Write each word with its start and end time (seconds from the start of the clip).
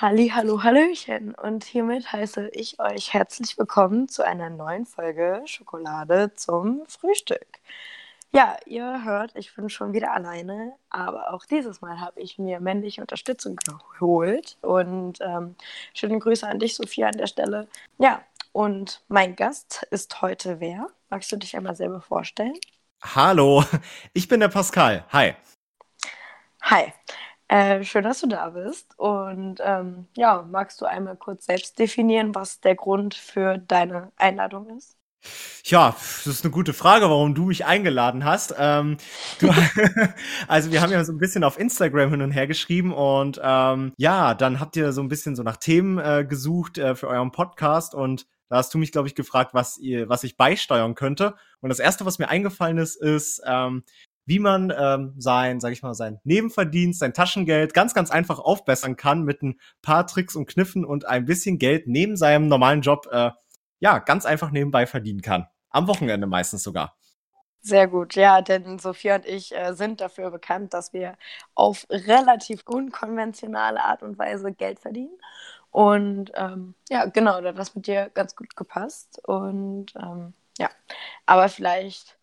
Halli, 0.00 0.28
hallo, 0.32 0.62
hallöchen 0.62 1.34
und 1.34 1.64
hiermit 1.64 2.12
heiße 2.12 2.50
ich 2.52 2.78
euch 2.78 3.14
herzlich 3.14 3.58
willkommen 3.58 4.08
zu 4.08 4.24
einer 4.24 4.48
neuen 4.48 4.86
Folge 4.86 5.42
Schokolade 5.44 6.32
zum 6.36 6.86
Frühstück. 6.86 7.58
Ja, 8.30 8.56
ihr 8.64 9.02
hört, 9.02 9.32
ich 9.34 9.52
bin 9.56 9.68
schon 9.68 9.92
wieder 9.92 10.12
alleine, 10.12 10.74
aber 10.88 11.34
auch 11.34 11.44
dieses 11.46 11.80
Mal 11.80 11.98
habe 11.98 12.20
ich 12.20 12.38
mir 12.38 12.60
männliche 12.60 13.00
Unterstützung 13.00 13.56
geholt 13.98 14.56
und 14.60 15.18
ähm, 15.20 15.56
schöne 15.94 16.20
Grüße 16.20 16.46
an 16.46 16.60
dich, 16.60 16.76
Sophia, 16.76 17.08
an 17.08 17.18
der 17.18 17.26
Stelle. 17.26 17.66
Ja, 17.98 18.22
und 18.52 19.02
mein 19.08 19.34
Gast 19.34 19.84
ist 19.90 20.22
heute 20.22 20.60
wer? 20.60 20.86
Magst 21.10 21.32
du 21.32 21.36
dich 21.36 21.56
einmal 21.56 21.74
selber 21.74 22.00
vorstellen? 22.00 22.54
Hallo, 23.02 23.64
ich 24.12 24.28
bin 24.28 24.38
der 24.38 24.46
Pascal. 24.46 25.04
Hi. 25.10 25.34
Hi. 26.62 26.92
Äh, 27.48 27.82
schön, 27.82 28.04
dass 28.04 28.20
du 28.20 28.26
da 28.26 28.50
bist. 28.50 28.98
Und 28.98 29.60
ähm, 29.64 30.06
ja, 30.16 30.46
magst 30.48 30.80
du 30.80 30.84
einmal 30.84 31.16
kurz 31.16 31.46
selbst 31.46 31.78
definieren, 31.78 32.34
was 32.34 32.60
der 32.60 32.74
Grund 32.74 33.14
für 33.14 33.56
deine 33.58 34.12
Einladung 34.16 34.76
ist? 34.76 34.96
Ja, 35.64 35.96
das 35.98 36.26
ist 36.26 36.44
eine 36.44 36.52
gute 36.52 36.72
Frage, 36.72 37.06
warum 37.06 37.34
du 37.34 37.46
mich 37.46 37.64
eingeladen 37.64 38.24
hast. 38.24 38.54
Ähm, 38.58 38.98
du, 39.40 39.50
also 40.48 40.70
wir 40.70 40.80
haben 40.80 40.92
ja 40.92 41.02
so 41.04 41.12
ein 41.12 41.18
bisschen 41.18 41.42
auf 41.42 41.58
Instagram 41.58 42.10
hin 42.10 42.22
und 42.22 42.32
her 42.32 42.46
geschrieben 42.46 42.92
und 42.92 43.40
ähm, 43.42 43.92
ja, 43.96 44.34
dann 44.34 44.60
habt 44.60 44.76
ihr 44.76 44.92
so 44.92 45.02
ein 45.02 45.08
bisschen 45.08 45.34
so 45.34 45.42
nach 45.42 45.56
Themen 45.56 45.98
äh, 45.98 46.24
gesucht 46.28 46.78
äh, 46.78 46.94
für 46.94 47.08
euren 47.08 47.32
Podcast 47.32 47.94
und 47.94 48.26
da 48.48 48.56
hast 48.56 48.72
du 48.72 48.78
mich, 48.78 48.92
glaube 48.92 49.08
ich, 49.08 49.14
gefragt, 49.14 49.52
was 49.52 49.76
ihr, 49.78 50.08
was 50.08 50.24
ich 50.24 50.36
beisteuern 50.36 50.94
könnte. 50.94 51.34
Und 51.60 51.68
das 51.68 51.80
erste, 51.80 52.06
was 52.06 52.18
mir 52.18 52.28
eingefallen 52.28 52.78
ist, 52.78 52.96
ist, 52.96 53.42
ähm, 53.44 53.84
wie 54.28 54.38
man 54.40 54.70
ähm, 54.78 55.14
sein, 55.16 55.58
sag 55.58 55.72
ich 55.72 55.82
mal, 55.82 55.94
sein 55.94 56.20
Nebenverdienst, 56.22 57.00
sein 57.00 57.14
Taschengeld 57.14 57.72
ganz, 57.72 57.94
ganz 57.94 58.10
einfach 58.10 58.38
aufbessern 58.38 58.96
kann 58.96 59.22
mit 59.22 59.42
ein 59.42 59.58
paar 59.80 60.06
Tricks 60.06 60.36
und 60.36 60.46
Kniffen 60.46 60.84
und 60.84 61.06
ein 61.06 61.24
bisschen 61.24 61.58
Geld 61.58 61.86
neben 61.86 62.14
seinem 62.14 62.46
normalen 62.46 62.82
Job, 62.82 63.08
äh, 63.10 63.30
ja, 63.80 63.98
ganz 64.00 64.26
einfach 64.26 64.50
nebenbei 64.50 64.86
verdienen 64.86 65.22
kann. 65.22 65.46
Am 65.70 65.88
Wochenende 65.88 66.26
meistens 66.26 66.62
sogar. 66.62 66.94
Sehr 67.62 67.88
gut, 67.88 68.16
ja, 68.16 68.42
denn 68.42 68.78
Sophia 68.78 69.16
und 69.16 69.24
ich 69.24 69.56
äh, 69.56 69.72
sind 69.72 70.02
dafür 70.02 70.30
bekannt, 70.30 70.74
dass 70.74 70.92
wir 70.92 71.16
auf 71.54 71.86
relativ 71.90 72.62
unkonventionale 72.66 73.82
Art 73.82 74.02
und 74.02 74.18
Weise 74.18 74.52
Geld 74.52 74.78
verdienen. 74.78 75.18
Und 75.70 76.32
ähm, 76.34 76.74
ja, 76.90 77.06
genau, 77.06 77.40
da 77.40 77.48
hat 77.48 77.58
das 77.58 77.74
mit 77.74 77.86
dir 77.86 78.10
ganz 78.12 78.36
gut 78.36 78.56
gepasst. 78.56 79.22
Und 79.26 79.86
ähm, 79.96 80.34
ja, 80.58 80.68
aber 81.24 81.48
vielleicht 81.48 82.17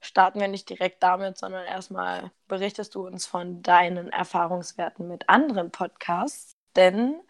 starten 0.00 0.40
wir 0.40 0.48
nicht 0.48 0.68
direkt 0.68 1.02
damit, 1.02 1.38
sondern 1.38 1.64
erstmal 1.64 2.30
berichtest 2.48 2.94
du 2.94 3.06
uns 3.06 3.26
von 3.26 3.62
deinen 3.62 4.08
Erfahrungswerten 4.08 5.06
mit 5.08 5.28
anderen 5.28 5.70
Podcasts, 5.70 6.56
denn 6.76 7.20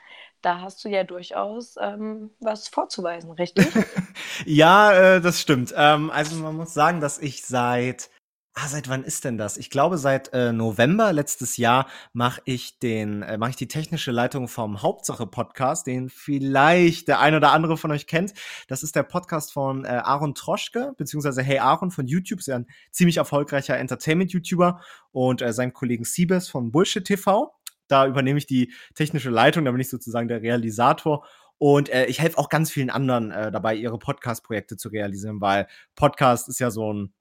da 0.42 0.60
hast 0.60 0.84
du 0.84 0.88
ja 0.88 1.04
durchaus 1.04 1.76
ähm, 1.80 2.30
was 2.40 2.68
vorzuweisen, 2.68 3.30
richtig? 3.32 3.68
ja, 4.46 4.92
äh, 4.92 5.20
das 5.20 5.40
stimmt. 5.40 5.74
Ähm, 5.76 6.10
also 6.10 6.36
man 6.36 6.56
muss 6.56 6.72
sagen, 6.72 7.00
dass 7.00 7.18
ich 7.18 7.44
seit 7.44 8.10
Ah, 8.54 8.66
seit 8.66 8.88
wann 8.88 9.04
ist 9.04 9.24
denn 9.24 9.38
das? 9.38 9.56
Ich 9.56 9.70
glaube, 9.70 9.96
seit 9.96 10.32
äh, 10.32 10.52
November 10.52 11.12
letztes 11.12 11.56
Jahr 11.56 11.86
mache 12.12 12.42
ich 12.44 12.80
den, 12.80 13.22
äh, 13.22 13.38
mache 13.38 13.50
ich 13.50 13.56
die 13.56 13.68
technische 13.68 14.10
Leitung 14.10 14.48
vom 14.48 14.82
Hauptsache 14.82 15.24
Podcast, 15.26 15.86
den 15.86 16.08
vielleicht 16.08 17.06
der 17.06 17.20
ein 17.20 17.36
oder 17.36 17.52
andere 17.52 17.76
von 17.76 17.92
euch 17.92 18.08
kennt. 18.08 18.34
Das 18.66 18.82
ist 18.82 18.96
der 18.96 19.04
Podcast 19.04 19.52
von 19.52 19.84
äh, 19.84 19.88
Aaron 19.88 20.34
Troschke, 20.34 20.94
beziehungsweise 20.98 21.42
Hey 21.42 21.60
Aaron 21.60 21.92
von 21.92 22.08
YouTube, 22.08 22.40
ist 22.40 22.48
ja 22.48 22.56
ein 22.56 22.66
ziemlich 22.90 23.18
erfolgreicher 23.18 23.78
Entertainment-YouTuber 23.78 24.80
und 25.12 25.42
äh, 25.42 25.52
seinem 25.52 25.72
Kollegen 25.72 26.04
Siebes 26.04 26.48
von 26.48 26.72
Bullshit 26.72 27.04
TV. 27.04 27.54
Da 27.86 28.06
übernehme 28.06 28.38
ich 28.38 28.46
die 28.46 28.72
technische 28.94 29.30
Leitung, 29.30 29.64
da 29.64 29.70
bin 29.70 29.80
ich 29.80 29.90
sozusagen 29.90 30.26
der 30.26 30.42
Realisator 30.42 31.24
und 31.58 31.88
äh, 31.88 32.06
ich 32.06 32.20
helfe 32.20 32.38
auch 32.38 32.48
ganz 32.48 32.70
vielen 32.72 32.90
anderen 32.90 33.30
äh, 33.30 33.52
dabei, 33.52 33.76
ihre 33.76 33.98
Podcast-Projekte 33.98 34.76
zu 34.76 34.88
realisieren, 34.88 35.40
weil 35.40 35.68
Podcast 35.94 36.48
ist 36.48 36.58
ja 36.58 36.70
so 36.70 36.92
ein, 36.92 37.14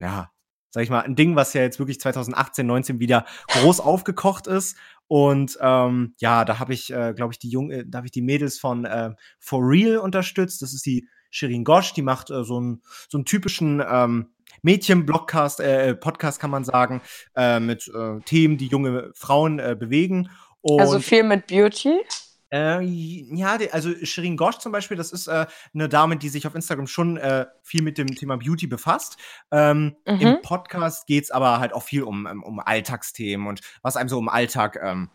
ja, 0.00 0.30
sag 0.76 0.82
ich 0.82 0.90
mal, 0.90 1.00
ein 1.00 1.16
Ding, 1.16 1.36
was 1.36 1.54
ja 1.54 1.62
jetzt 1.62 1.78
wirklich 1.78 1.98
2018, 1.98 2.66
19 2.66 3.00
wieder 3.00 3.24
groß 3.48 3.80
aufgekocht 3.80 4.46
ist. 4.46 4.76
Und 5.06 5.56
ähm, 5.62 6.14
ja, 6.18 6.44
da 6.44 6.58
habe 6.58 6.74
ich, 6.74 6.92
äh, 6.92 7.14
glaube 7.16 7.32
ich, 7.32 7.38
die 7.38 7.48
Jung, 7.48 7.72
da 7.86 7.96
habe 7.96 8.08
ich 8.08 8.10
die 8.10 8.20
Mädels 8.20 8.58
von 8.58 8.84
äh, 8.84 9.14
For 9.38 9.62
Real 9.62 9.96
unterstützt. 9.96 10.60
Das 10.60 10.74
ist 10.74 10.84
die 10.84 11.08
Shirin 11.30 11.64
Gosch, 11.64 11.94
die 11.94 12.02
macht 12.02 12.28
äh, 12.28 12.44
so, 12.44 12.58
einen 12.58 12.82
so 13.08 13.16
einen 13.16 13.24
typischen 13.24 13.82
ähm, 13.90 14.34
Mädchen-Blogcast, 14.60 15.60
äh, 15.60 15.94
Podcast 15.94 16.40
kann 16.40 16.50
man 16.50 16.64
sagen, 16.64 17.00
äh, 17.34 17.58
mit 17.58 17.88
äh, 17.88 18.20
Themen, 18.26 18.58
die 18.58 18.66
junge 18.66 19.12
Frauen 19.14 19.58
äh, 19.58 19.76
bewegen. 19.80 20.28
Also 20.62 20.74
Und 20.74 20.80
also 20.82 21.00
viel 21.00 21.22
mit 21.22 21.46
Beauty? 21.46 22.02
Äh, 22.52 22.82
ja, 22.82 23.58
also 23.72 23.90
Shirin 24.02 24.36
Gosch 24.36 24.58
zum 24.58 24.72
Beispiel, 24.72 24.96
das 24.96 25.12
ist 25.12 25.26
äh, 25.26 25.46
eine 25.74 25.88
Dame, 25.88 26.16
die 26.16 26.28
sich 26.28 26.46
auf 26.46 26.54
Instagram 26.54 26.86
schon 26.86 27.16
äh, 27.16 27.46
viel 27.62 27.82
mit 27.82 27.98
dem 27.98 28.08
Thema 28.08 28.36
Beauty 28.36 28.66
befasst. 28.66 29.16
Ähm, 29.50 29.96
mhm. 30.06 30.20
Im 30.20 30.42
Podcast 30.42 31.06
geht's 31.06 31.30
aber 31.30 31.58
halt 31.58 31.72
auch 31.72 31.82
viel 31.82 32.02
um, 32.02 32.26
um, 32.26 32.42
um 32.42 32.60
Alltagsthemen 32.60 33.46
und 33.46 33.60
was 33.82 33.96
einem 33.96 34.08
so 34.08 34.18
im 34.18 34.28
Alltag 34.28 34.78
ähm, 34.82 35.10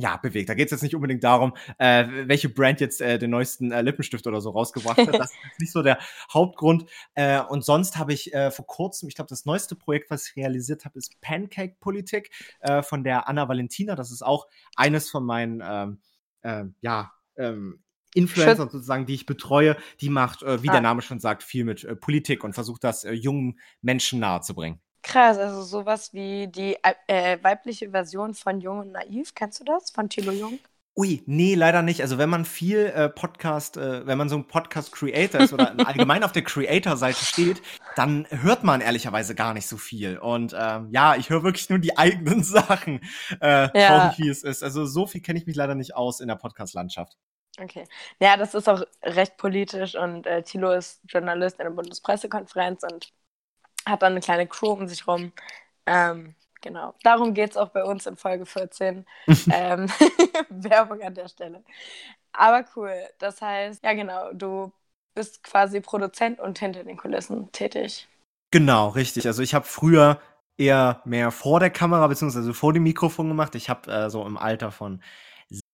ja, 0.00 0.16
bewegt. 0.16 0.48
Da 0.48 0.54
geht 0.54 0.66
es 0.66 0.72
jetzt 0.72 0.82
nicht 0.82 0.94
unbedingt 0.94 1.22
darum, 1.22 1.54
äh, 1.78 2.06
welche 2.24 2.48
Brand 2.48 2.80
jetzt 2.80 3.00
äh, 3.00 3.18
den 3.18 3.30
neuesten 3.30 3.70
äh, 3.70 3.82
Lippenstift 3.82 4.26
oder 4.26 4.40
so 4.40 4.50
rausgebracht 4.50 4.98
hat. 4.98 5.14
Das 5.14 5.30
ist 5.52 5.60
nicht 5.60 5.72
so 5.72 5.82
der 5.82 5.98
Hauptgrund. 6.32 6.86
Äh, 7.14 7.40
und 7.42 7.64
sonst 7.64 7.98
habe 7.98 8.12
ich 8.12 8.32
äh, 8.32 8.50
vor 8.50 8.66
kurzem, 8.66 9.08
ich 9.08 9.14
glaube, 9.14 9.28
das 9.28 9.44
neueste 9.44 9.76
Projekt, 9.76 10.10
was 10.10 10.28
ich 10.28 10.36
realisiert 10.36 10.84
habe, 10.84 10.98
ist 10.98 11.20
Pancake 11.20 11.76
Politik 11.80 12.30
äh, 12.60 12.82
von 12.82 13.04
der 13.04 13.28
Anna 13.28 13.48
Valentina. 13.48 13.94
Das 13.94 14.10
ist 14.10 14.22
auch 14.22 14.48
eines 14.74 15.10
von 15.10 15.24
meinen 15.24 15.62
ähm, 15.64 15.98
äh, 16.42 16.64
ja, 16.80 17.12
ähm, 17.36 17.82
Influencer 18.14 18.56
sozusagen, 18.56 19.06
die 19.06 19.14
ich 19.14 19.26
betreue, 19.26 19.76
die 20.00 20.08
macht, 20.08 20.42
äh, 20.42 20.62
wie 20.62 20.68
ah. 20.68 20.72
der 20.72 20.80
Name 20.80 21.02
schon 21.02 21.20
sagt, 21.20 21.42
viel 21.42 21.64
mit 21.64 21.84
äh, 21.84 21.94
Politik 21.94 22.42
und 22.44 22.54
versucht 22.54 22.82
das 22.84 23.04
äh, 23.04 23.12
jungen 23.12 23.58
Menschen 23.82 24.20
nahezubringen. 24.20 24.80
Krass, 25.02 25.38
also 25.38 25.62
sowas 25.62 26.12
wie 26.12 26.48
die 26.48 26.76
äh, 27.06 27.38
weibliche 27.42 27.90
Version 27.90 28.34
von 28.34 28.60
Jung 28.60 28.80
und 28.80 28.92
Naiv, 28.92 29.34
kennst 29.34 29.60
du 29.60 29.64
das? 29.64 29.90
Von 29.90 30.08
Thilo 30.08 30.32
Jung? 30.32 30.58
Ui, 30.96 31.22
nee, 31.26 31.54
leider 31.54 31.82
nicht. 31.82 32.02
Also 32.02 32.18
wenn 32.18 32.28
man 32.28 32.44
viel 32.44 32.86
äh, 32.86 33.08
Podcast, 33.08 33.76
äh, 33.76 34.06
wenn 34.06 34.18
man 34.18 34.28
so 34.28 34.36
ein 34.36 34.46
Podcast-Creator 34.46 35.40
ist 35.40 35.52
oder 35.52 35.72
allgemein 35.86 36.24
auf 36.24 36.32
der 36.32 36.42
Creator-Seite 36.42 37.24
steht, 37.24 37.62
dann 37.94 38.26
hört 38.30 38.64
man 38.64 38.80
ehrlicherweise 38.80 39.34
gar 39.34 39.54
nicht 39.54 39.68
so 39.68 39.76
viel. 39.76 40.18
Und 40.18 40.54
ähm, 40.58 40.88
ja, 40.90 41.14
ich 41.14 41.30
höre 41.30 41.44
wirklich 41.44 41.70
nur 41.70 41.78
die 41.78 41.96
eigenen 41.96 42.42
Sachen, 42.42 43.00
äh, 43.40 43.68
ja. 43.78 43.88
traurig 43.88 44.18
wie 44.18 44.28
es 44.28 44.42
ist. 44.42 44.64
Also 44.64 44.84
so 44.84 45.06
viel 45.06 45.20
kenne 45.20 45.38
ich 45.38 45.46
mich 45.46 45.56
leider 45.56 45.76
nicht 45.76 45.94
aus 45.94 46.20
in 46.20 46.28
der 46.28 46.36
Podcast-Landschaft. 46.36 47.16
Okay. 47.58 47.84
Ja, 48.20 48.36
das 48.36 48.54
ist 48.54 48.68
auch 48.68 48.82
recht 49.02 49.36
politisch 49.36 49.94
und 49.94 50.26
äh, 50.26 50.42
Thilo 50.42 50.72
ist 50.72 51.00
Journalist 51.04 51.58
in 51.60 51.64
der 51.64 51.72
Bundespressekonferenz 51.72 52.82
und 52.82 53.12
hat 53.86 54.02
dann 54.02 54.12
eine 54.12 54.20
kleine 54.20 54.46
Crew 54.46 54.72
um 54.72 54.88
sich 54.88 55.06
rum. 55.06 55.32
Ähm, 55.86 56.34
Genau, 56.60 56.94
darum 57.02 57.34
geht 57.34 57.50
es 57.50 57.56
auch 57.56 57.70
bei 57.70 57.84
uns 57.84 58.06
in 58.06 58.16
Folge 58.16 58.46
14. 58.46 59.06
ähm, 59.52 59.88
Werbung 60.50 61.02
an 61.02 61.14
der 61.14 61.28
Stelle. 61.28 61.64
Aber 62.32 62.64
cool, 62.76 62.94
das 63.18 63.40
heißt, 63.40 63.82
ja 63.84 63.92
genau, 63.94 64.32
du 64.32 64.72
bist 65.14 65.42
quasi 65.42 65.80
Produzent 65.80 66.38
und 66.40 66.58
hinter 66.58 66.84
den 66.84 66.96
Kulissen 66.96 67.50
tätig. 67.52 68.08
Genau, 68.50 68.88
richtig. 68.88 69.26
Also 69.26 69.42
ich 69.42 69.54
habe 69.54 69.64
früher 69.64 70.20
eher 70.56 71.00
mehr 71.04 71.30
vor 71.30 71.60
der 71.60 71.70
Kamera 71.70 72.06
beziehungsweise 72.06 72.52
vor 72.54 72.72
dem 72.72 72.82
Mikrofon 72.82 73.28
gemacht. 73.28 73.54
Ich 73.54 73.70
habe 73.70 73.90
äh, 73.90 74.10
so 74.10 74.26
im 74.26 74.36
Alter 74.36 74.70
von 74.70 75.02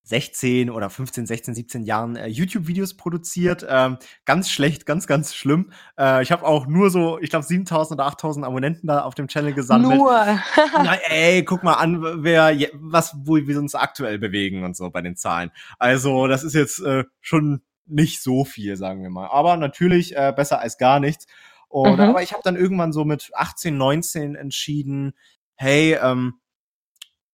16 0.06 0.71
oder 0.71 0.89
15, 0.89 1.27
16, 1.27 1.55
17 1.55 1.83
Jahren 1.83 2.15
äh, 2.15 2.28
YouTube-Videos 2.28 2.94
produziert. 2.94 3.67
Ähm, 3.69 3.99
ganz 4.25 4.50
schlecht, 4.50 4.87
ganz, 4.87 5.09
ganz 5.09 5.34
schlimm. 5.34 5.72
Äh, 5.99 6.22
ich 6.22 6.31
habe 6.31 6.47
auch 6.47 6.69
nur 6.69 6.91
so, 6.91 7.19
ich 7.19 7.28
glaube, 7.28 7.44
7000 7.44 7.99
oder 7.99 8.06
8000 8.06 8.47
Abonnenten 8.47 8.87
da 8.87 9.03
auf 9.03 9.16
dem 9.16 9.27
Channel 9.27 9.53
gesammelt. 9.53 9.98
Nur. 9.98 10.13
Na, 10.72 10.95
ey, 11.09 11.45
guck 11.45 11.65
mal 11.65 11.75
an, 11.75 12.22
wer, 12.22 12.57
was, 12.75 13.16
wo 13.25 13.34
wir 13.36 13.59
uns 13.59 13.75
aktuell 13.75 14.21
bewegen 14.21 14.63
und 14.63 14.77
so 14.77 14.91
bei 14.91 15.03
den 15.03 15.16
Zahlen. 15.16 15.51
Also, 15.81 16.28
das 16.28 16.45
ist 16.45 16.54
jetzt 16.54 16.78
äh, 16.81 17.03
schon 17.21 17.63
nicht 17.84 18.22
so 18.22 18.45
viel, 18.45 18.77
sagen 18.77 19.03
wir 19.03 19.10
mal. 19.10 19.27
Aber 19.27 19.57
natürlich 19.57 20.16
äh, 20.16 20.33
besser 20.34 20.60
als 20.60 20.78
gar 20.78 21.01
nichts. 21.01 21.27
Und, 21.69 21.95
mhm. 21.98 22.01
Aber 22.10 22.22
ich 22.22 22.33
habe 22.33 22.42
dann 22.45 22.54
irgendwann 22.54 22.92
so 22.92 23.04
mit 23.04 23.31
18, 23.34 23.77
19 23.77 24.36
entschieden, 24.36 25.15
hey, 25.57 25.98
ähm, 26.01 26.34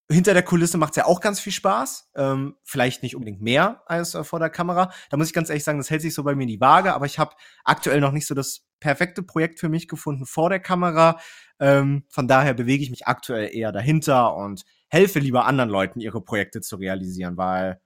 hinter 0.09 0.33
der 0.33 0.43
Kulisse 0.43 0.77
macht 0.77 0.91
es 0.91 0.97
ja 0.97 1.05
auch 1.05 1.21
ganz 1.21 1.39
viel 1.39 1.51
Spaß. 1.53 2.11
Ähm, 2.15 2.55
vielleicht 2.63 3.03
nicht 3.03 3.15
unbedingt 3.15 3.41
mehr 3.41 3.83
als 3.85 4.15
äh, 4.15 4.23
vor 4.23 4.39
der 4.39 4.49
Kamera. 4.49 4.91
Da 5.09 5.17
muss 5.17 5.27
ich 5.27 5.33
ganz 5.33 5.49
ehrlich 5.49 5.63
sagen, 5.63 5.77
das 5.77 5.89
hält 5.89 6.01
sich 6.01 6.13
so 6.13 6.23
bei 6.23 6.35
mir 6.35 6.43
in 6.43 6.49
die 6.49 6.61
Waage, 6.61 6.93
aber 6.93 7.05
ich 7.05 7.19
habe 7.19 7.35
aktuell 7.63 8.01
noch 8.01 8.11
nicht 8.11 8.27
so 8.27 8.35
das 8.35 8.65
perfekte 8.79 9.23
Projekt 9.23 9.59
für 9.59 9.69
mich 9.69 9.87
gefunden 9.87 10.25
vor 10.25 10.49
der 10.49 10.59
Kamera. 10.59 11.19
Ähm, 11.59 12.05
von 12.09 12.27
daher 12.27 12.53
bewege 12.53 12.83
ich 12.83 12.89
mich 12.89 13.07
aktuell 13.07 13.55
eher 13.55 13.71
dahinter 13.71 14.35
und 14.35 14.63
helfe 14.89 15.19
lieber 15.19 15.45
anderen 15.45 15.69
Leuten, 15.69 16.01
ihre 16.01 16.21
Projekte 16.21 16.61
zu 16.61 16.75
realisieren, 16.75 17.37
weil 17.37 17.79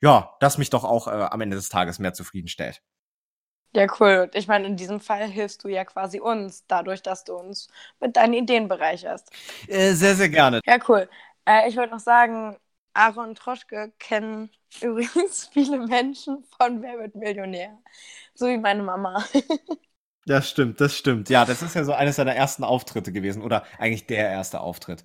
ja, 0.00 0.34
das 0.40 0.58
mich 0.58 0.70
doch 0.70 0.84
auch 0.84 1.08
äh, 1.08 1.10
am 1.10 1.40
Ende 1.40 1.56
des 1.56 1.68
Tages 1.68 1.98
mehr 1.98 2.14
zufriedenstellt. 2.14 2.82
Ja, 3.74 3.86
cool. 4.00 4.22
Und 4.24 4.34
ich 4.34 4.48
meine, 4.48 4.66
in 4.66 4.76
diesem 4.76 4.98
Fall 4.98 5.28
hilfst 5.28 5.62
du 5.62 5.68
ja 5.68 5.84
quasi 5.84 6.20
uns, 6.20 6.64
dadurch, 6.66 7.02
dass 7.02 7.24
du 7.24 7.34
uns 7.34 7.68
mit 8.00 8.16
deinen 8.16 8.32
Ideen 8.32 8.66
bereicherst. 8.66 9.30
Äh, 9.66 9.92
sehr, 9.92 10.14
sehr 10.14 10.30
gerne. 10.30 10.60
Ja, 10.64 10.78
cool. 10.88 11.08
Äh, 11.48 11.68
ich 11.68 11.76
wollte 11.76 11.92
noch 11.94 12.00
sagen, 12.00 12.56
Aaron 12.92 13.34
Troschke 13.34 13.92
kennen 13.98 14.50
übrigens 14.82 15.48
viele 15.52 15.78
Menschen 15.86 16.44
von 16.58 16.82
Wer 16.82 16.98
wird 16.98 17.14
Millionär. 17.14 17.78
So 18.34 18.46
wie 18.48 18.58
meine 18.58 18.82
Mama. 18.82 19.24
Das 20.26 20.48
stimmt, 20.48 20.80
das 20.80 20.94
stimmt. 20.94 21.28
Ja, 21.30 21.44
das 21.44 21.62
ist 21.62 21.74
ja 21.74 21.84
so 21.84 21.92
eines 21.92 22.16
seiner 22.16 22.34
ersten 22.34 22.62
Auftritte 22.62 23.12
gewesen. 23.12 23.42
Oder 23.42 23.64
eigentlich 23.78 24.06
der 24.06 24.28
erste 24.30 24.60
Auftritt. 24.60 25.02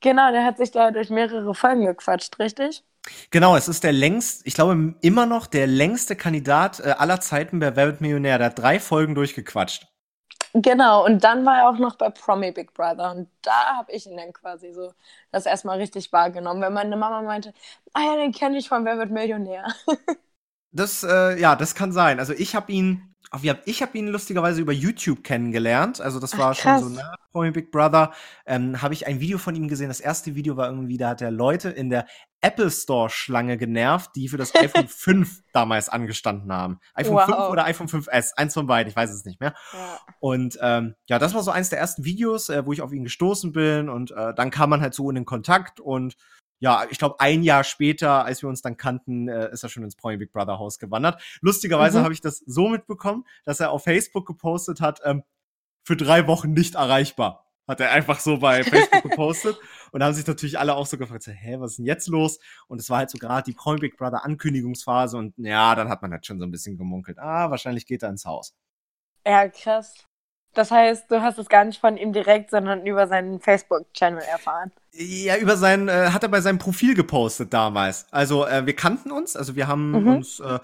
Genau, 0.00 0.30
der 0.32 0.44
hat 0.44 0.58
sich 0.58 0.70
da 0.70 0.90
durch 0.90 1.08
mehrere 1.10 1.54
Folgen 1.54 1.84
gequatscht, 1.86 2.38
richtig? 2.38 2.84
Genau, 3.30 3.56
es 3.56 3.68
ist 3.68 3.82
der 3.84 3.92
längst, 3.92 4.46
ich 4.46 4.54
glaube 4.54 4.94
immer 5.00 5.26
noch 5.26 5.46
der 5.46 5.66
längste 5.66 6.16
Kandidat 6.16 6.80
äh, 6.80 6.90
aller 6.98 7.20
Zeiten 7.20 7.58
bei 7.58 7.74
Wer 7.76 7.86
wird 7.86 8.00
Millionär. 8.00 8.38
Der 8.38 8.48
hat 8.48 8.58
drei 8.58 8.78
Folgen 8.80 9.14
durchgequatscht. 9.14 9.88
Genau, 10.54 11.04
und 11.04 11.22
dann 11.22 11.46
war 11.46 11.58
er 11.58 11.68
auch 11.70 11.78
noch 11.78 11.94
bei 11.96 12.10
Promi 12.10 12.50
Big 12.50 12.74
Brother 12.74 13.12
und 13.12 13.28
da 13.42 13.76
habe 13.78 13.92
ich 13.92 14.06
ihn 14.06 14.16
dann 14.16 14.32
quasi 14.32 14.72
so 14.72 14.92
das 15.30 15.46
erstmal 15.46 15.78
richtig 15.78 16.12
wahrgenommen, 16.12 16.60
wenn 16.60 16.72
meine 16.72 16.96
Mama 16.96 17.22
meinte, 17.22 17.54
ah 17.92 18.00
ja, 18.02 18.16
den 18.16 18.32
kenne 18.32 18.58
ich 18.58 18.68
von 18.68 18.84
Wer 18.84 18.98
wird 18.98 19.10
Millionär. 19.12 19.66
das, 20.72 21.02
äh, 21.02 21.38
ja, 21.40 21.56
das 21.56 21.74
kann 21.74 21.92
sein. 21.92 22.18
Also 22.20 22.32
ich 22.32 22.54
habe 22.54 22.72
ihn 22.72 23.09
ich 23.64 23.82
habe 23.82 23.96
ihn 23.96 24.08
lustigerweise 24.08 24.60
über 24.60 24.72
YouTube 24.72 25.22
kennengelernt. 25.22 26.00
Also 26.00 26.18
das 26.18 26.36
war 26.36 26.50
Ach, 26.50 26.54
schon 26.54 26.78
so 26.80 26.88
nach 26.88 27.16
Promi 27.32 27.52
Big 27.52 27.70
Brother. 27.70 28.12
Ähm, 28.44 28.82
habe 28.82 28.92
ich 28.94 29.06
ein 29.06 29.20
Video 29.20 29.38
von 29.38 29.54
ihm 29.54 29.68
gesehen. 29.68 29.88
Das 29.88 30.00
erste 30.00 30.34
Video 30.34 30.56
war 30.56 30.68
irgendwie, 30.68 30.98
da 30.98 31.10
hat 31.10 31.22
er 31.22 31.30
Leute 31.30 31.70
in 31.70 31.90
der 31.90 32.06
Apple 32.40 32.70
Store 32.70 33.08
Schlange 33.08 33.56
genervt, 33.56 34.10
die 34.16 34.28
für 34.28 34.36
das 34.36 34.52
iPhone 34.56 34.88
5 34.88 35.42
damals 35.52 35.88
angestanden 35.88 36.52
haben. 36.52 36.80
iPhone 36.94 37.14
wow. 37.14 37.24
5 37.26 37.38
oder 37.50 37.64
iPhone 37.66 37.86
5S, 37.86 38.30
eins 38.36 38.54
von 38.54 38.66
beiden, 38.66 38.90
ich 38.90 38.96
weiß 38.96 39.10
es 39.10 39.24
nicht 39.24 39.40
mehr. 39.40 39.54
Ja. 39.72 39.98
Und 40.18 40.58
ähm, 40.60 40.94
ja, 41.06 41.20
das 41.20 41.32
war 41.34 41.42
so 41.42 41.52
eins 41.52 41.70
der 41.70 41.78
ersten 41.78 42.04
Videos, 42.04 42.48
äh, 42.48 42.66
wo 42.66 42.72
ich 42.72 42.82
auf 42.82 42.92
ihn 42.92 43.04
gestoßen 43.04 43.52
bin 43.52 43.88
und 43.88 44.10
äh, 44.10 44.34
dann 44.34 44.50
kam 44.50 44.70
man 44.70 44.80
halt 44.80 44.94
so 44.94 45.08
in 45.08 45.14
den 45.14 45.24
Kontakt 45.24 45.78
und 45.78 46.16
ja, 46.60 46.84
ich 46.90 46.98
glaube, 46.98 47.18
ein 47.20 47.42
Jahr 47.42 47.64
später, 47.64 48.24
als 48.24 48.42
wir 48.42 48.48
uns 48.48 48.60
dann 48.60 48.76
kannten, 48.76 49.28
äh, 49.28 49.50
ist 49.50 49.62
er 49.62 49.70
schon 49.70 49.82
ins 49.82 49.96
Promi 49.96 50.18
Big 50.18 50.30
Brother 50.30 50.58
Haus 50.58 50.78
gewandert. 50.78 51.20
Lustigerweise 51.40 51.98
mhm. 51.98 52.04
habe 52.04 52.14
ich 52.14 52.20
das 52.20 52.38
so 52.46 52.68
mitbekommen, 52.68 53.24
dass 53.44 53.60
er 53.60 53.70
auf 53.70 53.84
Facebook 53.84 54.26
gepostet 54.26 54.80
hat, 54.80 55.00
ähm, 55.04 55.24
für 55.82 55.96
drei 55.96 56.26
Wochen 56.26 56.52
nicht 56.52 56.74
erreichbar. 56.74 57.46
Hat 57.66 57.80
er 57.80 57.90
einfach 57.92 58.20
so 58.20 58.38
bei 58.38 58.62
Facebook 58.64 59.02
gepostet. 59.02 59.58
und 59.90 60.00
da 60.00 60.06
haben 60.06 60.14
sich 60.14 60.26
natürlich 60.26 60.58
alle 60.58 60.74
auch 60.74 60.86
so 60.86 60.98
gefragt, 60.98 61.22
so, 61.22 61.32
hä, 61.32 61.56
was 61.58 61.72
ist 61.72 61.76
denn 61.78 61.86
jetzt 61.86 62.08
los? 62.08 62.38
Und 62.68 62.78
es 62.78 62.90
war 62.90 62.98
halt 62.98 63.10
so 63.10 63.16
gerade 63.16 63.50
die 63.50 63.56
Promi 63.56 63.78
Big 63.78 63.96
Brother 63.96 64.24
Ankündigungsphase 64.24 65.16
und 65.16 65.34
ja, 65.38 65.74
dann 65.74 65.88
hat 65.88 66.02
man 66.02 66.12
halt 66.12 66.26
schon 66.26 66.38
so 66.38 66.44
ein 66.44 66.50
bisschen 66.50 66.76
gemunkelt, 66.76 67.18
ah, 67.18 67.50
wahrscheinlich 67.50 67.86
geht 67.86 68.02
er 68.02 68.10
ins 68.10 68.26
Haus. 68.26 68.54
Ja, 69.26 69.48
krass. 69.48 70.09
Das 70.54 70.70
heißt, 70.70 71.10
du 71.10 71.22
hast 71.22 71.38
es 71.38 71.48
gar 71.48 71.64
nicht 71.64 71.80
von 71.80 71.96
ihm 71.96 72.12
direkt, 72.12 72.50
sondern 72.50 72.84
über 72.84 73.06
seinen 73.06 73.40
Facebook-Channel 73.40 74.22
erfahren. 74.22 74.72
Ja, 74.92 75.36
über 75.36 75.56
sein, 75.56 75.88
äh, 75.88 76.10
hat 76.10 76.22
er 76.24 76.28
bei 76.28 76.40
seinem 76.40 76.58
Profil 76.58 76.94
gepostet 76.94 77.52
damals. 77.52 78.06
Also 78.10 78.46
äh, 78.46 78.66
wir 78.66 78.74
kannten 78.74 79.12
uns, 79.12 79.36
also 79.36 79.54
wir 79.54 79.68
haben 79.68 79.92
mhm. 79.92 80.08
uns, 80.08 80.40
äh, 80.40 80.58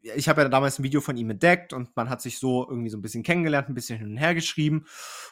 ich 0.00 0.28
habe 0.28 0.42
ja 0.42 0.48
damals 0.48 0.80
ein 0.80 0.82
Video 0.82 1.00
von 1.00 1.16
ihm 1.16 1.30
entdeckt 1.30 1.72
und 1.72 1.94
man 1.94 2.10
hat 2.10 2.20
sich 2.20 2.40
so 2.40 2.66
irgendwie 2.68 2.90
so 2.90 2.98
ein 2.98 3.02
bisschen 3.02 3.22
kennengelernt, 3.22 3.68
ein 3.68 3.74
bisschen 3.74 3.98
hin 3.98 4.10
und 4.10 4.16
her 4.16 4.34
geschrieben. 4.34 4.86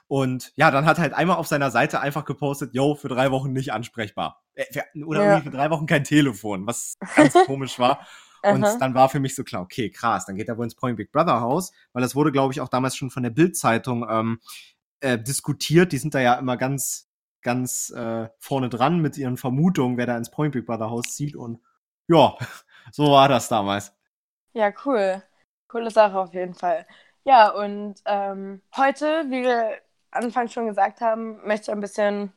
Und 0.06 0.52
ja, 0.54 0.70
dann 0.70 0.87
hat 0.87 0.98
er 0.98 1.02
halt 1.02 1.14
einmal 1.14 1.37
auf 1.38 1.48
seiner 1.48 1.72
Seite 1.72 2.00
einfach 2.00 2.25
gepostet, 2.25 2.72
yo, 2.72 2.94
für 2.94 3.08
drei 3.08 3.32
Wochen 3.32 3.52
nicht 3.52 3.72
ansprechbar. 3.72 4.44
Äh, 4.54 4.64
oder 5.04 5.25
ja. 5.25 5.31
irgendwie 5.31 5.50
für 5.50 5.56
drei 5.56 5.70
Wochen 5.70 5.87
kein 5.87 6.04
Telefon, 6.04 6.66
was 6.66 6.96
ganz 7.16 7.34
komisch 7.46 7.81
war. 7.81 8.06
Und 8.42 8.64
Aha. 8.64 8.78
dann 8.78 8.94
war 8.94 9.08
für 9.08 9.20
mich 9.20 9.34
so 9.34 9.44
klar, 9.44 9.62
okay, 9.62 9.90
krass, 9.90 10.26
dann 10.26 10.37
geht 10.37 10.48
er 10.48 10.56
wohl 10.56 10.64
ins 10.64 10.75
Point 10.75 10.96
Big 10.96 11.12
Brother 11.12 11.40
Haus, 11.40 11.72
weil 11.92 12.02
das 12.02 12.14
wurde, 12.14 12.32
glaube 12.32 12.52
ich, 12.52 12.60
auch 12.60 12.69
damals 12.69 12.96
schon 12.96 13.10
von 13.10 13.22
der 13.22 13.31
Bild-Zeitung 13.31 14.06
ähm, 14.08 14.40
äh, 15.00 15.19
diskutiert. 15.19 15.92
Die 15.92 15.98
sind 15.98 16.14
da 16.14 16.20
ja 16.20 16.34
immer 16.34 16.56
ganz, 16.56 17.08
ganz 17.42 17.90
äh, 17.90 18.28
vorne 18.38 18.69
dran 18.69 19.00
mit 19.00 19.19
ihren 19.19 19.37
Vermutungen, 19.37 19.98
wer 19.98 20.06
da 20.06 20.16
ins 20.16 20.31
Point 20.31 20.52
Big 20.52 20.66
Brother 20.66 20.90
Haus 20.90 21.14
zieht. 21.14 21.37
Und 21.37 21.60
ja, 22.08 22.37
so 22.92 23.10
war 23.10 23.28
das 23.28 23.48
damals. 23.48 23.92
Ja, 24.52 24.72
cool. 24.84 25.22
Coole 25.69 25.90
Sache 25.90 26.19
auf 26.19 26.34
jeden 26.34 26.54
Fall. 26.54 26.87
Ja, 27.25 27.50
und 27.50 27.96
ähm, 28.06 28.62
heute, 28.76 29.25
wie 29.28 29.42
wir 29.42 29.78
anfangs 30.10 30.52
schon 30.52 30.66
gesagt 30.66 31.00
haben, 31.00 31.46
möchte 31.46 31.70
ich 31.70 31.70
ein 31.70 31.81
bisschen 31.81 32.32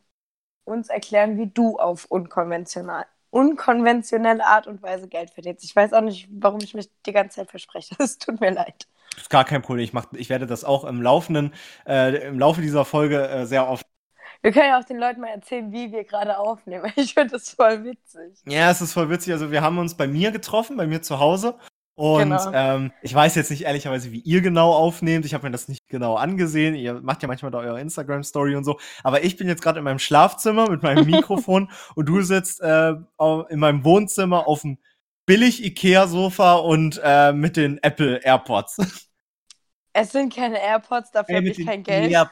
uns 0.65 0.89
erklären, 0.89 1.37
wie 1.37 1.47
du 1.47 1.77
auf 1.79 2.05
unkonventional 2.05 3.05
unkonventionelle 3.33 4.45
Art 4.45 4.67
und 4.67 4.83
Weise 4.83 5.07
Geld 5.07 5.31
verdienst. 5.31 5.63
Ich 5.63 5.75
weiß 5.75 5.93
auch 5.93 6.01
nicht, 6.01 6.29
warum 6.31 6.59
ich 6.61 6.75
mich 6.75 6.89
die 7.05 7.11
ganze 7.11 7.37
Zeit 7.37 7.49
verspreche. 7.49 7.95
Es 7.99 8.17
tut 8.17 8.39
mir 8.39 8.51
leid. 8.51 8.87
Das 9.13 9.23
ist 9.23 9.29
gar 9.29 9.43
kein 9.43 9.61
Problem. 9.61 9.83
Ich, 9.83 9.93
mach, 9.93 10.05
ich 10.13 10.29
werde 10.29 10.45
das 10.45 10.63
auch 10.63 10.83
im 10.85 11.01
laufenden, 11.01 11.53
äh, 11.87 12.27
im 12.27 12.39
Laufe 12.39 12.61
dieser 12.61 12.85
Folge 12.85 13.27
äh, 13.27 13.45
sehr 13.45 13.67
oft. 13.67 13.85
Wir 14.41 14.51
können 14.51 14.67
ja 14.67 14.79
auch 14.79 14.83
den 14.83 14.97
Leuten 14.97 15.21
mal 15.21 15.29
erzählen, 15.29 15.71
wie 15.71 15.91
wir 15.91 16.03
gerade 16.03 16.37
aufnehmen. 16.37 16.91
Ich 16.95 17.13
finde 17.13 17.31
das 17.31 17.49
voll 17.49 17.83
witzig. 17.83 18.39
Ja, 18.45 18.69
es 18.69 18.81
ist 18.81 18.93
voll 18.93 19.09
witzig. 19.09 19.33
Also 19.33 19.51
wir 19.51 19.61
haben 19.61 19.77
uns 19.77 19.95
bei 19.95 20.07
mir 20.07 20.31
getroffen, 20.31 20.77
bei 20.77 20.85
mir 20.85 21.01
zu 21.01 21.19
Hause. 21.19 21.55
Und 21.95 22.29
genau. 22.29 22.51
ähm, 22.53 22.91
ich 23.03 23.13
weiß 23.13 23.35
jetzt 23.35 23.51
nicht 23.51 23.63
ehrlicherweise, 23.63 24.11
wie 24.11 24.19
ihr 24.19 24.41
genau 24.41 24.71
aufnehmt. 24.73 25.25
Ich 25.25 25.33
habe 25.33 25.45
mir 25.45 25.51
das 25.51 25.67
nicht 25.67 25.87
genau 25.87 26.15
angesehen. 26.15 26.73
Ihr 26.73 27.01
macht 27.01 27.21
ja 27.21 27.27
manchmal 27.27 27.51
da 27.51 27.59
eure 27.59 27.79
Instagram-Story 27.79 28.55
und 28.55 28.63
so. 28.63 28.79
Aber 29.03 29.23
ich 29.23 29.37
bin 29.37 29.47
jetzt 29.47 29.61
gerade 29.61 29.77
in 29.79 29.85
meinem 29.85 29.99
Schlafzimmer 29.99 30.69
mit 30.69 30.81
meinem 30.81 31.05
Mikrofon 31.09 31.69
und 31.95 32.07
du 32.07 32.21
sitzt 32.21 32.61
äh, 32.61 32.93
in 33.49 33.59
meinem 33.59 33.85
Wohnzimmer 33.85 34.47
auf 34.47 34.61
dem 34.61 34.79
billig 35.25 35.63
Ikea-Sofa 35.63 36.55
und 36.55 36.99
äh, 37.03 37.31
mit 37.31 37.57
den 37.57 37.81
Apple 37.83 38.17
AirPods. 38.23 38.77
Es 39.95 40.11
sind 40.11 40.33
keine 40.33 40.59
AirPods, 40.59 41.11
dafür 41.11 41.35
habe 41.35 41.49
ich 41.49 41.63
kein 41.63 41.83
Geld. 41.83 42.11
Ear 42.11 42.31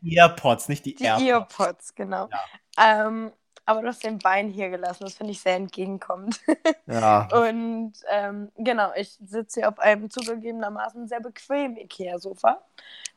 die 0.00 0.16
AirPods, 0.16 0.70
nicht 0.70 0.86
die, 0.86 0.94
die 0.94 1.04
AirPods. 1.04 1.22
Die 1.22 1.28
AirPods, 1.28 1.94
genau. 1.94 2.30
Ja. 2.78 3.06
Ähm, 3.06 3.30
aber 3.66 3.82
du 3.82 3.88
hast 3.88 4.04
den 4.04 4.18
Bein 4.18 4.48
hier 4.48 4.70
gelassen. 4.70 5.04
Das 5.04 5.14
finde 5.14 5.32
ich 5.32 5.40
sehr 5.40 5.56
entgegenkommend. 5.56 6.40
Ja. 6.86 7.28
Und 7.32 7.94
ähm, 8.10 8.52
genau, 8.56 8.92
ich 8.96 9.18
sitze 9.24 9.60
hier 9.60 9.68
auf 9.68 9.78
einem 9.78 10.10
zugegebenermaßen 10.10 11.08
sehr 11.08 11.20
bequemen 11.20 11.76
Ikea-Sofa. 11.76 12.62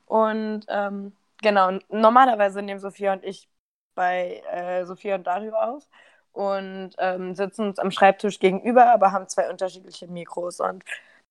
Und 0.06 0.66
ähm, 0.70 1.14
genau, 1.42 1.78
normalerweise 1.90 2.62
nehmen 2.62 2.80
Sophia 2.80 3.14
und 3.14 3.26
ich 3.26 3.50
bei 3.94 4.42
äh, 4.52 4.86
Sophia 4.86 5.16
und 5.16 5.28
Dario 5.28 5.54
auf 5.54 5.86
und 6.32 6.92
ähm, 6.98 7.36
sitzen 7.36 7.68
uns 7.68 7.80
am 7.80 7.92
Schreibtisch 7.92 8.40
gegenüber, 8.40 8.94
aber 8.94 9.12
haben 9.12 9.28
zwei 9.28 9.50
unterschiedliche 9.50 10.08
Mikros. 10.08 10.62
Und 10.62 10.86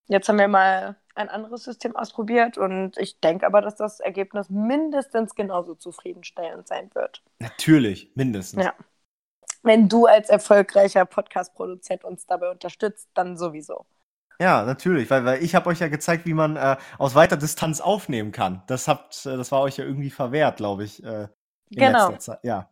jetzt 0.07 0.29
haben 0.29 0.37
wir 0.37 0.47
mal 0.47 0.95
ein 1.15 1.29
anderes 1.29 1.63
System 1.63 1.95
ausprobiert 1.95 2.59
und 2.59 2.99
ich 2.99 3.19
denke 3.19 3.47
aber, 3.47 3.61
dass 3.61 3.77
das 3.77 3.99
Ergebnis 3.99 4.49
mindestens 4.51 5.33
genauso 5.33 5.73
zufriedenstellend 5.73 6.67
sein 6.67 6.91
wird. 6.93 7.23
Natürlich, 7.39 8.11
mindestens. 8.13 8.63
Ja 8.63 8.75
wenn 9.63 9.89
du 9.89 10.05
als 10.05 10.29
erfolgreicher 10.29 11.05
Podcast-Produzent 11.05 12.03
uns 12.03 12.25
dabei 12.25 12.51
unterstützt, 12.51 13.09
dann 13.13 13.37
sowieso. 13.37 13.85
Ja, 14.39 14.63
natürlich, 14.63 15.09
weil, 15.09 15.25
weil 15.25 15.43
ich 15.43 15.55
habe 15.55 15.69
euch 15.69 15.79
ja 15.79 15.87
gezeigt, 15.87 16.25
wie 16.25 16.33
man 16.33 16.57
äh, 16.57 16.77
aus 16.99 17.15
weiter 17.15 17.37
Distanz 17.37 17.81
aufnehmen 17.81 18.31
kann. 18.31 18.61
Das 18.67 18.87
habt, 18.87 19.25
äh, 19.25 19.35
das 19.35 19.51
war 19.51 19.61
euch 19.61 19.77
ja 19.77 19.85
irgendwie 19.85 20.11
verwehrt, 20.11 20.57
glaube 20.57 20.83
ich. 20.83 21.03
Äh, 21.03 21.27
genau. 21.71 22.13
Ja. 22.43 22.69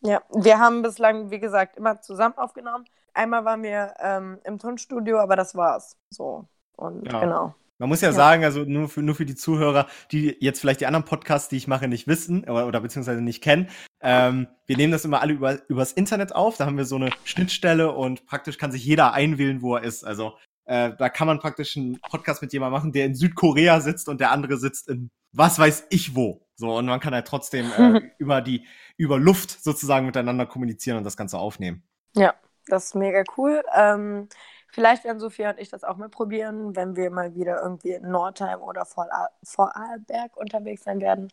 Ja, 0.00 0.22
wir 0.34 0.58
haben 0.58 0.82
bislang, 0.82 1.30
wie 1.30 1.38
gesagt, 1.38 1.78
immer 1.78 2.00
zusammen 2.02 2.36
aufgenommen. 2.36 2.84
Einmal 3.14 3.44
waren 3.44 3.62
wir 3.62 3.94
ähm, 4.00 4.38
im 4.44 4.58
Tonstudio, 4.58 5.18
aber 5.18 5.34
das 5.34 5.54
war's. 5.54 5.96
So. 6.10 6.46
Und 6.76 7.10
ja. 7.10 7.20
genau. 7.20 7.54
Man 7.84 7.90
muss 7.90 8.00
ja, 8.00 8.08
ja, 8.08 8.14
sagen, 8.14 8.44
also 8.44 8.64
nur 8.64 8.88
für, 8.88 9.02
nur 9.02 9.14
für 9.14 9.26
die 9.26 9.34
Zuhörer, 9.34 9.88
die 10.10 10.38
jetzt 10.40 10.58
vielleicht 10.58 10.80
die 10.80 10.86
anderen 10.86 11.04
Podcasts, 11.04 11.50
die 11.50 11.58
ich 11.58 11.68
mache, 11.68 11.86
nicht 11.86 12.08
wissen 12.08 12.44
oder, 12.44 12.66
oder 12.66 12.80
beziehungsweise 12.80 13.20
nicht 13.20 13.42
kennen. 13.42 13.68
Ähm, 14.00 14.46
wir 14.64 14.78
nehmen 14.78 14.90
das 14.90 15.04
immer 15.04 15.20
alle 15.20 15.34
über, 15.34 15.58
übers 15.68 15.92
Internet 15.92 16.34
auf. 16.34 16.56
Da 16.56 16.64
haben 16.64 16.78
wir 16.78 16.86
so 16.86 16.96
eine 16.96 17.10
Schnittstelle 17.24 17.92
und 17.92 18.24
praktisch 18.24 18.56
kann 18.56 18.72
sich 18.72 18.86
jeder 18.86 19.12
einwählen, 19.12 19.60
wo 19.60 19.76
er 19.76 19.82
ist. 19.82 20.02
Also 20.02 20.32
äh, 20.64 20.92
da 20.98 21.10
kann 21.10 21.26
man 21.26 21.40
praktisch 21.40 21.76
einen 21.76 22.00
Podcast 22.00 22.40
mit 22.40 22.54
jemandem 22.54 22.72
machen, 22.72 22.92
der 22.92 23.04
in 23.04 23.14
Südkorea 23.14 23.80
sitzt 23.80 24.08
und 24.08 24.18
der 24.18 24.30
andere 24.30 24.56
sitzt 24.56 24.88
in 24.88 25.10
was 25.32 25.58
weiß 25.58 25.88
ich 25.90 26.16
wo. 26.16 26.46
So, 26.56 26.78
und 26.78 26.86
man 26.86 27.00
kann 27.00 27.12
halt 27.12 27.28
trotzdem 27.28 27.70
äh, 27.76 28.00
über 28.18 28.40
die, 28.40 28.66
über 28.96 29.18
Luft 29.18 29.62
sozusagen 29.62 30.06
miteinander 30.06 30.46
kommunizieren 30.46 30.96
und 30.96 31.04
das 31.04 31.18
Ganze 31.18 31.36
aufnehmen. 31.36 31.82
Ja, 32.16 32.32
das 32.66 32.86
ist 32.86 32.94
mega 32.94 33.24
cool. 33.36 33.62
Ähm, 33.76 34.30
Vielleicht 34.74 35.04
werden 35.04 35.20
Sophia 35.20 35.50
und 35.50 35.60
ich 35.60 35.68
das 35.68 35.84
auch 35.84 35.98
mal 35.98 36.08
probieren, 36.08 36.74
wenn 36.74 36.96
wir 36.96 37.08
mal 37.08 37.36
wieder 37.36 37.62
irgendwie 37.62 37.92
in 37.92 38.10
Nordheim 38.10 38.60
oder 38.60 38.84
Vorarlberg 38.84 40.36
unterwegs 40.36 40.82
sein 40.82 41.00
werden. 41.00 41.30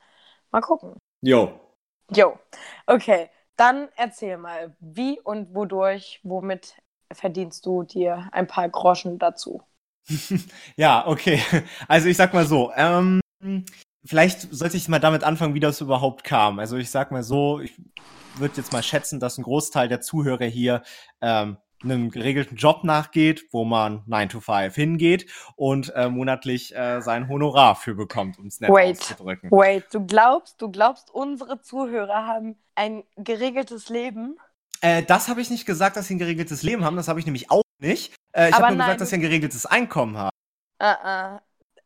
Mal 0.52 0.62
gucken. 0.62 0.96
Jo. 1.22 1.60
Jo. 2.16 2.38
Okay, 2.86 3.32
dann 3.56 3.90
erzähl 3.96 4.38
mal, 4.38 4.76
wie 4.80 5.20
und 5.22 5.56
wodurch, 5.56 6.20
womit 6.22 6.76
verdienst 7.12 7.66
du 7.66 7.82
dir 7.82 8.30
ein 8.32 8.46
paar 8.46 8.70
Groschen 8.70 9.18
dazu? 9.18 9.64
ja, 10.76 11.08
okay. 11.08 11.42
Also 11.88 12.10
ich 12.10 12.18
sag 12.18 12.36
mal 12.36 12.46
so, 12.46 12.72
ähm, 12.76 13.22
vielleicht 14.06 14.54
sollte 14.54 14.78
ich 14.78 14.88
mal 14.88 15.00
damit 15.00 15.24
anfangen, 15.24 15.56
wie 15.56 15.60
das 15.60 15.82
überhaupt 15.82 16.24
kam. 16.24 16.60
Also 16.60 16.78
ich 16.78 16.92
sag 16.92 17.12
mal 17.12 17.24
so, 17.24 17.60
ich 17.60 17.74
würde 18.36 18.58
jetzt 18.58 18.72
mal 18.72 18.84
schätzen, 18.84 19.20
dass 19.20 19.40
ein 19.40 19.44
Großteil 19.44 19.88
der 19.88 20.02
Zuhörer 20.02 20.46
hier 20.46 20.84
ähm, 21.22 21.58
einem 21.84 22.10
geregelten 22.12 22.56
Job 22.56 22.84
nachgeht, 22.84 23.46
wo 23.52 23.64
man 23.64 24.04
9 24.06 24.30
to 24.30 24.40
5 24.40 24.74
hingeht 24.74 25.30
und 25.56 25.94
äh, 25.96 26.10
monatlich 26.10 26.76
äh, 26.76 27.02
sein 27.02 27.28
Honorar 27.30 27.76
für 27.76 27.96
bekommt, 27.96 28.38
um 28.38 28.48
es 28.48 28.60
nett 28.60 28.70
wait, 28.70 29.00
auszudrücken. 29.00 29.52
Wait, 29.52 29.86
du 29.92 30.06
glaubst, 30.06 30.62
du 30.62 30.72
glaubst, 30.72 31.12
unsere 31.12 31.62
Zuhörer 31.62 32.26
haben 32.26 32.56
ein 32.76 33.04
geregeltes 33.18 33.90
Leben? 33.90 34.38
Äh, 34.82 35.04
das 35.04 35.28
habe 35.28 35.42
ich 35.42 35.50
nicht 35.50 35.66
gesagt, 35.66 35.96
dass 35.96 36.08
sie 36.08 36.16
ein 36.16 36.20
geregeltes 36.20 36.64
Leben 36.64 36.84
haben. 36.84 36.96
Das 36.96 37.08
habe 37.08 37.20
ich 37.20 37.26
nämlich 37.26 37.52
auch 37.52 37.64
nicht. 37.80 38.14
Äh, 38.34 38.50
ich 38.50 38.56
habe 38.56 38.68
nur 38.68 38.78
nein, 38.78 38.88
gesagt, 38.88 39.02
dass 39.02 39.10
sie 39.10 39.16
ein 39.18 39.22
geregeltes 39.22 39.66
Einkommen 39.66 40.18
haben. 40.18 40.36
Uh 40.82 40.86
-uh. 40.86 41.40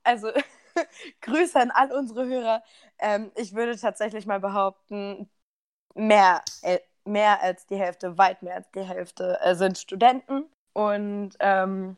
Also, 0.04 0.30
Grüße 1.22 1.60
an 1.60 1.72
all 1.72 1.92
unsere 1.92 2.26
Hörer. 2.26 2.64
Ähm, 3.00 3.32
ich 3.36 3.54
würde 3.54 3.78
tatsächlich 3.78 4.26
mal 4.26 4.40
behaupten, 4.40 5.30
mehr, 5.96 6.42
mehr 7.06 7.42
als 7.42 7.66
die 7.68 7.78
Hälfte, 7.78 8.18
weit 8.18 8.42
mehr 8.42 8.56
als 8.56 8.70
die 8.72 8.84
Hälfte 8.84 9.40
äh, 9.42 9.56
sind 9.56 9.78
Studenten. 9.78 10.46
Und 10.74 11.32
ähm, 11.40 11.98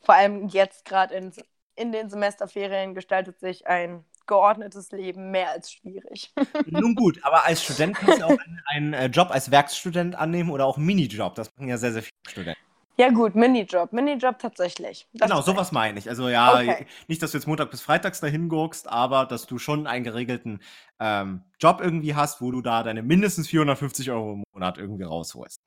vor 0.00 0.14
allem 0.14 0.48
jetzt 0.48 0.84
gerade 0.84 1.14
in, 1.14 1.32
in 1.76 1.92
den 1.92 2.10
Semesterferien 2.10 2.94
gestaltet 2.94 3.40
sich 3.40 3.66
ein 3.66 4.04
geordnetes 4.26 4.92
Leben 4.92 5.30
mehr 5.30 5.50
als 5.50 5.72
schwierig. 5.72 6.32
Nun 6.66 6.94
gut, 6.94 7.18
aber 7.22 7.46
als 7.46 7.64
Student 7.64 7.96
kannst 7.96 8.20
du 8.20 8.26
auch 8.26 8.30
einen, 8.30 8.62
einen 8.66 8.92
äh, 8.92 9.06
Job 9.06 9.30
als 9.30 9.50
Werkstudent 9.50 10.14
annehmen 10.14 10.50
oder 10.50 10.66
auch 10.66 10.76
einen 10.76 10.86
Minijob. 10.86 11.34
Das 11.34 11.50
machen 11.56 11.68
ja 11.68 11.78
sehr, 11.78 11.92
sehr 11.92 12.02
viele 12.02 12.30
Studenten. 12.30 12.60
Ja 12.98 13.10
gut, 13.10 13.36
Minijob, 13.36 13.92
Minijob 13.92 14.40
tatsächlich. 14.40 15.06
Das 15.12 15.30
genau, 15.30 15.40
sowas 15.40 15.70
meine 15.70 16.00
ich. 16.00 16.08
Also 16.08 16.28
ja, 16.28 16.54
okay. 16.54 16.84
nicht, 17.06 17.22
dass 17.22 17.30
du 17.30 17.38
jetzt 17.38 17.46
Montag 17.46 17.70
bis 17.70 17.80
Freitags 17.80 18.18
dahin 18.18 18.48
guckst, 18.48 18.88
aber 18.88 19.24
dass 19.24 19.46
du 19.46 19.58
schon 19.58 19.86
einen 19.86 20.02
geregelten 20.02 20.60
ähm, 20.98 21.42
Job 21.60 21.80
irgendwie 21.80 22.16
hast, 22.16 22.40
wo 22.40 22.50
du 22.50 22.60
da 22.60 22.82
deine 22.82 23.04
mindestens 23.04 23.46
450 23.46 24.10
Euro 24.10 24.32
im 24.32 24.42
Monat 24.58 24.78
irgendwie 24.78 25.04
rausholst. 25.04 25.62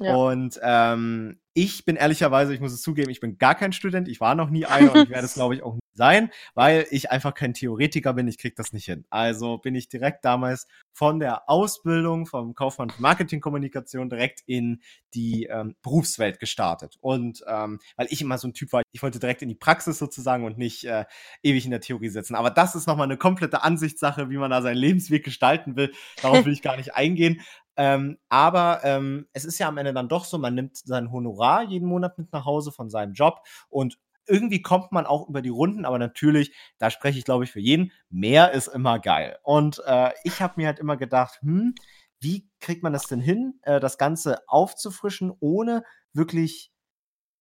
Ja. 0.00 0.14
Und 0.14 0.60
ähm, 0.62 1.40
ich 1.54 1.86
bin 1.86 1.96
ehrlicherweise, 1.96 2.52
ich 2.52 2.60
muss 2.60 2.72
es 2.72 2.82
zugeben, 2.82 3.10
ich 3.10 3.20
bin 3.20 3.38
gar 3.38 3.54
kein 3.54 3.72
Student, 3.72 4.08
ich 4.08 4.20
war 4.20 4.34
noch 4.34 4.50
nie 4.50 4.66
einer 4.66 4.92
und 4.92 5.04
ich 5.04 5.10
werde 5.10 5.24
es, 5.24 5.34
glaube 5.34 5.54
ich, 5.54 5.62
auch 5.62 5.72
nie 5.72 5.80
sein, 5.94 6.30
weil 6.54 6.86
ich 6.90 7.10
einfach 7.10 7.32
kein 7.32 7.54
Theoretiker 7.54 8.12
bin, 8.12 8.28
ich 8.28 8.36
krieg 8.36 8.54
das 8.56 8.74
nicht 8.74 8.84
hin. 8.84 9.06
Also 9.08 9.56
bin 9.56 9.74
ich 9.74 9.88
direkt 9.88 10.26
damals 10.26 10.66
von 10.92 11.18
der 11.18 11.48
Ausbildung 11.48 12.26
vom 12.26 12.54
Kaufmann 12.54 12.90
für 12.90 13.00
Marketingkommunikation 13.00 14.10
direkt 14.10 14.42
in 14.44 14.82
die 15.14 15.44
ähm, 15.44 15.74
Berufswelt 15.80 16.38
gestartet. 16.38 16.96
Und 17.00 17.42
ähm, 17.48 17.80
weil 17.96 18.08
ich 18.10 18.20
immer 18.20 18.36
so 18.36 18.48
ein 18.48 18.52
Typ 18.52 18.74
war, 18.74 18.82
ich 18.92 19.02
wollte 19.02 19.18
direkt 19.18 19.40
in 19.40 19.48
die 19.48 19.54
Praxis 19.54 19.98
sozusagen 19.98 20.44
und 20.44 20.58
nicht 20.58 20.84
äh, 20.84 21.06
ewig 21.42 21.64
in 21.64 21.70
der 21.70 21.80
Theorie 21.80 22.10
sitzen. 22.10 22.34
Aber 22.34 22.50
das 22.50 22.74
ist 22.74 22.86
nochmal 22.86 23.06
eine 23.06 23.16
komplette 23.16 23.62
Ansichtssache, 23.62 24.28
wie 24.28 24.36
man 24.36 24.50
da 24.50 24.60
seinen 24.60 24.76
Lebensweg 24.76 25.24
gestalten 25.24 25.76
will. 25.76 25.94
Darauf 26.20 26.44
will 26.44 26.52
ich 26.52 26.60
gar 26.60 26.76
nicht 26.76 26.94
eingehen. 26.94 27.40
Ähm, 27.76 28.18
aber 28.28 28.80
ähm, 28.84 29.26
es 29.32 29.44
ist 29.44 29.58
ja 29.58 29.68
am 29.68 29.78
Ende 29.78 29.92
dann 29.92 30.08
doch 30.08 30.24
so, 30.24 30.38
man 30.38 30.54
nimmt 30.54 30.76
sein 30.76 31.10
Honorar 31.12 31.62
jeden 31.64 31.88
Monat 31.88 32.18
mit 32.18 32.32
nach 32.32 32.44
Hause 32.44 32.72
von 32.72 32.90
seinem 32.90 33.12
Job 33.12 33.40
und 33.68 33.98
irgendwie 34.26 34.62
kommt 34.62 34.92
man 34.92 35.06
auch 35.06 35.28
über 35.28 35.42
die 35.42 35.50
Runden, 35.50 35.84
aber 35.84 35.98
natürlich, 35.98 36.54
da 36.78 36.90
spreche 36.90 37.18
ich 37.18 37.24
glaube 37.24 37.44
ich 37.44 37.52
für 37.52 37.60
jeden, 37.60 37.92
mehr 38.10 38.52
ist 38.52 38.68
immer 38.68 38.98
geil. 38.98 39.38
Und 39.42 39.80
äh, 39.86 40.10
ich 40.24 40.42
habe 40.42 40.54
mir 40.56 40.66
halt 40.66 40.78
immer 40.78 40.96
gedacht, 40.96 41.38
hm, 41.42 41.74
wie 42.20 42.48
kriegt 42.60 42.82
man 42.82 42.92
das 42.92 43.06
denn 43.06 43.20
hin, 43.20 43.60
äh, 43.62 43.80
das 43.80 43.98
Ganze 43.98 44.40
aufzufrischen, 44.48 45.32
ohne 45.40 45.84
wirklich, 46.12 46.72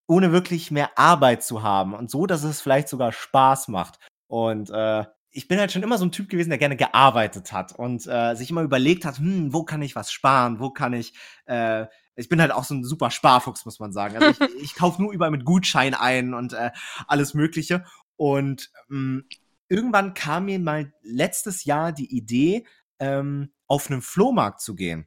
ohne 0.07 0.31
wirklich 0.31 0.71
mehr 0.71 0.97
Arbeit 0.97 1.43
zu 1.43 1.63
haben 1.63 1.93
und 1.93 2.11
so, 2.11 2.25
dass 2.27 2.43
es 2.43 2.61
vielleicht 2.61 2.89
sogar 2.89 3.11
Spaß 3.11 3.69
macht. 3.69 3.99
Und 4.27 4.69
äh, 4.69 5.05
ich 5.35 5.49
bin 5.49 5.59
halt 5.59 5.71
schon 5.71 5.83
immer 5.83 5.97
so 5.97 6.05
ein 6.05 6.13
Typ 6.13 6.29
gewesen, 6.29 6.49
der 6.49 6.57
gerne 6.57 6.77
gearbeitet 6.77 7.51
hat 7.51 7.73
und 7.73 8.07
äh, 8.07 8.35
sich 8.35 8.49
immer 8.49 8.61
überlegt 8.61 9.03
hat, 9.03 9.17
hm, 9.17 9.53
wo 9.53 9.63
kann 9.63 9.81
ich 9.81 9.93
was 9.93 10.09
sparen, 10.09 10.61
wo 10.61 10.69
kann 10.69 10.93
ich, 10.93 11.13
äh, 11.45 11.87
ich 12.15 12.29
bin 12.29 12.39
halt 12.39 12.53
auch 12.53 12.63
so 12.63 12.73
ein 12.73 12.85
super 12.85 13.11
Sparfuchs, 13.11 13.65
muss 13.65 13.79
man 13.79 13.91
sagen. 13.91 14.15
Also 14.15 14.45
ich, 14.45 14.63
ich 14.63 14.75
kaufe 14.75 15.01
nur 15.01 15.11
überall 15.11 15.31
mit 15.31 15.43
Gutschein 15.43 15.93
ein 15.93 16.33
und 16.33 16.53
äh, 16.53 16.71
alles 17.07 17.33
Mögliche. 17.33 17.83
Und 18.15 18.71
ähm, 18.89 19.27
irgendwann 19.67 20.13
kam 20.13 20.45
mir 20.45 20.57
mal 20.57 20.93
letztes 21.01 21.65
Jahr 21.65 21.91
die 21.91 22.15
Idee, 22.15 22.65
ähm, 22.99 23.51
auf 23.67 23.91
einen 23.91 24.01
Flohmarkt 24.01 24.61
zu 24.61 24.73
gehen. 24.73 25.05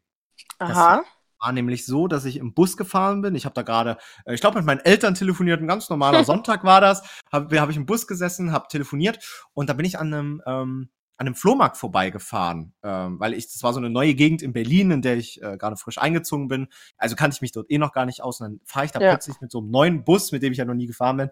Aha. 0.59 0.99
Das 0.99 1.07
war 1.41 1.53
nämlich 1.53 1.87
so, 1.87 2.09
dass 2.09 2.25
ich 2.25 2.37
im 2.37 2.55
Bus 2.55 2.77
gefahren 2.77 3.23
bin. 3.23 3.35
Ich 3.35 3.45
habe 3.45 3.55
da 3.55 3.63
gerade, 3.63 3.99
äh, 4.25 4.35
ich 4.35 4.41
glaube, 4.41 4.59
mit 4.59 4.67
meinen 4.67 4.81
Eltern 4.81 5.15
telefoniert. 5.15 5.61
Ein 5.61 5.69
ganz 5.69 5.89
normaler 5.89 6.25
Sonntag 6.25 6.65
war 6.65 6.81
das. 6.81 7.03
Habe 7.33 7.61
hab 7.61 7.71
ich 7.71 7.77
im 7.77 7.87
Bus 7.87 8.07
gesessen, 8.07 8.53
habe 8.53 8.69
telefoniert 8.69 9.19
und 9.55 9.69
da 9.69 9.75
bin 9.75 9.87
ich 9.87 9.99
an 9.99 10.13
einem 10.13 10.43
ähm, 10.47 10.89
an 11.21 11.27
einem 11.27 11.35
Flohmarkt 11.35 11.77
vorbeigefahren, 11.77 12.75
ähm, 12.85 13.19
weil 13.19 13.35
ich 13.35 13.53
das 13.53 13.65
war 13.65 13.73
so 13.73 13.81
eine 13.81 13.91
neue 13.91 14.15
Gegend 14.15 14.41
in 14.41 14.53
Berlin, 14.53 14.93
in 14.93 15.03
der 15.03 15.17
ich 15.17 15.43
äh, 15.43 15.57
gerade 15.57 15.77
frisch 15.77 15.99
eingezogen 15.99 16.47
bin. 16.47 16.69
Also 16.97 17.17
kannte 17.17 17.35
ich 17.35 17.41
mich 17.41 17.51
dort 17.51 17.69
eh 17.71 17.79
noch 17.79 17.93
gar 17.93 18.07
nicht 18.07 18.23
aus. 18.23 18.41
Und 18.41 18.47
dann 18.47 18.61
fahre 18.65 18.87
ich 18.87 18.93
da 18.93 19.01
ja. 19.01 19.11
plötzlich 19.11 19.41
mit 19.41 19.51
so 19.51 19.59
einem 19.59 19.71
neuen 19.71 20.05
Bus, 20.05 20.31
mit 20.31 20.45
dem 20.45 20.53
ich 20.53 20.59
ja 20.59 20.65
noch 20.65 20.75
nie 20.75 20.87
gefahren 20.87 21.17
bin, 21.17 21.31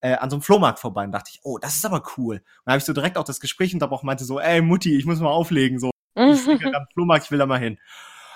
äh, 0.00 0.14
an 0.14 0.30
so 0.30 0.36
einem 0.36 0.42
Flohmarkt 0.42 0.78
vorbei 0.78 1.04
und 1.04 1.12
dachte 1.12 1.30
ich, 1.34 1.40
oh, 1.42 1.58
das 1.58 1.76
ist 1.76 1.84
aber 1.84 2.02
cool. 2.16 2.36
Und 2.36 2.42
dann 2.64 2.72
habe 2.72 2.78
ich 2.78 2.86
so 2.86 2.94
direkt 2.94 3.18
auch 3.18 3.24
das 3.24 3.40
Gespräch 3.40 3.74
und 3.74 3.80
da 3.80 3.90
auch 3.90 4.02
meinte 4.02 4.24
so, 4.24 4.40
ey 4.40 4.62
Mutti, 4.62 4.96
ich 4.96 5.04
muss 5.04 5.20
mal 5.20 5.28
auflegen, 5.28 5.78
so 5.78 5.90
ich 6.14 6.44
gerade 6.60 6.78
am 6.78 6.86
Flohmarkt, 6.94 7.26
ich 7.26 7.30
will 7.30 7.38
da 7.38 7.46
mal 7.46 7.60
hin. 7.60 7.78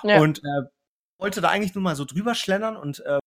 Ja. 0.03 0.19
Und 0.19 0.39
äh, 0.39 0.67
wollte 1.21 1.39
da 1.39 1.49
eigentlich 1.49 1.75
nur 1.75 1.83
mal 1.83 1.95
so 1.95 2.03
drüber 2.03 2.35
schlendern 2.35 2.75
und 2.75 2.99
äh, 3.05 3.19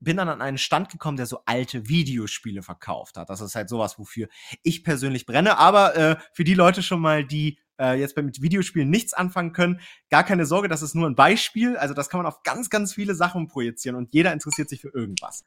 bin 0.00 0.16
dann 0.16 0.28
an 0.28 0.42
einen 0.42 0.58
Stand 0.58 0.90
gekommen, 0.90 1.16
der 1.16 1.26
so 1.26 1.40
alte 1.46 1.88
Videospiele 1.88 2.62
verkauft 2.62 3.16
hat. 3.16 3.30
Das 3.30 3.40
ist 3.40 3.54
halt 3.54 3.68
sowas, 3.68 3.98
wofür 3.98 4.28
ich 4.62 4.84
persönlich 4.84 5.26
brenne. 5.26 5.58
Aber 5.58 5.96
äh, 5.96 6.16
für 6.32 6.44
die 6.44 6.54
Leute 6.54 6.82
schon 6.82 7.00
mal, 7.00 7.24
die 7.24 7.58
äh, 7.80 7.98
jetzt 7.98 8.16
mit 8.16 8.40
Videospielen 8.40 8.88
nichts 8.88 9.14
anfangen 9.14 9.52
können, 9.52 9.80
gar 10.10 10.22
keine 10.22 10.46
Sorge, 10.46 10.68
das 10.68 10.82
ist 10.82 10.94
nur 10.94 11.08
ein 11.08 11.16
Beispiel. 11.16 11.76
Also 11.76 11.94
das 11.94 12.08
kann 12.08 12.18
man 12.18 12.26
auf 12.26 12.42
ganz, 12.42 12.70
ganz 12.70 12.94
viele 12.94 13.14
Sachen 13.14 13.48
projizieren 13.48 13.96
und 13.96 14.12
jeder 14.12 14.32
interessiert 14.32 14.68
sich 14.68 14.80
für 14.80 14.90
irgendwas. 14.94 15.42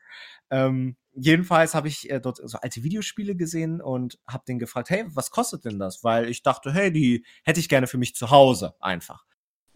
Ähm, 0.49 0.97
jedenfalls 1.13 1.73
habe 1.73 1.87
ich 1.87 2.09
äh, 2.09 2.19
dort 2.19 2.37
so 2.43 2.57
alte 2.57 2.83
Videospiele 2.83 3.35
gesehen 3.35 3.79
und 3.79 4.19
habe 4.27 4.43
den 4.45 4.59
gefragt, 4.59 4.89
hey, 4.89 5.05
was 5.07 5.29
kostet 5.29 5.63
denn 5.65 5.79
das? 5.79 6.03
Weil 6.03 6.27
ich 6.27 6.43
dachte, 6.43 6.73
hey, 6.73 6.91
die 6.91 7.25
hätte 7.43 7.59
ich 7.59 7.69
gerne 7.69 7.87
für 7.87 7.97
mich 7.97 8.15
zu 8.15 8.31
Hause 8.31 8.75
einfach. 8.81 9.23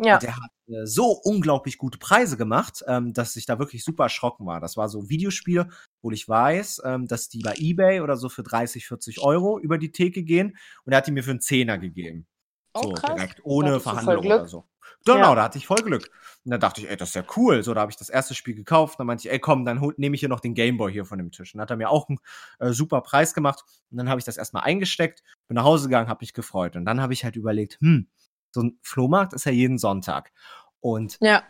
Ja. 0.03 0.15
Und 0.15 0.23
der 0.23 0.35
hat 0.35 0.51
äh, 0.67 0.85
so 0.85 1.11
unglaublich 1.11 1.77
gute 1.77 1.99
Preise 1.99 2.35
gemacht, 2.35 2.83
ähm, 2.87 3.13
dass 3.13 3.35
ich 3.35 3.45
da 3.45 3.59
wirklich 3.59 3.83
super 3.83 4.03
erschrocken 4.03 4.47
war. 4.47 4.59
Das 4.59 4.75
war 4.75 4.89
so 4.89 5.09
Videospiele, 5.09 5.69
wo 6.01 6.11
ich 6.11 6.27
weiß, 6.27 6.81
ähm, 6.85 7.07
dass 7.07 7.29
die 7.29 7.39
bei 7.39 7.53
Ebay 7.57 8.01
oder 8.01 8.17
so 8.17 8.27
für 8.27 8.43
30, 8.43 8.87
40 8.87 9.19
Euro 9.21 9.59
über 9.59 9.77
die 9.77 9.91
Theke 9.91 10.23
gehen. 10.23 10.57
Und 10.85 10.93
er 10.93 10.97
hat 10.97 11.07
die 11.07 11.11
mir 11.11 11.23
für 11.23 11.31
einen 11.31 11.41
Zehner 11.41 11.77
gegeben. 11.77 12.25
Oh, 12.73 12.83
so 12.83 12.91
krass. 12.93 13.15
direkt, 13.15 13.41
ohne 13.43 13.79
Verhandlung 13.79 14.25
oder 14.25 14.47
so. 14.47 14.65
Genau, 15.05 15.29
ja. 15.29 15.35
da 15.35 15.43
hatte 15.43 15.57
ich 15.57 15.67
voll 15.67 15.81
Glück. 15.81 16.09
Und 16.43 16.51
da 16.51 16.57
dachte 16.57 16.81
ich, 16.81 16.89
ey, 16.89 16.97
das 16.97 17.09
ist 17.09 17.15
ja 17.15 17.23
cool. 17.35 17.63
So, 17.63 17.73
da 17.73 17.81
habe 17.81 17.91
ich 17.91 17.97
das 17.97 18.09
erste 18.09 18.33
Spiel 18.33 18.55
gekauft. 18.55 18.99
Dann 18.99 19.07
meinte 19.07 19.27
ich, 19.27 19.31
ey, 19.31 19.39
komm, 19.39 19.65
dann 19.65 19.93
nehme 19.97 20.15
ich 20.15 20.19
hier 20.19 20.29
noch 20.29 20.39
den 20.39 20.53
Gameboy 20.53 20.91
hier 20.91 21.05
von 21.05 21.17
dem 21.17 21.31
Tisch. 21.31 21.53
Und 21.53 21.57
dann 21.57 21.63
hat 21.63 21.71
er 21.71 21.77
mir 21.77 21.89
auch 21.89 22.07
einen 22.09 22.19
äh, 22.59 22.71
super 22.71 23.01
Preis 23.01 23.33
gemacht. 23.33 23.63
Und 23.91 23.97
dann 23.97 24.09
habe 24.09 24.19
ich 24.19 24.25
das 24.25 24.37
erstmal 24.37 24.63
eingesteckt, 24.63 25.21
bin 25.47 25.55
nach 25.55 25.63
Hause 25.63 25.87
gegangen, 25.87 26.09
habe 26.09 26.21
mich 26.21 26.33
gefreut. 26.33 26.75
Und 26.75 26.85
dann 26.85 27.01
habe 27.01 27.13
ich 27.13 27.23
halt 27.23 27.35
überlegt, 27.35 27.79
hm, 27.81 28.07
so 28.51 28.61
ein 28.61 28.79
Flohmarkt 28.83 29.33
ist 29.33 29.45
ja 29.45 29.51
jeden 29.51 29.77
Sonntag. 29.77 30.31
Und 30.79 31.17
ja. 31.21 31.43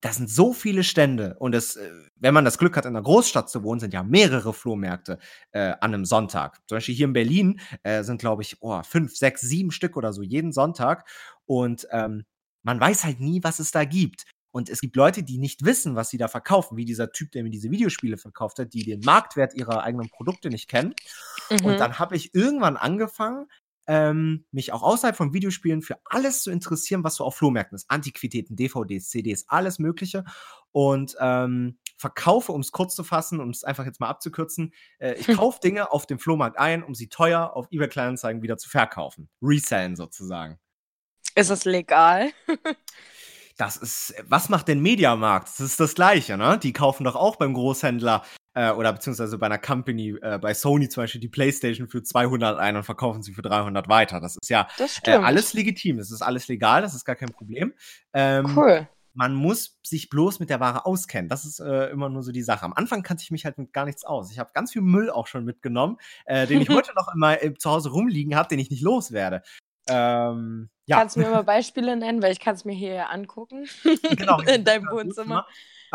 da 0.00 0.12
sind 0.12 0.30
so 0.30 0.52
viele 0.52 0.84
Stände. 0.84 1.36
Und 1.38 1.54
es, 1.54 1.76
äh, 1.76 1.90
wenn 2.16 2.34
man 2.34 2.44
das 2.44 2.58
Glück 2.58 2.76
hat, 2.76 2.84
in 2.84 2.90
einer 2.96 3.02
Großstadt 3.02 3.50
zu 3.50 3.62
wohnen, 3.62 3.80
sind 3.80 3.94
ja 3.94 4.02
mehrere 4.02 4.52
Flohmärkte 4.52 5.18
äh, 5.52 5.74
an 5.80 5.94
einem 5.94 6.04
Sonntag. 6.04 6.60
Zum 6.66 6.76
Beispiel 6.76 6.94
hier 6.94 7.06
in 7.06 7.12
Berlin 7.12 7.60
äh, 7.82 8.02
sind, 8.02 8.18
glaube 8.18 8.42
ich, 8.42 8.56
oh, 8.60 8.82
fünf, 8.82 9.16
sechs, 9.16 9.40
sieben 9.40 9.70
Stück 9.70 9.96
oder 9.96 10.12
so 10.12 10.22
jeden 10.22 10.52
Sonntag. 10.52 11.08
Und 11.44 11.86
ähm, 11.90 12.24
man 12.62 12.80
weiß 12.80 13.04
halt 13.04 13.20
nie, 13.20 13.42
was 13.44 13.58
es 13.58 13.70
da 13.70 13.84
gibt. 13.84 14.24
Und 14.56 14.70
es 14.70 14.80
gibt 14.80 14.96
Leute, 14.96 15.22
die 15.22 15.36
nicht 15.36 15.66
wissen, 15.66 15.96
was 15.96 16.08
sie 16.08 16.16
da 16.16 16.28
verkaufen, 16.28 16.78
wie 16.78 16.86
dieser 16.86 17.12
Typ, 17.12 17.30
der 17.32 17.42
mir 17.42 17.50
diese 17.50 17.70
Videospiele 17.70 18.16
verkauft 18.16 18.58
hat, 18.58 18.72
die 18.72 18.84
den 18.84 19.00
Marktwert 19.00 19.52
ihrer 19.54 19.82
eigenen 19.82 20.08
Produkte 20.08 20.48
nicht 20.48 20.66
kennen. 20.66 20.94
Mhm. 21.50 21.66
Und 21.66 21.78
dann 21.78 21.98
habe 21.98 22.16
ich 22.16 22.34
irgendwann 22.34 22.78
angefangen, 22.78 23.48
ähm, 23.86 24.44
mich 24.50 24.72
auch 24.72 24.82
außerhalb 24.82 25.16
von 25.16 25.32
Videospielen 25.32 25.82
für 25.82 25.98
alles 26.04 26.42
zu 26.42 26.50
interessieren, 26.50 27.04
was 27.04 27.16
so 27.16 27.24
auf 27.24 27.36
Flohmärkten 27.36 27.76
ist. 27.76 27.90
Antiquitäten, 27.90 28.56
DVDs, 28.56 29.08
CDs, 29.08 29.44
alles 29.48 29.78
Mögliche. 29.78 30.24
Und 30.72 31.16
ähm, 31.20 31.78
verkaufe, 31.96 32.52
um 32.52 32.60
es 32.60 32.72
kurz 32.72 32.94
zu 32.94 33.04
fassen, 33.04 33.40
um 33.40 33.50
es 33.50 33.64
einfach 33.64 33.86
jetzt 33.86 34.00
mal 34.00 34.08
abzukürzen, 34.08 34.72
äh, 34.98 35.14
ich 35.14 35.26
kaufe 35.36 35.60
Dinge 35.60 35.92
auf 35.92 36.06
dem 36.06 36.18
Flohmarkt 36.18 36.58
ein, 36.58 36.82
um 36.82 36.94
sie 36.94 37.08
teuer 37.08 37.52
auf 37.54 37.66
eBay 37.70 37.88
Kleinanzeigen 37.88 38.42
wieder 38.42 38.58
zu 38.58 38.68
verkaufen. 38.68 39.28
Resellen 39.40 39.96
sozusagen. 39.96 40.58
Ist 41.34 41.50
es 41.50 41.64
legal? 41.64 42.30
das 43.56 43.76
ist, 43.76 44.14
was 44.26 44.48
macht 44.48 44.68
denn 44.68 44.80
Mediamarkt? 44.80 45.48
Das 45.48 45.60
ist 45.60 45.80
das 45.80 45.94
Gleiche, 45.94 46.36
ne? 46.36 46.58
Die 46.58 46.72
kaufen 46.72 47.04
doch 47.04 47.16
auch 47.16 47.36
beim 47.36 47.54
Großhändler 47.54 48.22
äh, 48.56 48.70
oder 48.70 48.92
beziehungsweise 48.92 49.36
bei 49.36 49.46
einer 49.46 49.58
Company, 49.58 50.16
äh, 50.22 50.38
bei 50.38 50.54
Sony 50.54 50.88
zum 50.88 51.02
Beispiel, 51.02 51.20
die 51.20 51.28
PlayStation 51.28 51.88
für 51.88 52.02
200 52.02 52.58
ein 52.58 52.76
und 52.76 52.84
verkaufen 52.84 53.22
sie 53.22 53.34
für 53.34 53.42
300 53.42 53.88
weiter. 53.88 54.18
Das 54.18 54.36
ist 54.40 54.48
ja 54.48 54.66
das 54.78 54.98
äh, 55.04 55.12
alles 55.12 55.52
legitim. 55.52 55.98
Das 55.98 56.10
ist 56.10 56.22
alles 56.22 56.48
legal, 56.48 56.80
das 56.80 56.94
ist 56.94 57.04
gar 57.04 57.16
kein 57.16 57.28
Problem. 57.28 57.74
Ähm, 58.14 58.56
cool. 58.56 58.88
Man 59.12 59.34
muss 59.34 59.78
sich 59.82 60.08
bloß 60.08 60.40
mit 60.40 60.50
der 60.50 60.60
Ware 60.60 60.86
auskennen. 60.86 61.28
Das 61.28 61.44
ist 61.44 61.60
äh, 61.60 61.90
immer 61.90 62.08
nur 62.08 62.22
so 62.22 62.32
die 62.32 62.42
Sache. 62.42 62.64
Am 62.64 62.72
Anfang 62.72 63.02
kannte 63.02 63.22
ich 63.22 63.30
mich 63.30 63.44
halt 63.44 63.58
mit 63.58 63.72
gar 63.72 63.84
nichts 63.84 64.04
aus. 64.04 64.30
Ich 64.30 64.38
habe 64.38 64.50
ganz 64.54 64.72
viel 64.72 64.82
Müll 64.82 65.10
auch 65.10 65.26
schon 65.26 65.44
mitgenommen, 65.44 65.98
äh, 66.24 66.46
den 66.46 66.62
ich 66.62 66.68
heute 66.70 66.92
noch 66.94 67.14
immer 67.14 67.42
äh, 67.42 67.54
zu 67.54 67.70
Hause 67.70 67.90
rumliegen 67.90 68.36
habe, 68.36 68.48
den 68.48 68.58
ich 68.58 68.70
nicht 68.70 68.82
loswerde. 68.82 69.42
Ähm, 69.88 70.70
ja. 70.86 70.98
Kannst 70.98 71.16
du 71.16 71.20
mir 71.20 71.30
mal 71.30 71.44
Beispiele 71.44 71.96
nennen, 71.96 72.22
weil 72.22 72.32
ich 72.32 72.40
kann 72.40 72.54
es 72.54 72.64
mir 72.64 72.74
hier 72.74 73.10
angucken. 73.10 73.66
Genau. 74.16 74.40
In 74.46 74.64
deinem 74.64 74.86
Wohnzimmer. 74.90 75.46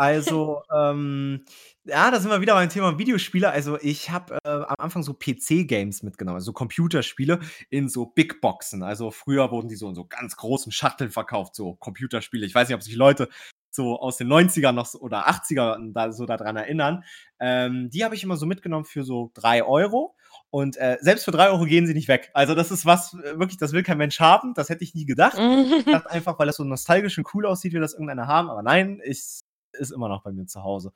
Also, 0.02 0.64
ähm, 0.74 1.44
ja, 1.84 2.10
da 2.10 2.18
sind 2.18 2.28
wir 2.28 2.40
wieder 2.40 2.54
beim 2.54 2.68
Thema 2.68 2.98
Videospiele. 2.98 3.48
Also, 3.48 3.78
ich 3.80 4.10
habe 4.10 4.36
äh, 4.42 4.48
am 4.48 4.74
Anfang 4.78 5.04
so 5.04 5.14
PC-Games 5.14 6.02
mitgenommen, 6.02 6.38
also 6.38 6.52
Computerspiele 6.52 7.38
in 7.70 7.88
so 7.88 8.06
Big 8.06 8.40
Boxen. 8.40 8.82
Also, 8.82 9.12
früher 9.12 9.52
wurden 9.52 9.68
die 9.68 9.76
so 9.76 9.88
in 9.88 9.94
so 9.94 10.04
ganz 10.04 10.34
großen 10.36 10.72
Shuttle 10.72 11.08
verkauft, 11.08 11.54
so 11.54 11.74
Computerspiele. 11.74 12.44
Ich 12.44 12.52
weiß 12.52 12.66
nicht, 12.66 12.74
ob 12.74 12.82
sich 12.82 12.96
Leute 12.96 13.28
so 13.70 13.96
aus 13.96 14.16
den 14.16 14.26
90ern 14.26 14.72
noch 14.72 14.86
so, 14.86 14.98
oder 14.98 15.28
80er 15.28 15.92
da, 15.92 16.10
so 16.10 16.26
daran 16.26 16.56
erinnern. 16.56 17.04
Ähm, 17.38 17.88
die 17.88 18.04
habe 18.04 18.16
ich 18.16 18.24
immer 18.24 18.36
so 18.36 18.44
mitgenommen 18.44 18.84
für 18.84 19.04
so 19.04 19.30
drei 19.34 19.62
Euro. 19.62 20.16
Und 20.50 20.76
äh, 20.78 20.98
selbst 21.00 21.24
für 21.24 21.30
drei 21.30 21.48
Euro 21.48 21.64
gehen 21.64 21.86
sie 21.86 21.94
nicht 21.94 22.08
weg. 22.08 22.32
Also 22.34 22.56
das 22.56 22.72
ist 22.72 22.86
was, 22.86 23.14
äh, 23.14 23.38
wirklich, 23.38 23.58
das 23.58 23.72
will 23.72 23.84
kein 23.84 23.98
Mensch 23.98 24.18
haben. 24.18 24.52
Das 24.54 24.68
hätte 24.68 24.82
ich 24.82 24.96
nie 24.96 25.06
gedacht. 25.06 25.38
ich 25.78 25.84
dachte 25.84 26.10
einfach, 26.10 26.40
weil 26.40 26.48
das 26.48 26.56
so 26.56 26.64
nostalgisch 26.64 27.16
und 27.18 27.32
cool 27.34 27.46
aussieht, 27.46 27.72
will 27.72 27.80
das 27.80 27.94
irgendeiner 27.94 28.26
haben. 28.26 28.50
Aber 28.50 28.62
nein, 28.62 29.00
ich 29.04 29.42
ist 29.74 29.92
immer 29.92 30.08
noch 30.08 30.22
bei 30.22 30.32
mir 30.32 30.46
zu 30.46 30.62
Hause. 30.62 30.92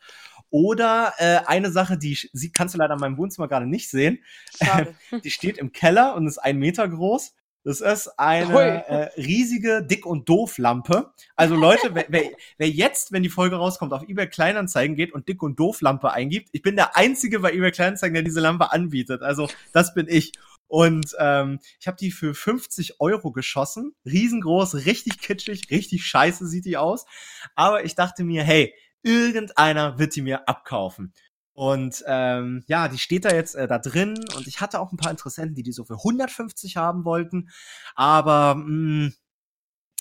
Oder 0.51 1.15
äh, 1.19 1.41
eine 1.47 1.71
Sache, 1.71 1.99
die 1.99 2.15
sie 2.33 2.53
kannst 2.53 2.75
du 2.75 2.79
leider 2.79 2.95
in 2.95 3.01
meinem 3.01 3.19
Wohnzimmer 3.19 3.49
gerade 3.49 3.67
nicht 3.67 3.91
sehen. 3.91 4.19
die 5.25 5.31
steht 5.31 5.59
im 5.59 5.73
Keller 5.73 6.15
und 6.15 6.27
ist 6.27 6.39
ein 6.39 6.59
Meter 6.59 6.89
groß. 6.89 7.35
Das 7.67 7.81
ist 7.81 8.17
eine 8.17 8.87
äh, 8.87 9.21
riesige 9.21 9.83
Dick- 9.83 10.07
und 10.07 10.29
Doof-Lampe. 10.29 11.13
Also 11.35 11.57
Leute, 11.57 11.97
wer, 11.97 12.05
wer, 12.07 12.31
wer 12.59 12.71
jetzt, 12.71 13.11
wenn 13.11 13.25
die 13.25 13.29
Folge 13.29 13.57
rauskommt, 13.57 13.93
auf 13.93 14.09
eBay 14.09 14.29
Kleinanzeigen 14.29 14.95
geht 14.95 15.13
und 15.13 15.29
Dick- 15.29 15.43
und 15.43 15.59
Doof-Lampe 15.59 16.13
eingibt, 16.13 16.51
ich 16.53 16.63
bin 16.63 16.77
der 16.77 16.97
Einzige 16.97 17.41
bei 17.41 17.53
eBay 17.53 17.73
Kleinanzeigen, 17.73 18.15
der 18.15 18.23
diese 18.23 18.39
Lampe 18.39 18.71
anbietet. 18.71 19.23
Also 19.23 19.49
das 19.73 19.95
bin 19.95 20.07
ich. 20.09 20.31
Und 20.69 21.15
ähm, 21.19 21.61
ich 21.81 21.87
habe 21.87 21.97
die 21.97 22.11
für 22.11 22.35
50 22.35 23.01
Euro 23.01 23.33
geschossen. 23.33 23.95
Riesengroß, 24.05 24.87
richtig 24.87 25.21
kitschig, 25.21 25.71
richtig 25.71 26.05
scheiße 26.07 26.47
sieht 26.47 26.65
die 26.65 26.77
aus. 26.77 27.07
Aber 27.55 27.85
ich 27.85 27.95
dachte 27.95 28.25
mir, 28.25 28.43
hey, 28.43 28.75
irgendeiner 29.03 29.99
wird 29.99 30.17
die 30.17 30.23
mir 30.23 30.49
abkaufen. 30.49 31.13
Und 31.57 32.05
ähm, 32.07 32.65
ja, 32.67 32.89
die 32.89 32.99
steht 32.99 33.25
da 33.25 33.31
jetzt 33.35 33.55
äh, 33.55 33.67
da 33.67 33.79
drin 33.79 34.15
und 34.37 34.47
ich 34.47 34.61
hatte 34.61 34.79
auch 34.79 34.93
ein 34.93 34.99
paar 34.99 35.11
Interessenten, 35.11 35.55
die 35.55 35.63
die 35.63 35.73
so 35.73 35.87
für 35.87 35.95
150 35.95 36.77
haben 36.77 37.07
wollten, 37.07 37.49
aber 37.95 38.57
mh, 38.57 39.13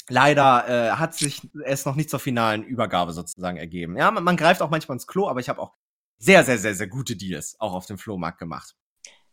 leider 0.10 0.68
äh, 0.68 0.92
hat 0.98 1.16
sich 1.16 1.48
es 1.64 1.86
noch 1.86 1.96
nicht 1.96 2.10
zur 2.10 2.20
finalen 2.20 2.62
Übergabe 2.64 3.14
sozusagen 3.14 3.56
ergeben. 3.56 3.96
Ja, 3.96 4.12
man, 4.12 4.26
man 4.26 4.36
greift 4.36 4.62
auch 4.62 4.70
manchmal 4.70 4.98
ins 4.98 5.08
Klo, 5.08 5.30
aber 5.30 5.40
ich 5.40 5.48
habe 5.48 5.62
auch 5.62 5.74
sehr, 6.18 6.44
sehr, 6.44 6.58
sehr, 6.58 6.76
sehr 6.76 6.88
gute 6.88 7.16
Deals 7.16 7.56
auch 7.60 7.74
auf 7.74 7.86
dem 7.86 7.98
Flohmarkt 7.98 8.38
gemacht. 8.38 8.76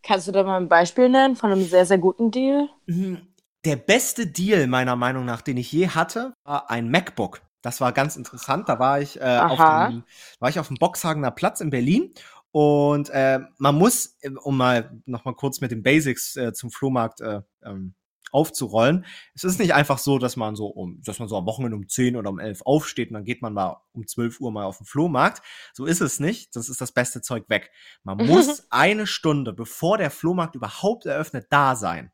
Kannst 0.03 0.29
du 0.29 0.33
da 0.33 0.43
mal 0.43 0.61
ein 0.61 0.69
Beispiel 0.69 1.09
nennen 1.09 1.37
von 1.37 1.53
einem 1.53 1.65
sehr, 1.65 1.87
sehr 1.87 1.99
guten 1.99 2.31
Deal? 2.31 2.69
Mhm. 2.87 3.29
Der 3.65 3.77
beste 3.77 4.27
Deal 4.27 4.67
meiner 4.67 4.97
Meinung 4.97 5.25
nach, 5.25 5.41
den 5.41 5.57
ich 5.57 5.71
je 5.71 5.89
hatte, 5.89 6.35
war 6.45 6.71
ein 6.71 6.91
MacBook. 6.91 7.41
Das 7.63 7.81
war 7.81 7.93
ganz 7.93 8.17
interessant. 8.17 8.69
Da 8.69 8.81
war 8.81 9.01
ich, 9.01 9.21
äh, 9.21 9.39
auf 9.39 9.57
dem, 9.57 10.03
war 10.41 10.51
ich 10.51 10.59
auf 10.59 10.67
dem 10.67 10.79
Boxhagener 10.79 11.31
Platz 11.31 11.61
in 11.61 11.71
Berlin. 11.71 12.13
Und 12.51 13.09
äh, 13.11 13.41
man 13.59 13.77
muss, 13.77 14.17
äh, 14.21 14.31
um 14.31 14.57
mal 14.57 15.01
noch 15.07 15.25
mal 15.25 15.35
kurz 15.35 15.61
mit 15.61 15.71
den 15.71 15.83
Basics 15.83 16.37
äh, 16.37 16.53
zum 16.53 16.71
Flohmarkt 16.71 17.21
äh, 17.21 17.41
ähm, 17.65 17.95
aufzurollen. 18.33 19.05
Es 19.35 19.45
ist 19.45 19.61
nicht 19.61 19.75
einfach 19.75 19.99
so, 19.99 20.19
dass 20.19 20.37
man 20.37 20.57
so 20.57 20.67
um, 20.67 21.01
dass 21.03 21.19
man 21.19 21.29
so 21.29 21.37
am 21.37 21.47
Wochenende 21.47 21.77
um 21.77 21.89
10 21.89 22.17
oder 22.17 22.31
um 22.31 22.39
11 22.39 22.63
aufsteht 22.63 23.11
und 23.11 23.15
dann 23.15 23.25
geht 23.25 23.43
man 23.43 23.53
mal 23.53 23.81
um 23.93 24.07
12 24.07 24.41
Uhr 24.41 24.51
mal 24.51 24.65
auf 24.65 24.79
den 24.79 24.87
Flohmarkt. 24.87 25.43
So 25.73 25.87
ist 25.87 26.01
es 26.01 26.19
nicht. 26.19 26.57
Das 26.57 26.69
ist 26.69 26.81
das 26.81 26.93
beste 26.93 27.21
Zeug 27.21 27.49
weg. 27.49 27.71
Man 28.03 28.27
muss 28.27 28.67
eine 28.71 29.07
Stunde, 29.07 29.53
bevor 29.53 29.99
der 29.99 30.11
Flohmarkt 30.11 30.55
überhaupt 30.55 31.07
eröffnet, 31.07 31.47
da 31.51 31.77
sein. 31.77 32.11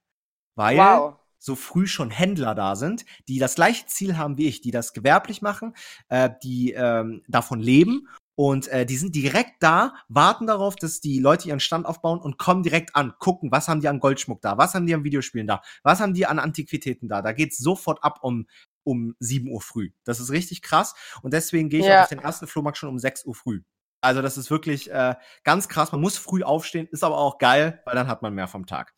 Weil 0.54 0.78
wow. 0.78 1.16
so 1.38 1.54
früh 1.54 1.86
schon 1.86 2.10
Händler 2.10 2.54
da 2.54 2.74
sind, 2.74 3.04
die 3.28 3.38
das 3.38 3.54
gleiche 3.54 3.86
Ziel 3.86 4.16
haben 4.16 4.36
wie 4.38 4.48
ich, 4.48 4.60
die 4.60 4.72
das 4.72 4.92
gewerblich 4.92 5.40
machen, 5.40 5.74
äh, 6.08 6.30
die 6.42 6.72
ähm, 6.72 7.22
davon 7.28 7.60
leben 7.60 8.08
und 8.38 8.68
äh, 8.68 8.86
die 8.86 8.96
sind 8.96 9.16
direkt 9.16 9.60
da, 9.64 9.94
warten 10.06 10.46
darauf, 10.46 10.76
dass 10.76 11.00
die 11.00 11.18
Leute 11.18 11.48
ihren 11.48 11.58
Stand 11.58 11.86
aufbauen 11.86 12.20
und 12.20 12.38
kommen 12.38 12.62
direkt 12.62 12.94
an, 12.94 13.14
gucken, 13.18 13.50
was 13.50 13.66
haben 13.66 13.80
die 13.80 13.88
an 13.88 13.98
Goldschmuck 13.98 14.40
da, 14.40 14.56
was 14.56 14.74
haben 14.74 14.86
die 14.86 14.94
an 14.94 15.02
Videospielen 15.02 15.48
da, 15.48 15.60
was 15.82 15.98
haben 15.98 16.14
die 16.14 16.24
an 16.24 16.38
Antiquitäten 16.38 17.08
da. 17.08 17.20
Da 17.20 17.32
geht's 17.32 17.58
sofort 17.58 18.04
ab 18.04 18.20
um 18.22 18.46
um 18.84 19.16
7 19.18 19.50
Uhr 19.50 19.60
früh. 19.60 19.90
Das 20.04 20.20
ist 20.20 20.30
richtig 20.30 20.62
krass. 20.62 20.94
Und 21.22 21.34
deswegen 21.34 21.68
gehe 21.68 21.80
ich 21.80 21.86
ja. 21.86 22.02
auf 22.02 22.08
den 22.08 22.20
ersten 22.20 22.46
Flohmarkt 22.46 22.78
schon 22.78 22.88
um 22.88 23.00
6 23.00 23.24
Uhr 23.24 23.34
früh. 23.34 23.62
Also 24.00 24.22
das 24.22 24.38
ist 24.38 24.52
wirklich 24.52 24.88
äh, 24.88 25.16
ganz 25.42 25.68
krass. 25.68 25.90
Man 25.90 26.00
muss 26.00 26.16
früh 26.16 26.44
aufstehen, 26.44 26.86
ist 26.92 27.02
aber 27.02 27.18
auch 27.18 27.38
geil, 27.38 27.82
weil 27.86 27.96
dann 27.96 28.06
hat 28.06 28.22
man 28.22 28.34
mehr 28.34 28.46
vom 28.46 28.66
Tag. 28.66 28.94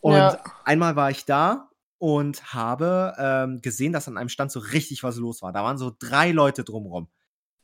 Und 0.00 0.14
ja. 0.14 0.42
einmal 0.64 0.96
war 0.96 1.10
ich 1.10 1.26
da 1.26 1.68
und 1.98 2.54
habe 2.54 3.14
ähm, 3.18 3.60
gesehen, 3.60 3.92
dass 3.92 4.08
an 4.08 4.16
einem 4.16 4.30
Stand 4.30 4.50
so 4.50 4.60
richtig 4.60 5.02
was 5.02 5.18
los 5.18 5.42
war. 5.42 5.52
Da 5.52 5.62
waren 5.62 5.76
so 5.76 5.94
drei 5.96 6.30
Leute 6.30 6.64
drumrum. 6.64 7.08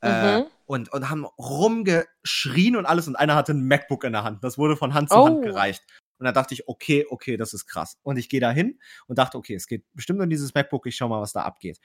Äh, 0.03 0.41
mhm. 0.41 0.43
Äh, 0.43 0.51
und, 0.69 0.93
und 0.93 1.09
haben 1.09 1.25
rumgeschrien 1.25 2.77
und 2.77 2.85
alles 2.85 3.09
und 3.09 3.17
einer 3.17 3.35
hatte 3.35 3.53
ein 3.53 3.67
MacBook 3.67 4.05
in 4.05 4.13
der 4.13 4.23
Hand. 4.23 4.45
Das 4.45 4.59
wurde 4.59 4.77
von 4.77 4.93
Hand 4.93 5.09
zu 5.09 5.17
oh. 5.17 5.27
Hand 5.27 5.43
gereicht. 5.43 5.83
Und 6.19 6.27
da 6.27 6.33
dachte 6.33 6.53
ich, 6.53 6.69
okay, 6.69 7.07
okay, 7.09 7.39
das 7.39 7.55
ist 7.55 7.67
krass. 7.67 7.97
Und 8.03 8.19
ich 8.19 8.29
gehe 8.29 8.41
da 8.41 8.51
hin 8.51 8.79
und 9.07 9.19
dachte, 9.19 9.39
okay, 9.39 9.55
es 9.55 9.67
geht 9.67 9.87
bestimmt 9.95 10.21
um 10.21 10.29
dieses 10.29 10.53
MacBook, 10.55 10.85
ich 10.87 10.97
schau 10.97 11.09
mal, 11.09 11.23
was 11.23 11.33
da 11.33 11.43
abgeht. 11.43 11.81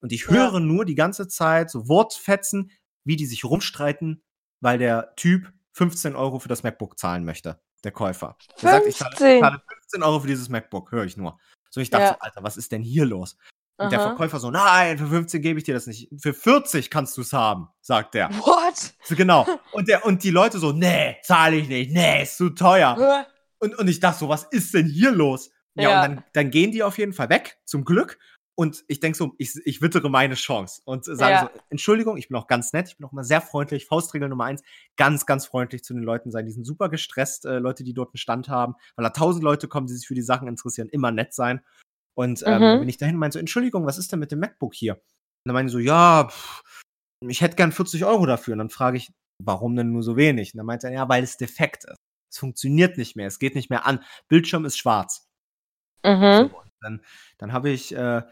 Und 0.00 0.12
ich 0.12 0.28
höre 0.28 0.54
ja. 0.54 0.60
nur 0.60 0.84
die 0.84 0.94
ganze 0.94 1.26
Zeit 1.26 1.68
so 1.68 1.88
Wortfetzen, 1.88 2.70
wie 3.04 3.16
die 3.16 3.26
sich 3.26 3.44
rumstreiten, 3.44 4.22
weil 4.60 4.78
der 4.78 5.14
Typ 5.16 5.52
15 5.72 6.14
Euro 6.14 6.38
für 6.38 6.48
das 6.48 6.62
MacBook 6.62 6.96
zahlen 6.96 7.24
möchte, 7.24 7.60
der 7.82 7.92
Käufer. 7.92 8.36
Der 8.62 8.82
15. 8.82 8.92
sagt, 8.92 9.14
ich 9.14 9.40
zahle 9.40 9.62
15 9.66 10.02
Euro 10.04 10.20
für 10.20 10.28
dieses 10.28 10.48
MacBook, 10.48 10.92
höre 10.92 11.04
ich 11.04 11.16
nur. 11.16 11.40
So, 11.70 11.80
ich 11.80 11.90
dachte, 11.90 12.04
ja. 12.04 12.12
so, 12.12 12.20
Alter, 12.20 12.42
was 12.44 12.56
ist 12.56 12.70
denn 12.70 12.82
hier 12.82 13.04
los? 13.04 13.36
Und 13.78 13.86
Aha. 13.86 13.90
der 13.90 14.00
Verkäufer 14.00 14.40
so, 14.40 14.50
nein, 14.50 14.98
für 14.98 15.06
15 15.06 15.40
gebe 15.40 15.58
ich 15.58 15.64
dir 15.64 15.74
das 15.74 15.86
nicht. 15.86 16.08
Für 16.20 16.34
40 16.34 16.90
kannst 16.90 17.16
du 17.16 17.20
es 17.20 17.32
haben, 17.32 17.68
sagt 17.80 18.14
der. 18.14 18.28
What? 18.30 18.94
So, 19.04 19.14
genau. 19.14 19.46
Und 19.70 19.86
der, 19.86 20.04
und 20.04 20.24
die 20.24 20.30
Leute 20.30 20.58
so, 20.58 20.72
nee, 20.72 21.16
zahle 21.22 21.56
ich 21.56 21.68
nicht, 21.68 21.92
nee, 21.92 22.24
ist 22.24 22.36
zu 22.36 22.50
teuer. 22.50 23.24
und, 23.58 23.78
und 23.78 23.86
ich 23.86 24.00
dachte 24.00 24.18
so, 24.18 24.28
was 24.28 24.42
ist 24.50 24.74
denn 24.74 24.86
hier 24.86 25.12
los? 25.12 25.50
Ja, 25.74 25.82
ja, 25.82 26.02
und 26.02 26.08
dann, 26.08 26.24
dann 26.32 26.50
gehen 26.50 26.72
die 26.72 26.82
auf 26.82 26.98
jeden 26.98 27.12
Fall 27.12 27.28
weg, 27.28 27.58
zum 27.64 27.84
Glück. 27.84 28.18
Und 28.56 28.82
ich 28.88 28.98
denke 28.98 29.16
so, 29.16 29.36
ich, 29.38 29.54
ich 29.64 29.80
wittere 29.80 30.10
meine 30.10 30.34
Chance 30.34 30.82
und 30.84 31.04
sage 31.04 31.32
ja. 31.32 31.40
so, 31.42 31.60
Entschuldigung, 31.70 32.16
ich 32.16 32.26
bin 32.26 32.36
auch 32.36 32.48
ganz 32.48 32.72
nett, 32.72 32.88
ich 32.88 32.96
bin 32.96 33.06
auch 33.06 33.12
immer 33.12 33.22
sehr 33.22 33.40
freundlich. 33.40 33.86
Faustregel 33.86 34.28
Nummer 34.28 34.46
eins, 34.46 34.64
ganz, 34.96 35.26
ganz 35.26 35.46
freundlich 35.46 35.84
zu 35.84 35.94
den 35.94 36.02
Leuten 36.02 36.32
sein. 36.32 36.44
Die 36.44 36.50
sind 36.50 36.64
super 36.64 36.88
gestresst, 36.88 37.44
äh, 37.44 37.60
Leute, 37.60 37.84
die 37.84 37.94
dort 37.94 38.08
einen 38.08 38.18
Stand 38.18 38.48
haben, 38.48 38.74
weil 38.96 39.04
da 39.04 39.10
tausend 39.10 39.44
Leute 39.44 39.68
kommen, 39.68 39.86
die 39.86 39.94
sich 39.94 40.08
für 40.08 40.16
die 40.16 40.22
Sachen 40.22 40.48
interessieren, 40.48 40.88
immer 40.88 41.12
nett 41.12 41.34
sein. 41.34 41.60
Und 42.18 42.42
ähm, 42.44 42.60
mhm. 42.60 42.80
bin 42.80 42.88
ich 42.88 42.96
dahin 42.96 43.14
und 43.14 43.20
meinte 43.20 43.34
so, 43.34 43.38
Entschuldigung, 43.38 43.86
was 43.86 43.96
ist 43.96 44.10
denn 44.10 44.18
mit 44.18 44.32
dem 44.32 44.40
MacBook 44.40 44.74
hier? 44.74 44.94
Und 44.94 45.02
dann 45.44 45.54
meine 45.54 45.68
ich 45.68 45.72
so, 45.72 45.78
ja, 45.78 46.26
pff, 46.28 46.64
ich 47.20 47.40
hätte 47.42 47.54
gern 47.54 47.70
40 47.70 48.04
Euro 48.04 48.26
dafür. 48.26 48.54
Und 48.54 48.58
dann 48.58 48.70
frage 48.70 48.96
ich, 48.96 49.12
warum 49.40 49.76
denn 49.76 49.92
nur 49.92 50.02
so 50.02 50.16
wenig? 50.16 50.52
Und 50.52 50.58
dann 50.58 50.66
meinte 50.66 50.88
er, 50.88 50.94
ja, 50.94 51.08
weil 51.08 51.22
es 51.22 51.36
defekt 51.36 51.84
ist. 51.84 51.96
Es 52.28 52.38
funktioniert 52.38 52.98
nicht 52.98 53.14
mehr, 53.14 53.28
es 53.28 53.38
geht 53.38 53.54
nicht 53.54 53.70
mehr 53.70 53.86
an. 53.86 54.02
Bildschirm 54.26 54.64
ist 54.64 54.78
schwarz. 54.78 55.28
Mhm. 56.04 56.50
So, 56.50 56.62
dann 56.80 57.02
dann 57.38 57.52
habe 57.52 57.70
ich 57.70 57.94
äh, 57.94 58.22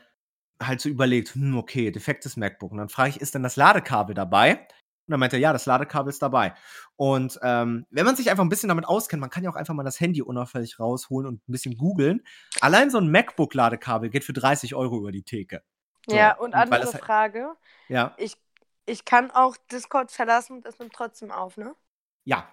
halt 0.61 0.81
so 0.81 0.89
überlegt, 0.89 1.37
hm, 1.37 1.57
okay, 1.57 1.93
defektes 1.93 2.37
MacBook. 2.37 2.73
Und 2.73 2.79
dann 2.79 2.89
frage 2.89 3.11
ich, 3.11 3.21
ist 3.21 3.37
denn 3.37 3.45
das 3.45 3.55
Ladekabel 3.55 4.17
dabei? 4.17 4.67
Und 5.07 5.13
dann 5.13 5.21
meinte 5.21 5.37
er, 5.37 5.41
ja, 5.41 5.53
das 5.53 5.67
Ladekabel 5.67 6.11
ist 6.11 6.21
dabei. 6.21 6.55
Und 6.97 7.39
ähm, 7.43 7.87
wenn 7.91 8.05
man 8.05 8.17
sich 8.17 8.29
einfach 8.29 8.43
ein 8.43 8.49
bisschen 8.49 8.69
damit 8.69 8.87
auskennt, 8.87 9.21
man 9.21 9.31
kann 9.31 9.45
ja 9.45 9.51
auch 9.51 9.55
einfach 9.55 9.75
mal 9.75 9.85
das 9.85 10.01
Handy 10.01 10.21
unauffällig 10.21 10.81
rausholen 10.81 11.29
und 11.29 11.49
ein 11.49 11.53
bisschen 11.53 11.77
googeln. 11.77 12.23
Allein 12.61 12.91
so 12.91 12.99
ein 12.99 13.11
MacBook-Ladekabel 13.11 14.11
geht 14.11 14.25
für 14.25 14.33
30 14.33 14.75
Euro 14.75 14.99
über 14.99 15.13
die 15.13 15.23
Theke. 15.23 15.63
So. 16.09 16.17
Ja, 16.17 16.37
und, 16.37 16.47
und 16.47 16.55
andere 16.55 16.93
halt, 16.93 17.05
Frage. 17.05 17.55
Ja. 17.89 18.15
Ich, 18.17 18.37
ich 18.85 19.05
kann 19.05 19.31
auch 19.31 19.57
Discord 19.71 20.11
verlassen 20.11 20.57
und 20.57 20.67
es 20.67 20.79
nimmt 20.79 20.93
trotzdem 20.93 21.31
auf, 21.31 21.57
ne? 21.57 21.75
Ja. 22.25 22.49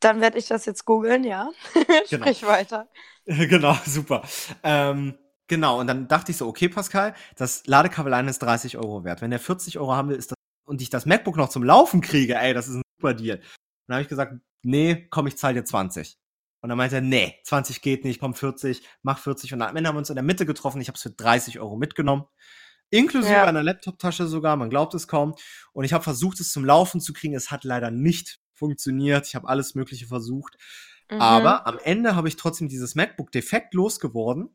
Dann 0.00 0.20
werde 0.20 0.38
ich 0.38 0.46
das 0.46 0.66
jetzt 0.66 0.84
googeln, 0.84 1.24
ja. 1.24 1.50
Genau. 2.10 2.24
Sprich 2.24 2.46
weiter. 2.46 2.88
genau, 3.24 3.76
super. 3.84 4.22
Ähm, 4.62 5.18
genau, 5.46 5.80
und 5.80 5.86
dann 5.86 6.08
dachte 6.08 6.32
ich 6.32 6.38
so, 6.38 6.46
okay, 6.46 6.68
Pascal, 6.68 7.14
das 7.36 7.66
Ladekabel 7.66 8.12
allein 8.12 8.28
ist 8.28 8.38
30 8.40 8.78
Euro 8.78 9.04
wert. 9.04 9.20
Wenn 9.20 9.32
er 9.32 9.38
40 9.38 9.78
Euro 9.78 9.94
haben 9.94 10.08
will, 10.08 10.16
ist 10.16 10.30
das 10.30 10.39
und 10.70 10.80
ich 10.80 10.88
das 10.88 11.04
MacBook 11.04 11.36
noch 11.36 11.48
zum 11.48 11.64
Laufen 11.64 12.00
kriege, 12.00 12.36
ey, 12.36 12.54
das 12.54 12.68
ist 12.68 12.76
ein 12.76 12.82
super 12.96 13.12
Deal. 13.12 13.38
Und 13.38 13.44
dann 13.88 13.96
habe 13.96 14.02
ich 14.02 14.08
gesagt, 14.08 14.34
nee, 14.62 15.08
komm, 15.10 15.26
ich 15.26 15.36
zahle 15.36 15.54
dir 15.54 15.64
20. 15.64 16.16
Und 16.60 16.68
dann 16.68 16.78
meinte 16.78 16.94
er, 16.94 17.00
nee, 17.00 17.34
20 17.42 17.82
geht 17.82 18.04
nicht, 18.04 18.20
komm 18.20 18.34
40, 18.34 18.80
mach 19.02 19.18
40. 19.18 19.52
Und 19.52 19.62
am 19.62 19.74
Ende 19.74 19.88
haben 19.88 19.96
wir 19.96 19.98
uns 19.98 20.10
in 20.10 20.14
der 20.14 20.22
Mitte 20.22 20.46
getroffen. 20.46 20.80
Ich 20.80 20.86
habe 20.86 20.94
es 20.94 21.02
für 21.02 21.10
30 21.10 21.58
Euro 21.58 21.76
mitgenommen. 21.76 22.26
Inklusive 22.90 23.32
ja. 23.32 23.44
einer 23.44 23.64
Laptop-Tasche 23.64 24.28
sogar, 24.28 24.54
man 24.54 24.70
glaubt 24.70 24.94
es 24.94 25.08
kaum. 25.08 25.34
Und 25.72 25.84
ich 25.84 25.92
habe 25.92 26.04
versucht, 26.04 26.38
es 26.38 26.52
zum 26.52 26.64
Laufen 26.64 27.00
zu 27.00 27.12
kriegen. 27.12 27.34
Es 27.34 27.50
hat 27.50 27.64
leider 27.64 27.90
nicht 27.90 28.38
funktioniert. 28.54 29.26
Ich 29.26 29.34
habe 29.34 29.48
alles 29.48 29.74
Mögliche 29.74 30.06
versucht. 30.06 30.56
Mhm. 31.10 31.20
Aber 31.20 31.66
am 31.66 31.80
Ende 31.82 32.14
habe 32.14 32.28
ich 32.28 32.36
trotzdem 32.36 32.68
dieses 32.68 32.94
MacBook 32.94 33.32
defekt 33.32 33.74
losgeworden 33.74 34.54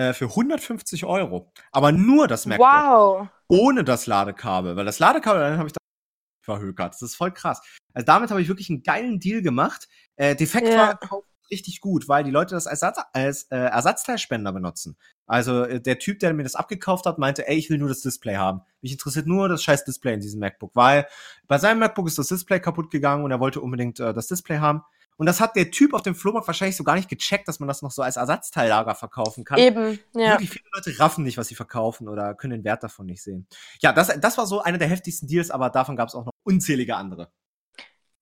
äh, 0.00 0.14
für 0.14 0.26
150 0.26 1.04
Euro. 1.04 1.52
Aber 1.72 1.92
nur 1.92 2.26
das 2.26 2.46
MacBook. 2.46 2.66
Wow. 2.66 3.28
Ohne 3.48 3.84
das 3.84 4.06
Ladekabel. 4.06 4.76
Weil 4.76 4.86
das 4.86 4.98
Ladekabel, 4.98 5.40
dann 5.40 5.58
habe 5.58 5.68
ich 5.68 5.74
da 5.74 5.80
verhökert. 6.44 6.94
Das 6.94 7.02
ist 7.02 7.16
voll 7.16 7.32
krass. 7.32 7.60
Also 7.92 8.06
damit 8.06 8.30
habe 8.30 8.40
ich 8.40 8.48
wirklich 8.48 8.70
einen 8.70 8.82
geilen 8.82 9.20
Deal 9.20 9.42
gemacht. 9.42 9.88
Äh, 10.16 10.34
defekt 10.34 10.68
ja. 10.68 10.98
war 11.08 11.22
richtig 11.50 11.80
gut, 11.80 12.08
weil 12.08 12.24
die 12.24 12.30
Leute 12.30 12.54
das 12.54 12.66
als, 12.66 12.82
Ersatz, 12.82 13.04
als 13.12 13.42
äh, 13.50 13.56
Ersatzteilspender 13.56 14.52
benutzen. 14.52 14.96
Also 15.26 15.64
äh, 15.64 15.80
der 15.80 15.98
Typ, 15.98 16.20
der 16.20 16.32
mir 16.32 16.44
das 16.44 16.54
abgekauft 16.54 17.06
hat, 17.06 17.18
meinte, 17.18 17.46
ey, 17.46 17.56
ich 17.56 17.68
will 17.68 17.78
nur 17.78 17.88
das 17.88 18.00
Display 18.00 18.36
haben. 18.36 18.62
Mich 18.80 18.92
interessiert 18.92 19.26
nur 19.26 19.48
das 19.48 19.62
scheiß 19.62 19.84
Display 19.84 20.14
in 20.14 20.20
diesem 20.20 20.40
MacBook, 20.40 20.70
weil 20.74 21.06
bei 21.46 21.58
seinem 21.58 21.80
MacBook 21.80 22.06
ist 22.06 22.18
das 22.18 22.28
Display 22.28 22.60
kaputt 22.60 22.90
gegangen 22.90 23.24
und 23.24 23.30
er 23.32 23.40
wollte 23.40 23.60
unbedingt 23.60 24.00
äh, 24.00 24.14
das 24.14 24.28
Display 24.28 24.58
haben. 24.58 24.82
Und 25.20 25.26
das 25.26 25.38
hat 25.38 25.54
der 25.54 25.70
Typ 25.70 25.92
auf 25.92 26.00
dem 26.00 26.14
Flohmarkt 26.14 26.46
wahrscheinlich 26.46 26.78
so 26.78 26.82
gar 26.82 26.94
nicht 26.94 27.10
gecheckt, 27.10 27.46
dass 27.46 27.60
man 27.60 27.68
das 27.68 27.82
noch 27.82 27.90
so 27.90 28.00
als 28.00 28.16
Ersatzteillager 28.16 28.94
verkaufen 28.94 29.44
kann. 29.44 29.58
Eben, 29.58 30.00
ja. 30.14 30.30
Wirklich 30.30 30.48
viele 30.48 30.64
Leute 30.72 30.98
raffen 30.98 31.24
nicht, 31.24 31.36
was 31.36 31.48
sie 31.48 31.54
verkaufen 31.54 32.08
oder 32.08 32.34
können 32.34 32.52
den 32.54 32.64
Wert 32.64 32.82
davon 32.82 33.04
nicht 33.04 33.22
sehen. 33.22 33.46
Ja, 33.82 33.92
das, 33.92 34.18
das 34.18 34.38
war 34.38 34.46
so 34.46 34.62
einer 34.62 34.78
der 34.78 34.88
heftigsten 34.88 35.28
Deals, 35.28 35.50
aber 35.50 35.68
davon 35.68 35.94
gab 35.94 36.08
es 36.08 36.14
auch 36.14 36.24
noch 36.24 36.32
unzählige 36.42 36.96
andere. 36.96 37.30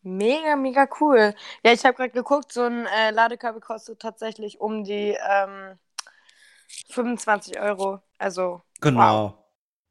Mega, 0.03 0.57
mega 0.57 0.89
cool. 0.99 1.37
Ja, 1.65 1.73
ich 1.73 1.85
habe 1.85 1.95
gerade 1.95 2.11
geguckt, 2.11 2.53
so 2.53 2.63
ein 2.63 2.87
äh, 2.87 3.13
Ladekabel 3.13 3.61
kostet 3.61 4.01
tatsächlich 4.01 4.61
um 4.61 4.83
die 4.83 5.17
ähm, 5.25 5.79
25 6.91 7.61
Euro. 7.61 8.01
Also. 8.19 8.63
Genau. 8.81 8.99
Wow. 8.99 9.35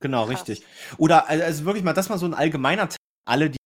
Genau, 0.02 0.26
Krass. 0.26 0.32
richtig. 0.46 0.65
Oder 0.98 1.30
also 1.30 1.63
wirklich 1.63 1.86
mal, 1.86 1.93
das 1.93 2.10
mal 2.10 2.17
so 2.17 2.26
ein 2.26 2.34
allgemeiner 2.34 2.89
Tipp. 2.89 3.00
Alle, 3.26 3.50
die 3.50 3.58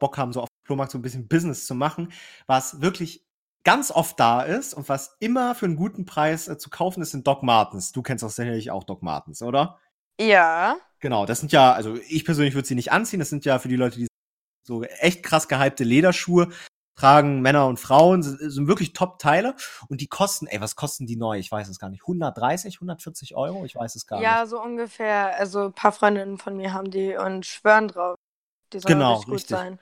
Bock 0.00 0.16
haben, 0.16 0.32
so 0.32 0.40
auf 0.40 0.48
Flohmarkt 0.66 0.92
so 0.92 0.98
ein 0.98 1.02
bisschen 1.02 1.28
Business 1.28 1.66
zu 1.66 1.74
machen, 1.74 2.12
was 2.46 2.80
wirklich 2.80 3.24
ganz 3.64 3.90
oft 3.90 4.20
da 4.20 4.42
ist 4.42 4.74
und 4.74 4.88
was 4.88 5.16
immer 5.18 5.54
für 5.54 5.66
einen 5.66 5.76
guten 5.76 6.04
Preis 6.04 6.48
äh, 6.48 6.58
zu 6.58 6.70
kaufen 6.70 7.02
ist, 7.02 7.10
sind 7.12 7.26
Doc 7.26 7.42
Martens. 7.42 7.92
Du 7.92 8.02
kennst 8.02 8.22
doch 8.22 8.30
sicherlich 8.30 8.70
auch 8.70 8.84
Doc 8.84 9.02
Martens, 9.02 9.42
oder? 9.42 9.78
Ja. 10.20 10.76
Genau, 11.00 11.26
das 11.26 11.40
sind 11.40 11.52
ja, 11.52 11.72
also 11.72 11.96
ich 12.08 12.24
persönlich 12.24 12.54
würde 12.54 12.66
sie 12.68 12.74
nicht 12.74 12.92
anziehen, 12.92 13.18
das 13.18 13.28
sind 13.28 13.44
ja 13.44 13.58
für 13.58 13.68
die 13.68 13.76
Leute, 13.76 13.96
die 13.96 14.06
so 14.66 14.82
echt 14.82 15.22
krass 15.22 15.48
gehypte 15.48 15.84
Lederschuhe 15.84 16.48
tragen, 16.96 17.42
Männer 17.42 17.66
und 17.66 17.78
Frauen, 17.78 18.22
sind, 18.22 18.38
sind 18.38 18.68
wirklich 18.68 18.92
Top-Teile 18.92 19.54
und 19.88 20.00
die 20.00 20.06
kosten, 20.08 20.46
ey, 20.46 20.60
was 20.60 20.76
kosten 20.76 21.06
die 21.06 21.16
neu? 21.16 21.38
Ich 21.38 21.52
weiß 21.52 21.68
es 21.68 21.78
gar 21.78 21.90
nicht. 21.90 22.02
130, 22.02 22.76
140 22.76 23.36
Euro? 23.36 23.64
Ich 23.64 23.74
weiß 23.74 23.96
es 23.96 24.06
gar 24.06 24.20
Ja, 24.22 24.40
nicht. 24.40 24.50
so 24.50 24.60
ungefähr. 24.60 25.36
Also 25.38 25.66
ein 25.66 25.72
paar 25.72 25.92
Freundinnen 25.92 26.38
von 26.38 26.56
mir 26.56 26.72
haben 26.72 26.90
die 26.90 27.14
und 27.16 27.44
schwören 27.44 27.88
drauf. 27.88 28.16
Die 28.72 28.78
sollen 28.78 28.94
Genau, 28.94 29.12
richtig 29.12 29.26
gut 29.26 29.34
richtig. 29.34 29.56
sein. 29.58 29.78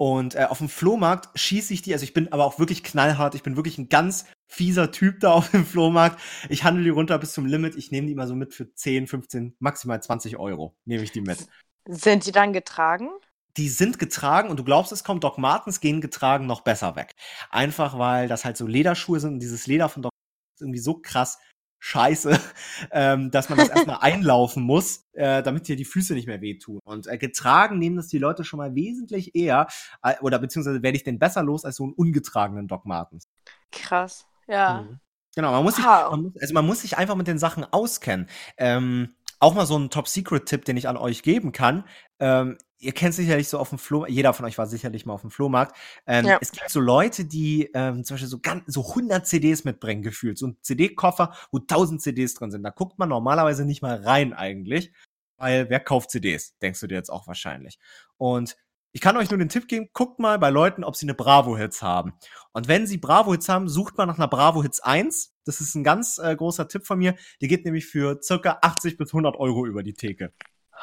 Und 0.00 0.34
äh, 0.34 0.46
auf 0.48 0.56
dem 0.56 0.70
Flohmarkt 0.70 1.28
schieße 1.38 1.74
ich 1.74 1.82
die, 1.82 1.92
also 1.92 2.04
ich 2.04 2.14
bin 2.14 2.32
aber 2.32 2.46
auch 2.46 2.58
wirklich 2.58 2.82
knallhart, 2.82 3.34
ich 3.34 3.42
bin 3.42 3.56
wirklich 3.56 3.76
ein 3.76 3.90
ganz 3.90 4.24
fieser 4.48 4.92
Typ 4.92 5.20
da 5.20 5.32
auf 5.32 5.50
dem 5.50 5.66
Flohmarkt. 5.66 6.18
Ich 6.48 6.64
handle 6.64 6.82
die 6.82 6.88
runter 6.88 7.18
bis 7.18 7.34
zum 7.34 7.44
Limit, 7.44 7.76
ich 7.76 7.90
nehme 7.90 8.06
die 8.06 8.14
immer 8.14 8.26
so 8.26 8.34
mit 8.34 8.54
für 8.54 8.72
10, 8.72 9.08
15, 9.08 9.56
maximal 9.58 10.02
20 10.02 10.38
Euro, 10.38 10.74
nehme 10.86 11.04
ich 11.04 11.12
die 11.12 11.20
mit. 11.20 11.46
Sind 11.86 12.24
die 12.24 12.32
dann 12.32 12.54
getragen? 12.54 13.10
die 13.56 13.68
sind 13.68 13.98
getragen 13.98 14.48
und 14.48 14.58
du 14.58 14.64
glaubst 14.64 14.92
es 14.92 15.02
kaum, 15.04 15.18
Doc 15.18 15.36
Martens 15.36 15.80
gehen 15.80 16.00
getragen 16.00 16.46
noch 16.46 16.60
besser 16.60 16.94
weg. 16.94 17.14
Einfach 17.50 17.98
weil 17.98 18.28
das 18.28 18.44
halt 18.44 18.56
so 18.56 18.66
Lederschuhe 18.66 19.20
sind 19.20 19.34
und 19.34 19.40
dieses 19.40 19.66
Leder 19.66 19.88
von 19.88 20.02
Doc 20.02 20.12
Martens 20.12 20.54
ist 20.54 20.62
irgendwie 20.62 20.78
so 20.78 20.94
krass 20.94 21.38
scheiße, 21.80 22.38
ähm, 22.92 23.30
dass 23.30 23.48
man 23.48 23.58
das 23.58 23.68
erstmal 23.70 23.98
einlaufen 24.00 24.62
muss, 24.62 25.06
äh, 25.12 25.42
damit 25.42 25.66
dir 25.66 25.76
die 25.76 25.84
Füße 25.84 26.14
nicht 26.14 26.28
mehr 26.28 26.40
wehtun. 26.40 26.78
Und 26.84 27.06
äh, 27.08 27.18
getragen 27.18 27.78
nehmen 27.78 27.96
das 27.96 28.08
die 28.08 28.18
Leute 28.18 28.44
schon 28.44 28.58
mal 28.58 28.74
wesentlich 28.74 29.34
eher, 29.34 29.66
äh, 30.02 30.14
oder 30.20 30.38
beziehungsweise 30.38 30.82
werde 30.82 30.96
ich 30.96 31.04
den 31.04 31.18
besser 31.18 31.42
los 31.42 31.64
als 31.64 31.76
so 31.76 31.84
einen 31.84 31.94
ungetragenen 31.94 32.68
Doc 32.68 32.86
Martens. 32.86 33.28
Krass. 33.72 34.26
Ja. 34.46 34.82
Mhm. 34.82 35.00
Genau, 35.34 35.52
man 35.52 35.62
muss, 35.62 35.76
sich, 35.76 35.84
Wow. 35.84 36.10
man 36.10 36.22
muss, 36.22 36.32
also 36.40 36.54
man 36.54 36.66
muss 36.66 36.80
sich 36.82 36.98
einfach 36.98 37.14
mit 37.14 37.28
den 37.28 37.38
Sachen 37.38 37.64
auskennen. 37.64 38.28
Ähm, 38.56 39.14
auch 39.38 39.54
mal 39.54 39.64
so 39.64 39.78
ein 39.78 39.88
Top-Secret-Tipp, 39.90 40.64
den 40.64 40.76
ich 40.76 40.88
an 40.88 40.96
euch 40.96 41.22
geben 41.22 41.52
kann. 41.52 41.84
Ähm, 42.18 42.58
ihr 42.80 42.92
kennt 42.92 43.14
sicherlich 43.14 43.48
so 43.48 43.58
auf 43.58 43.68
dem 43.68 43.78
Flohmarkt, 43.78 44.12
jeder 44.12 44.32
von 44.32 44.46
euch 44.46 44.58
war 44.58 44.66
sicherlich 44.66 45.06
mal 45.06 45.12
auf 45.12 45.20
dem 45.20 45.30
Flohmarkt. 45.30 45.76
Ähm, 46.06 46.26
Ja. 46.26 46.38
Es 46.40 46.50
gibt 46.50 46.70
so 46.70 46.80
Leute, 46.80 47.24
die 47.24 47.70
ähm, 47.74 48.04
zum 48.04 48.14
Beispiel 48.14 48.28
so, 48.28 48.38
ganz, 48.40 48.64
so 48.66 48.88
100 48.88 49.26
CDs 49.26 49.64
mitbringen, 49.64 50.02
gefühlt. 50.02 50.38
So 50.38 50.48
ein 50.48 50.56
CD-Koffer, 50.62 51.34
wo 51.52 51.58
1000 51.58 52.00
CDs 52.02 52.34
drin 52.34 52.50
sind. 52.50 52.62
Da 52.62 52.70
guckt 52.70 52.98
man 52.98 53.08
normalerweise 53.08 53.64
nicht 53.64 53.82
mal 53.82 54.02
rein 54.02 54.32
eigentlich, 54.32 54.92
weil 55.36 55.68
wer 55.70 55.80
kauft 55.80 56.10
CDs? 56.10 56.56
Denkst 56.58 56.80
du 56.80 56.86
dir 56.86 56.96
jetzt 56.96 57.10
auch 57.10 57.26
wahrscheinlich. 57.26 57.78
Und 58.16 58.56
ich 58.92 59.00
kann 59.00 59.16
euch 59.16 59.30
nur 59.30 59.38
den 59.38 59.48
Tipp 59.48 59.68
geben, 59.68 59.88
guckt 59.92 60.18
mal 60.18 60.38
bei 60.38 60.50
Leuten, 60.50 60.82
ob 60.82 60.96
sie 60.96 61.06
eine 61.06 61.14
Bravo-Hits 61.14 61.80
haben. 61.80 62.14
Und 62.52 62.66
wenn 62.66 62.88
sie 62.88 62.98
Bravo-Hits 62.98 63.48
haben, 63.48 63.68
sucht 63.68 63.96
mal 63.96 64.06
nach 64.06 64.18
einer 64.18 64.26
Bravo-Hits 64.26 64.80
1. 64.80 65.32
Das 65.44 65.60
ist 65.60 65.76
ein 65.76 65.84
ganz 65.84 66.18
äh, 66.18 66.34
großer 66.34 66.66
Tipp 66.66 66.86
von 66.86 66.98
mir. 66.98 67.14
Die 67.40 67.46
geht 67.46 67.64
nämlich 67.64 67.86
für 67.86 68.20
circa 68.20 68.58
80 68.62 68.96
bis 68.96 69.10
100 69.10 69.36
Euro 69.36 69.64
über 69.66 69.84
die 69.84 69.94
Theke. 69.94 70.32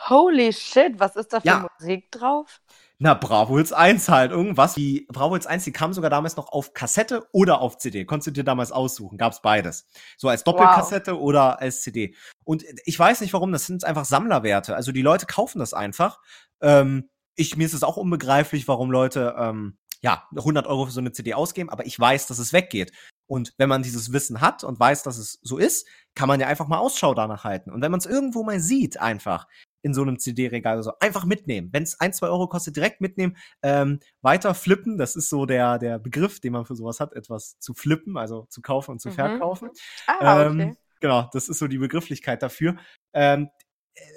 Holy 0.06 0.54
shit, 0.54 1.00
was 1.00 1.16
ist 1.16 1.34
da 1.34 1.40
für 1.40 1.48
Ja. 1.48 1.68
Musik 1.80 2.12
drauf? 2.12 2.62
Na, 3.00 3.14
Bravo 3.14 3.58
Hits 3.58 3.74
1 3.74 4.10
halt, 4.10 4.32
irgendwas. 4.32 4.74
Die 4.74 5.08
Bravo 5.12 5.36
Hits 5.36 5.46
1, 5.46 5.64
die 5.66 5.72
kam 5.72 5.94
sogar 5.94 6.10
damals 6.10 6.36
noch 6.36 6.52
auf 6.52 6.74
Kassette 6.74 7.28
oder 7.32 7.62
auf 7.62 7.78
CD. 7.78 8.06
Konntest 8.06 8.28
du 8.28 8.32
dir 8.32 8.44
damals 8.44 8.72
aussuchen, 8.72 9.18
gab's 9.20 9.42
beides. 9.42 9.86
So 10.18 10.30
als 10.30 10.44
Doppelkassette 10.44 11.20
oder 11.20 11.60
als 11.60 11.82
CD. 11.82 12.16
Und 12.44 12.66
ich 12.86 12.98
weiß 12.98 13.22
nicht 13.22 13.34
warum, 13.34 13.52
das 13.52 13.68
sind 13.68 13.84
einfach 13.84 14.06
Sammlerwerte. 14.06 14.76
Also 14.76 14.92
die 14.92 15.04
Leute 15.04 15.28
kaufen 15.28 15.60
das 15.60 15.76
einfach. 15.76 16.20
Ähm, 16.60 17.10
ich, 17.36 17.56
mir 17.56 17.66
ist 17.66 17.74
es 17.76 17.84
auch 17.84 17.98
unbegreiflich, 17.98 18.68
warum 18.68 18.90
Leute, 18.90 19.36
ähm, 19.38 19.78
ja, 20.02 20.28
100 20.36 20.66
Euro 20.66 20.88
für 20.88 20.92
so 20.92 21.00
eine 21.00 21.12
CD 21.12 21.36
ausgeben, 21.36 21.70
aber 21.70 21.86
ich 21.86 22.00
weiß, 22.00 22.26
dass 22.28 22.40
es 22.40 22.52
weggeht. 22.52 22.94
Und 23.28 23.54
wenn 23.58 23.70
man 23.70 23.84
dieses 23.84 24.12
Wissen 24.12 24.42
hat 24.42 24.64
und 24.64 24.80
weiß, 24.80 25.04
dass 25.04 25.18
es 25.18 25.40
so 25.44 25.58
ist, 25.58 25.88
kann 26.16 26.28
man 26.28 26.40
ja 26.40 26.48
einfach 26.48 26.68
mal 26.68 26.78
Ausschau 26.80 27.14
danach 27.14 27.44
halten. 27.44 27.72
Und 27.72 27.82
wenn 27.82 27.92
man 27.92 28.00
es 28.00 28.06
irgendwo 28.06 28.44
mal 28.44 28.60
sieht, 28.60 29.00
einfach 29.00 29.48
in 29.88 29.94
so 29.94 30.02
einem 30.04 30.20
CD-Regal 30.20 30.76
oder 30.76 30.84
so, 30.84 30.92
einfach 31.00 31.26
mitnehmen. 31.26 31.70
Wenn 31.72 31.84
es 31.84 32.00
ein, 32.00 32.14
zwei 32.14 32.28
Euro 32.28 32.48
kostet, 32.48 32.76
direkt 32.76 33.02
mitnehmen. 33.02 33.38
Ähm, 33.64 34.00
weiter 34.22 34.54
flippen, 34.54 34.98
das 34.98 35.16
ist 35.16 35.30
so 35.30 35.46
der, 35.46 35.80
der 35.80 35.98
Begriff, 35.98 36.40
den 36.40 36.54
man 36.54 36.66
für 36.66 36.76
sowas 36.76 37.00
hat, 37.00 37.14
etwas 37.14 37.58
zu 37.60 37.74
flippen, 37.74 38.18
also 38.18 38.46
zu 38.50 38.62
kaufen 38.62 38.92
und 38.92 39.00
zu 39.00 39.10
Mhm. 39.10 39.14
verkaufen. 39.14 39.70
Ah, 40.06 40.46
okay. 40.48 40.62
Ähm, 40.62 40.78
genau, 41.00 41.30
das 41.32 41.48
ist 41.50 41.58
so 41.60 41.68
die 41.68 41.78
Begrifflichkeit 41.78 42.44
dafür. 42.44 42.76
Ähm, 43.14 43.50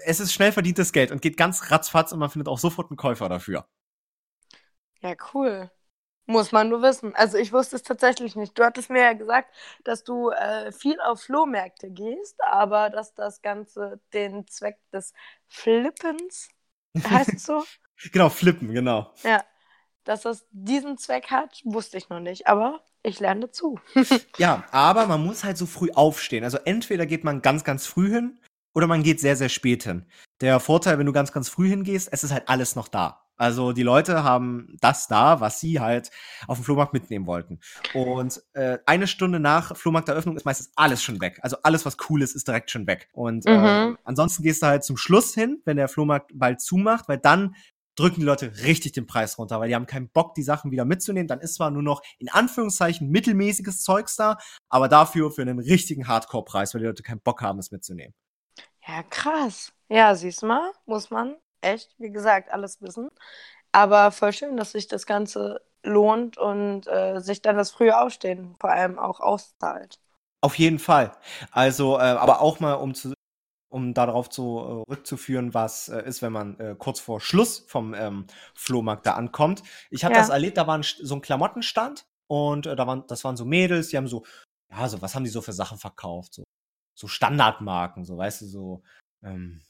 es 0.04 0.20
ist 0.20 0.32
schnell 0.34 0.52
verdientes 0.52 0.92
Geld 0.92 1.10
und 1.12 1.22
geht 1.22 1.36
ganz 1.36 1.70
ratzfatz 1.70 2.12
und 2.12 2.18
man 2.18 2.28
findet 2.30 2.48
auch 2.48 2.58
sofort 2.58 2.90
einen 2.90 2.98
Käufer 2.98 3.28
dafür. 3.28 3.66
Ja, 5.00 5.14
cool. 5.32 5.70
Muss 6.30 6.52
man 6.52 6.68
nur 6.68 6.80
wissen. 6.80 7.14
Also 7.16 7.38
ich 7.38 7.52
wusste 7.52 7.74
es 7.74 7.82
tatsächlich 7.82 8.36
nicht. 8.36 8.56
Du 8.56 8.64
hattest 8.64 8.88
mir 8.88 9.02
ja 9.02 9.12
gesagt, 9.14 9.52
dass 9.82 10.04
du 10.04 10.30
äh, 10.30 10.70
viel 10.70 11.00
auf 11.00 11.22
Flohmärkte 11.22 11.90
gehst, 11.90 12.36
aber 12.44 12.88
dass 12.88 13.14
das 13.14 13.42
Ganze 13.42 14.00
den 14.12 14.46
Zweck 14.46 14.78
des 14.92 15.12
Flippens, 15.48 16.48
heißt 17.10 17.34
es 17.34 17.44
so? 17.44 17.64
Genau, 18.12 18.28
flippen, 18.28 18.72
genau. 18.72 19.12
ja. 19.24 19.42
Dass 20.04 20.22
das 20.22 20.46
diesen 20.50 20.98
Zweck 20.98 21.30
hat, 21.30 21.60
wusste 21.64 21.98
ich 21.98 22.08
noch 22.08 22.20
nicht. 22.20 22.46
Aber 22.46 22.80
ich 23.02 23.18
lerne 23.18 23.42
dazu. 23.42 23.80
Ja, 24.38 24.64
aber 24.70 25.06
man 25.06 25.24
muss 25.24 25.42
halt 25.42 25.58
so 25.58 25.66
früh 25.66 25.90
aufstehen. 25.92 26.44
Also 26.44 26.58
entweder 26.64 27.06
geht 27.06 27.24
man 27.24 27.42
ganz, 27.42 27.64
ganz 27.64 27.86
früh 27.86 28.08
hin 28.08 28.38
oder 28.72 28.86
man 28.86 29.02
geht 29.02 29.20
sehr, 29.20 29.36
sehr 29.36 29.48
spät 29.48 29.82
hin. 29.82 30.06
Der 30.40 30.60
Vorteil, 30.60 30.98
wenn 30.98 31.06
du 31.06 31.12
ganz, 31.12 31.32
ganz 31.32 31.48
früh 31.48 31.68
hingehst, 31.68 32.08
es 32.12 32.24
ist 32.24 32.32
halt 32.32 32.48
alles 32.48 32.76
noch 32.76 32.88
da. 32.88 33.29
Also 33.40 33.72
die 33.72 33.82
Leute 33.82 34.22
haben 34.22 34.76
das 34.82 35.08
da, 35.08 35.40
was 35.40 35.60
sie 35.60 35.80
halt 35.80 36.10
auf 36.46 36.58
dem 36.58 36.64
Flohmarkt 36.64 36.92
mitnehmen 36.92 37.26
wollten. 37.26 37.58
Und 37.94 38.42
äh, 38.52 38.76
eine 38.84 39.06
Stunde 39.06 39.40
nach 39.40 39.74
Flohmarkteröffnung 39.74 40.36
ist 40.36 40.44
meistens 40.44 40.72
alles 40.76 41.02
schon 41.02 41.22
weg. 41.22 41.38
Also 41.40 41.56
alles, 41.62 41.86
was 41.86 41.96
cool 42.10 42.20
ist, 42.20 42.36
ist 42.36 42.46
direkt 42.46 42.70
schon 42.70 42.86
weg. 42.86 43.08
Und 43.14 43.46
äh, 43.46 43.50
Mhm. 43.50 43.96
ansonsten 44.04 44.42
gehst 44.42 44.62
du 44.62 44.66
halt 44.66 44.84
zum 44.84 44.98
Schluss 44.98 45.32
hin, 45.32 45.62
wenn 45.64 45.78
der 45.78 45.88
Flohmarkt 45.88 46.32
bald 46.34 46.60
zumacht, 46.60 47.08
weil 47.08 47.16
dann 47.16 47.54
drücken 47.96 48.20
die 48.20 48.26
Leute 48.26 48.52
richtig 48.62 48.92
den 48.92 49.06
Preis 49.06 49.38
runter, 49.38 49.58
weil 49.58 49.68
die 49.68 49.74
haben 49.74 49.86
keinen 49.86 50.10
Bock, 50.10 50.34
die 50.34 50.42
Sachen 50.42 50.70
wieder 50.70 50.84
mitzunehmen. 50.84 51.26
Dann 51.26 51.40
ist 51.40 51.54
zwar 51.54 51.70
nur 51.70 51.82
noch 51.82 52.02
in 52.18 52.28
Anführungszeichen 52.28 53.08
mittelmäßiges 53.08 53.82
Zeugs 53.82 54.16
da, 54.16 54.36
aber 54.68 54.88
dafür 54.88 55.30
für 55.30 55.40
einen 55.40 55.60
richtigen 55.60 56.06
Hardcore-Preis, 56.08 56.74
weil 56.74 56.82
die 56.82 56.86
Leute 56.88 57.02
keinen 57.02 57.20
Bock 57.22 57.40
haben, 57.40 57.58
es 57.58 57.70
mitzunehmen. 57.70 58.12
Ja, 58.86 59.02
krass. 59.02 59.72
Ja, 59.88 60.14
siehst 60.14 60.42
mal, 60.42 60.72
muss 60.84 61.10
man 61.10 61.36
echt, 61.62 61.94
wie 61.98 62.10
gesagt, 62.10 62.50
alles 62.52 62.80
wissen. 62.82 63.10
Aber 63.72 64.12
voll 64.12 64.32
schön, 64.32 64.56
dass 64.56 64.72
sich 64.72 64.88
das 64.88 65.06
Ganze 65.06 65.62
lohnt 65.82 66.38
und 66.38 66.86
äh, 66.88 67.20
sich 67.20 67.42
dann 67.42 67.56
das 67.56 67.70
frühe 67.72 67.98
Aufstehen 68.00 68.56
vor 68.60 68.70
allem 68.70 68.98
auch 68.98 69.20
auszahlt. 69.20 70.00
Auf 70.42 70.58
jeden 70.58 70.78
Fall. 70.78 71.12
Also, 71.50 71.98
äh, 71.98 72.02
aber 72.02 72.40
auch 72.40 72.60
mal, 72.60 72.74
um 72.74 72.94
zu 72.94 73.12
um 73.70 73.94
darauf 73.94 74.30
zu 74.30 74.84
äh, 74.88 74.92
rückzuführen, 74.92 75.54
was 75.54 75.88
äh, 75.88 76.02
ist, 76.06 76.22
wenn 76.22 76.32
man 76.32 76.58
äh, 76.60 76.76
kurz 76.78 77.00
vor 77.00 77.20
Schluss 77.20 77.60
vom 77.68 77.94
ähm, 77.94 78.26
Flohmarkt 78.54 79.06
da 79.06 79.14
ankommt. 79.14 79.62
Ich 79.90 80.04
habe 80.04 80.14
Ja. 80.14 80.20
das 80.20 80.28
erlebt, 80.30 80.58
da 80.58 80.66
war 80.66 80.78
ein, 80.78 80.82
so 80.84 81.14
ein 81.16 81.22
Klamottenstand 81.22 82.04
und 82.28 82.66
äh, 82.66 82.76
da 82.76 82.86
waren, 82.86 83.04
das 83.08 83.24
waren 83.24 83.36
so 83.36 83.44
Mädels, 83.44 83.88
die 83.88 83.96
haben 83.96 84.08
so, 84.08 84.24
ja, 84.70 84.88
so, 84.88 85.02
was 85.02 85.14
haben 85.14 85.24
die 85.24 85.30
so 85.30 85.42
für 85.42 85.52
Sachen 85.52 85.78
verkauft? 85.78 86.34
So, 86.34 86.44
so 86.98 87.08
Standardmarken, 87.08 88.04
so, 88.04 88.18
weißt 88.18 88.42
du, 88.42 88.46
so, 88.46 88.82
ähm, 89.22 89.60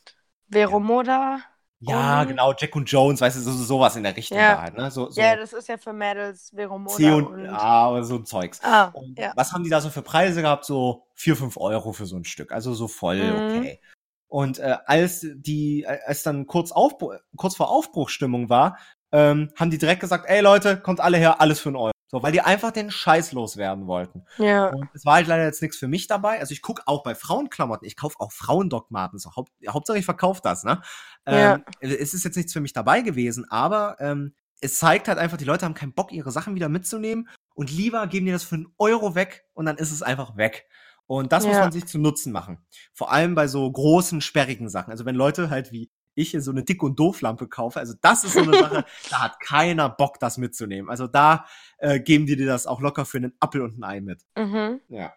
Veromoda, 0.48 1.20
ja, 1.38 1.42
Und- 1.82 2.28
genau, 2.28 2.52
Jack 2.58 2.76
und 2.76 2.90
Jones, 2.90 3.20
weißt 3.20 3.36
du, 3.38 3.40
so, 3.40 3.52
so 3.52 3.64
sowas 3.64 3.96
in 3.96 4.02
der 4.02 4.14
Richtung 4.16 4.36
Ja. 4.36 4.56
da 4.56 4.62
halt, 4.62 4.76
ne? 4.76 4.90
So, 4.90 5.08
so 5.10 5.20
ja, 5.20 5.34
das 5.34 5.52
ist 5.54 5.66
ja 5.68 5.78
für 5.78 5.92
Mädels 5.94 6.54
Veromoda 6.54 6.94
C 6.94 7.10
und, 7.10 7.26
und, 7.26 7.44
ja, 7.46 7.52
aber 7.58 8.04
so 8.04 8.16
ein 8.16 8.24
Zeugs. 8.26 8.60
ah, 8.62 8.90
Und 8.92 9.18
ja. 9.18 9.32
was 9.34 9.52
haben 9.52 9.64
die 9.64 9.70
da 9.70 9.80
so 9.80 9.88
für 9.88 10.02
Preise 10.02 10.42
gehabt? 10.42 10.64
So 10.66 11.06
vier 11.14 11.36
fünf 11.36 11.56
Euro 11.56 11.92
für 11.92 12.04
so 12.06 12.16
ein 12.16 12.24
Stück. 12.24 12.52
Also 12.52 12.74
so 12.74 12.86
voll 12.86 13.16
Mhm. 13.22 13.58
okay. 13.58 13.80
Und 14.28 14.58
äh, 14.58 14.76
als 14.86 15.26
die, 15.34 15.86
als 15.86 16.22
dann 16.22 16.46
kurz, 16.46 16.70
Aufbruch, 16.70 17.14
kurz 17.36 17.56
vor 17.56 17.70
Aufbruchstimmung 17.70 18.48
war, 18.48 18.78
ähm, 19.10 19.50
haben 19.56 19.70
die 19.70 19.78
direkt 19.78 20.00
gesagt, 20.00 20.26
ey 20.28 20.40
Leute, 20.40 20.78
kommt 20.80 21.00
alle 21.00 21.16
her, 21.16 21.40
alles 21.40 21.60
für 21.60 21.70
einen 21.70 21.76
Euro. 21.76 21.92
So, 22.10 22.24
weil 22.24 22.32
die 22.32 22.40
einfach 22.40 22.72
den 22.72 22.90
Scheiß 22.90 23.30
loswerden 23.32 23.86
wollten. 23.86 24.24
Ja, 24.38 24.68
Und 24.68 24.88
es 24.94 25.04
war 25.04 25.14
halt 25.14 25.28
leider 25.28 25.44
jetzt 25.44 25.62
nichts 25.62 25.76
für 25.76 25.86
mich 25.86 26.08
dabei. 26.08 26.40
Also 26.40 26.52
ich 26.52 26.60
gucke 26.60 26.82
auch 26.86 27.04
bei 27.04 27.14
Frauenklamotten, 27.14 27.86
ich 27.86 27.96
kaufe 27.96 28.16
auch 28.18 28.32
Frauendogmaten. 28.32 29.20
So, 29.20 29.36
Haupt, 29.36 29.52
Hauptsache 29.68 29.98
ich 29.98 30.04
verkaufe 30.04 30.40
das, 30.42 30.64
ne? 30.64 30.82
Ja. 31.28 31.54
Ähm, 31.54 31.64
es 31.80 32.12
ist 32.12 32.24
jetzt 32.24 32.36
nichts 32.36 32.52
für 32.52 32.60
mich 32.60 32.72
dabei 32.72 33.02
gewesen, 33.02 33.46
aber 33.48 33.96
ähm, 34.00 34.34
es 34.60 34.78
zeigt 34.78 35.06
halt 35.06 35.18
einfach, 35.18 35.36
die 35.36 35.44
Leute 35.44 35.64
haben 35.64 35.74
keinen 35.74 35.94
Bock, 35.94 36.10
ihre 36.10 36.32
Sachen 36.32 36.56
wieder 36.56 36.68
mitzunehmen 36.68 37.28
und 37.54 37.70
lieber 37.70 38.06
geben 38.08 38.26
die 38.26 38.32
das 38.32 38.42
für 38.42 38.56
einen 38.56 38.74
Euro 38.78 39.14
weg 39.14 39.44
und 39.54 39.66
dann 39.66 39.76
ist 39.76 39.92
es 39.92 40.02
einfach 40.02 40.36
weg. 40.36 40.66
Und 41.06 41.32
das 41.32 41.44
ja. 41.44 41.50
muss 41.50 41.58
man 41.58 41.72
sich 41.72 41.86
zu 41.86 41.98
Nutzen 41.98 42.32
machen. 42.32 42.58
Vor 42.92 43.12
allem 43.12 43.34
bei 43.34 43.48
so 43.48 43.70
großen, 43.70 44.20
sperrigen 44.20 44.68
Sachen. 44.68 44.90
Also 44.90 45.04
wenn 45.04 45.16
Leute 45.16 45.50
halt 45.50 45.72
wie 45.72 45.90
ich 46.14 46.36
so 46.40 46.50
eine 46.50 46.62
Dick- 46.62 46.82
und 46.82 46.98
Dooflampe 46.98 47.48
kaufe, 47.48 47.78
also 47.78 47.94
das 48.00 48.24
ist 48.24 48.34
so 48.34 48.40
eine 48.40 48.56
Sache, 48.56 48.84
da 49.10 49.22
hat 49.22 49.40
keiner 49.40 49.88
Bock, 49.88 50.18
das 50.18 50.38
mitzunehmen. 50.38 50.90
Also 50.90 51.06
da 51.06 51.46
äh, 51.78 52.00
geben 52.00 52.26
die 52.26 52.36
dir 52.36 52.46
das 52.46 52.66
auch 52.66 52.80
locker 52.80 53.04
für 53.04 53.18
einen 53.18 53.34
Apfel 53.40 53.62
und 53.62 53.78
ein 53.78 53.84
Ei 53.84 54.00
mit. 54.00 54.24
Mhm. 54.36 54.80
Ja. 54.88 55.14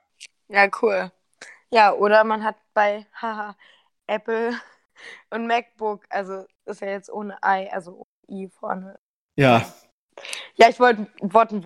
Ja, 0.48 0.70
cool. 0.82 1.12
Ja, 1.72 1.94
oder 1.94 2.24
man 2.24 2.44
hat 2.44 2.58
bei 2.74 3.08
haha, 3.20 3.56
Apple 4.08 4.54
und 5.32 5.48
MacBook, 5.48 6.06
also 6.10 6.46
ist 6.66 6.82
ja 6.82 6.90
jetzt 6.90 7.10
ohne 7.12 7.42
Ei, 7.42 7.72
also 7.72 8.06
ohne 8.30 8.40
I 8.44 8.50
vorne. 8.50 9.00
Ja. 9.36 9.66
Ja, 10.56 10.70
ich 10.70 10.80
wollte, 10.80 11.08
wollte, 11.22 11.64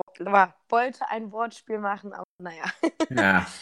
wollte 0.70 1.10
ein 1.10 1.32
Wortspiel 1.32 1.80
machen, 1.80 2.14
aber 2.14 2.24
naja. 2.42 2.66
Ja. 3.10 3.46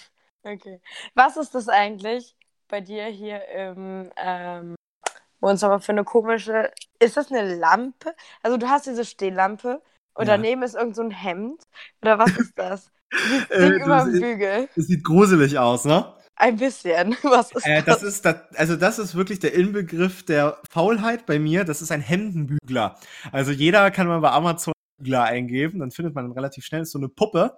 Okay. 0.48 0.80
Was 1.16 1.38
ist 1.38 1.56
das 1.56 1.68
eigentlich 1.70 2.38
bei 2.68 2.80
dir 2.80 3.06
hier 3.06 3.48
im 3.48 4.12
ähm, 4.16 4.75
Wohnzimmer 5.46 5.80
für 5.80 5.92
eine 5.92 6.04
komische. 6.04 6.72
Ist 7.00 7.18
das 7.18 7.32
eine 7.32 7.56
Lampe? 7.56 8.14
Also 8.42 8.58
du 8.58 8.68
hast 8.68 8.88
diese 8.88 9.06
Stehlampe 9.06 9.82
und 10.16 10.28
ja. 10.28 10.36
daneben 10.36 10.64
ist 10.64 10.76
irgend 10.76 10.96
so 10.96 11.04
ein 11.04 11.12
Hemd. 11.12 11.62
Oder 12.02 12.18
was 12.20 12.36
ist 12.38 12.54
das? 12.58 12.92
Dieses 13.14 13.50
äh, 13.52 13.70
Ding 13.70 13.84
über 13.84 14.04
dem 14.04 14.20
Bügel. 14.20 14.70
Das 14.76 14.88
sieht 14.88 15.04
gruselig 15.04 15.58
aus, 15.60 15.86
ne? 15.86 16.14
Ein 16.38 16.58
bisschen. 16.58 17.16
Was 17.24 17.52
ist 17.54 17.66
äh, 17.66 17.82
das? 17.84 18.02
das 18.02 18.04
ist 18.04 18.26
das, 18.26 18.36
also 18.56 18.76
das 18.76 19.00
ist 19.00 19.16
wirklich 19.16 19.40
der 19.40 19.54
Inbegriff 19.54 20.26
der 20.26 20.58
Faulheit 20.70 21.26
bei 21.26 21.40
mir. 21.40 21.64
Das 21.64 21.82
ist 21.82 21.92
ein 21.92 22.02
Hemdenbügler. 22.02 22.98
Also 23.32 23.52
jeder 23.52 23.90
kann 23.92 24.08
mal 24.08 24.20
bei 24.20 24.32
Amazon 24.32 24.74
Bügler 24.98 25.24
eingeben, 25.24 25.80
dann 25.80 25.92
findet 25.92 26.14
man 26.14 26.32
relativ 26.32 26.66
schnell 26.66 26.84
so 26.84 26.98
eine 26.98 27.08
Puppe. 27.08 27.58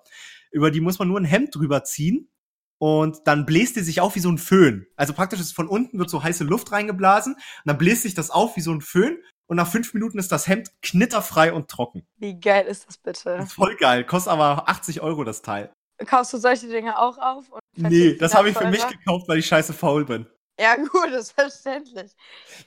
Über 0.51 0.69
die 0.69 0.81
muss 0.81 0.99
man 0.99 1.07
nur 1.07 1.19
ein 1.19 1.25
Hemd 1.25 1.55
drüber 1.55 1.83
ziehen 1.83 2.29
und 2.79 3.19
dann 3.25 3.45
bläst 3.45 3.75
die 3.75 3.81
sich 3.81 4.01
auf 4.01 4.15
wie 4.15 4.19
so 4.19 4.29
ein 4.29 4.37
Föhn. 4.37 4.87
Also 4.95 5.13
praktisch 5.13 5.39
ist 5.39 5.53
von 5.53 5.67
unten 5.67 5.99
wird 5.99 6.09
so 6.09 6.23
heiße 6.23 6.43
Luft 6.43 6.71
reingeblasen 6.71 7.33
und 7.33 7.41
dann 7.65 7.77
bläst 7.77 8.03
sich 8.03 8.13
das 8.13 8.29
auf 8.29 8.55
wie 8.55 8.61
so 8.61 8.71
ein 8.71 8.81
Föhn 8.81 9.17
und 9.47 9.57
nach 9.57 9.67
fünf 9.67 9.93
Minuten 9.93 10.19
ist 10.19 10.31
das 10.31 10.47
Hemd 10.47 10.69
knitterfrei 10.81 11.53
und 11.53 11.69
trocken. 11.69 12.05
Wie 12.17 12.39
geil 12.39 12.65
ist 12.65 12.87
das 12.87 12.97
bitte? 12.97 13.45
Voll 13.47 13.75
geil, 13.77 14.03
kostet 14.03 14.33
aber 14.33 14.69
80 14.69 15.01
Euro 15.01 15.23
das 15.23 15.41
Teil. 15.41 15.71
Kaufst 16.05 16.33
du 16.33 16.37
solche 16.37 16.67
Dinge 16.67 16.99
auch 16.99 17.17
auf? 17.17 17.45
nee, 17.75 18.15
das 18.15 18.35
habe 18.35 18.49
ich 18.49 18.57
für 18.57 18.67
mich 18.67 18.85
gekauft, 18.87 19.27
weil 19.27 19.39
ich 19.39 19.47
scheiße 19.47 19.73
faul 19.73 20.05
bin. 20.05 20.27
Ja 20.59 20.75
gut, 20.75 20.89
das 21.11 21.27
ist 21.27 21.31
verständlich. 21.31 22.11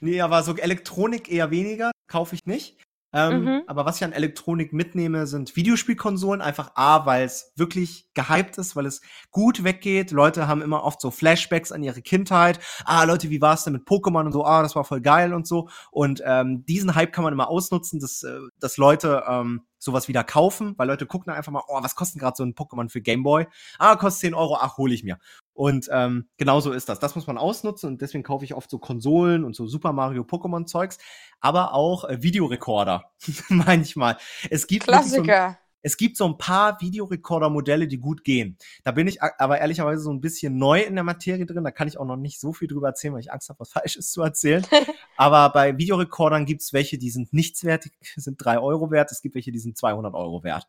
Nee, 0.01 0.21
aber 0.21 0.43
so 0.43 0.55
Elektronik 0.55 1.31
eher 1.31 1.51
weniger, 1.51 1.91
kaufe 2.07 2.35
ich 2.35 2.41
nicht. 2.45 2.77
Ähm, 3.13 3.43
mhm. 3.43 3.61
Aber 3.67 3.85
was 3.85 3.97
ich 3.97 4.03
an 4.03 4.13
Elektronik 4.13 4.73
mitnehme, 4.73 5.27
sind 5.27 5.55
Videospielkonsolen. 5.55 6.41
Einfach 6.41 6.71
A, 6.75 7.05
weil 7.05 7.25
es 7.25 7.51
wirklich 7.55 8.09
gehypt 8.13 8.57
ist, 8.57 8.75
weil 8.75 8.85
es 8.85 9.01
gut 9.31 9.63
weggeht. 9.63 10.11
Leute 10.11 10.47
haben 10.47 10.61
immer 10.61 10.83
oft 10.83 11.01
so 11.01 11.11
Flashbacks 11.11 11.71
an 11.71 11.83
ihre 11.83 12.01
Kindheit. 12.01 12.59
Ah, 12.85 13.03
Leute, 13.03 13.29
wie 13.29 13.41
war 13.41 13.53
es 13.53 13.63
denn 13.63 13.73
mit 13.73 13.87
Pokémon 13.87 14.25
und 14.25 14.31
so? 14.31 14.45
Ah, 14.45 14.61
das 14.61 14.75
war 14.75 14.83
voll 14.83 15.01
geil 15.01 15.33
und 15.33 15.47
so. 15.47 15.69
Und 15.91 16.21
ähm, 16.25 16.65
diesen 16.65 16.95
Hype 16.95 17.11
kann 17.11 17.23
man 17.23 17.33
immer 17.33 17.49
ausnutzen, 17.49 17.99
dass, 17.99 18.23
äh, 18.23 18.39
dass 18.59 18.77
Leute 18.77 19.23
ähm, 19.27 19.61
sowas 19.81 20.07
wieder 20.07 20.23
kaufen, 20.23 20.75
weil 20.77 20.87
Leute 20.87 21.07
gucken 21.07 21.25
dann 21.27 21.35
einfach 21.35 21.51
mal, 21.51 21.63
oh, 21.67 21.81
was 21.81 21.95
kostet 21.95 22.21
gerade 22.21 22.37
so 22.37 22.43
ein 22.43 22.53
Pokémon 22.53 22.87
für 22.87 23.01
Gameboy? 23.01 23.47
Ah, 23.79 23.95
kostet 23.95 24.21
10 24.21 24.33
Euro, 24.35 24.57
ach, 24.61 24.77
hole 24.77 24.93
ich 24.93 25.03
mir. 25.03 25.17
Und 25.53 25.89
ähm, 25.91 26.29
genauso 26.37 26.71
ist 26.71 26.87
das. 26.87 26.99
Das 26.99 27.15
muss 27.15 27.27
man 27.27 27.37
ausnutzen 27.37 27.89
und 27.89 28.01
deswegen 28.01 28.23
kaufe 28.23 28.45
ich 28.45 28.53
oft 28.53 28.69
so 28.69 28.77
Konsolen 28.77 29.43
und 29.43 29.55
so 29.55 29.67
Super 29.67 29.91
Mario 29.91 30.21
Pokémon 30.23 30.65
Zeugs, 30.65 30.99
aber 31.39 31.73
auch 31.73 32.05
äh, 32.05 32.21
Videorekorder 32.21 33.11
manchmal. 33.49 34.17
Es 34.49 34.67
gibt 34.67 34.85
Klassiker. 34.85 35.57
Es 35.81 35.97
gibt 35.97 36.17
so 36.17 36.25
ein 36.25 36.37
paar 36.37 36.79
Videorekorder-Modelle, 36.79 37.87
die 37.87 37.97
gut 37.97 38.23
gehen. 38.23 38.57
Da 38.83 38.91
bin 38.91 39.07
ich 39.07 39.21
aber 39.21 39.59
ehrlicherweise 39.59 40.01
so 40.01 40.11
ein 40.11 40.21
bisschen 40.21 40.57
neu 40.57 40.81
in 40.81 40.95
der 40.95 41.03
Materie 41.03 41.45
drin. 41.45 41.63
Da 41.63 41.71
kann 41.71 41.87
ich 41.87 41.97
auch 41.97 42.05
noch 42.05 42.17
nicht 42.17 42.39
so 42.39 42.53
viel 42.53 42.67
drüber 42.67 42.87
erzählen, 42.87 43.13
weil 43.13 43.21
ich 43.21 43.31
Angst 43.31 43.49
habe, 43.49 43.59
was 43.59 43.71
Falsches 43.73 44.11
zu 44.11 44.21
erzählen. 44.21 44.65
aber 45.17 45.49
bei 45.49 45.77
Videorekordern 45.77 46.45
gibt's 46.45 46.73
welche, 46.73 46.97
die 46.97 47.09
sind 47.09 47.33
nichtswertig, 47.33 47.91
sind 48.15 48.43
drei 48.43 48.59
Euro 48.59 48.91
wert. 48.91 49.11
Es 49.11 49.21
gibt 49.21 49.35
welche, 49.35 49.51
die 49.51 49.59
sind 49.59 49.77
200 49.77 50.13
Euro 50.13 50.43
wert. 50.43 50.67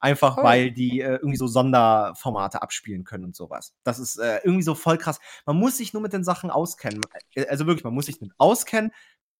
Einfach 0.00 0.38
oh. 0.38 0.42
weil 0.42 0.70
die 0.70 1.00
äh, 1.00 1.14
irgendwie 1.14 1.36
so 1.36 1.46
Sonderformate 1.46 2.62
abspielen 2.62 3.04
können 3.04 3.24
und 3.24 3.36
sowas. 3.36 3.74
Das 3.84 3.98
ist 3.98 4.18
äh, 4.18 4.40
irgendwie 4.44 4.62
so 4.62 4.74
voll 4.74 4.98
krass. 4.98 5.18
Man 5.46 5.56
muss 5.56 5.78
sich 5.78 5.92
nur 5.92 6.02
mit 6.02 6.12
den 6.12 6.24
Sachen 6.24 6.50
auskennen. 6.50 7.00
Äh, 7.34 7.46
also 7.46 7.66
wirklich, 7.66 7.84
man 7.84 7.94
muss 7.94 8.06
sich 8.06 8.20
mit 8.20 8.32
auskennen. 8.38 8.92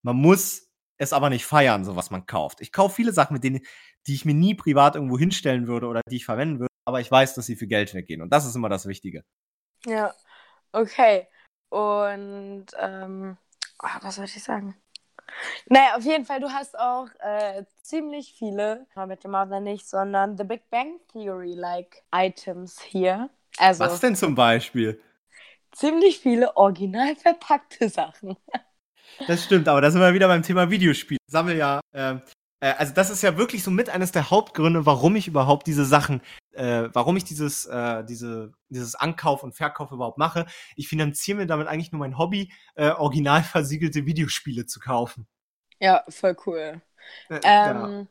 Man 0.02 0.16
muss 0.16 0.68
es 0.98 1.12
aber 1.12 1.30
nicht 1.30 1.46
feiern, 1.46 1.84
so 1.84 1.96
was 1.96 2.10
man 2.10 2.26
kauft. 2.26 2.60
Ich 2.60 2.72
kaufe 2.72 2.94
viele 2.94 3.12
Sachen, 3.12 3.34
mit 3.34 3.44
denen, 3.44 3.60
die 4.06 4.14
ich 4.14 4.24
mir 4.24 4.34
nie 4.34 4.54
privat 4.54 4.94
irgendwo 4.94 5.18
hinstellen 5.18 5.66
würde 5.66 5.86
oder 5.86 6.00
die 6.08 6.16
ich 6.16 6.24
verwenden 6.24 6.60
würde, 6.60 6.72
aber 6.84 7.00
ich 7.00 7.10
weiß, 7.10 7.34
dass 7.34 7.46
sie 7.46 7.56
für 7.56 7.66
Geld 7.66 7.94
weggehen. 7.94 8.22
Und 8.22 8.30
das 8.30 8.46
ist 8.46 8.54
immer 8.54 8.68
das 8.68 8.86
Wichtige. 8.86 9.24
Ja, 9.86 10.14
okay. 10.72 11.26
Und 11.68 12.66
ähm, 12.78 13.36
oh, 13.82 13.88
was 14.02 14.16
soll 14.16 14.26
ich 14.26 14.42
sagen? 14.42 14.76
Naja, 15.66 15.96
auf 15.96 16.04
jeden 16.04 16.24
Fall, 16.24 16.40
du 16.40 16.50
hast 16.50 16.78
auch 16.78 17.08
äh, 17.18 17.64
ziemlich 17.82 18.34
viele, 18.34 18.86
mit 19.08 19.24
dem 19.24 19.32
Mother 19.32 19.60
nicht, 19.60 19.88
sondern 19.88 20.36
The 20.36 20.44
Big 20.44 20.70
Bang 20.70 21.00
Theory-like 21.12 22.04
Items 22.14 22.80
hier. 22.80 23.30
Also, 23.58 23.84
was 23.84 24.00
denn 24.00 24.16
zum 24.16 24.34
Beispiel? 24.34 25.00
Ziemlich 25.72 26.20
viele 26.20 26.56
original 26.56 27.16
verpackte 27.16 27.88
Sachen. 27.88 28.36
Das 29.26 29.44
stimmt, 29.44 29.68
aber 29.68 29.80
da 29.80 29.90
sind 29.90 30.00
wir 30.00 30.14
wieder 30.14 30.28
beim 30.28 30.42
Thema 30.42 30.70
Videospiel. 30.70 31.18
Sammel 31.26 31.56
ja, 31.56 31.80
äh, 31.92 32.16
äh, 32.64 32.74
also 32.78 32.94
das 32.94 33.10
ist 33.10 33.22
ja 33.22 33.36
wirklich 33.36 33.62
so 33.62 33.70
mit 33.70 33.90
eines 33.90 34.12
der 34.12 34.30
Hauptgründe, 34.30 34.86
warum 34.86 35.16
ich 35.16 35.28
überhaupt 35.28 35.66
diese 35.66 35.84
Sachen, 35.84 36.22
äh, 36.52 36.88
warum 36.92 37.16
ich 37.16 37.24
dieses, 37.24 37.66
äh, 37.66 38.04
diese, 38.04 38.52
dieses 38.70 38.94
Ankauf 38.94 39.42
und 39.42 39.54
Verkauf 39.54 39.92
überhaupt 39.92 40.18
mache. 40.18 40.46
Ich 40.76 40.88
finanziere 40.88 41.38
mir 41.38 41.46
damit 41.46 41.68
eigentlich 41.68 41.92
nur 41.92 42.00
mein 42.00 42.16
Hobby, 42.16 42.52
äh, 42.74 42.90
original 42.90 43.42
versiegelte 43.42 44.06
Videospiele 44.06 44.64
zu 44.66 44.80
kaufen. 44.80 45.26
Ja, 45.78 46.04
voll 46.08 46.36
cool. 46.46 46.80
Äh, 47.28 47.40
ähm, 47.42 47.74
Genau. 47.74 48.06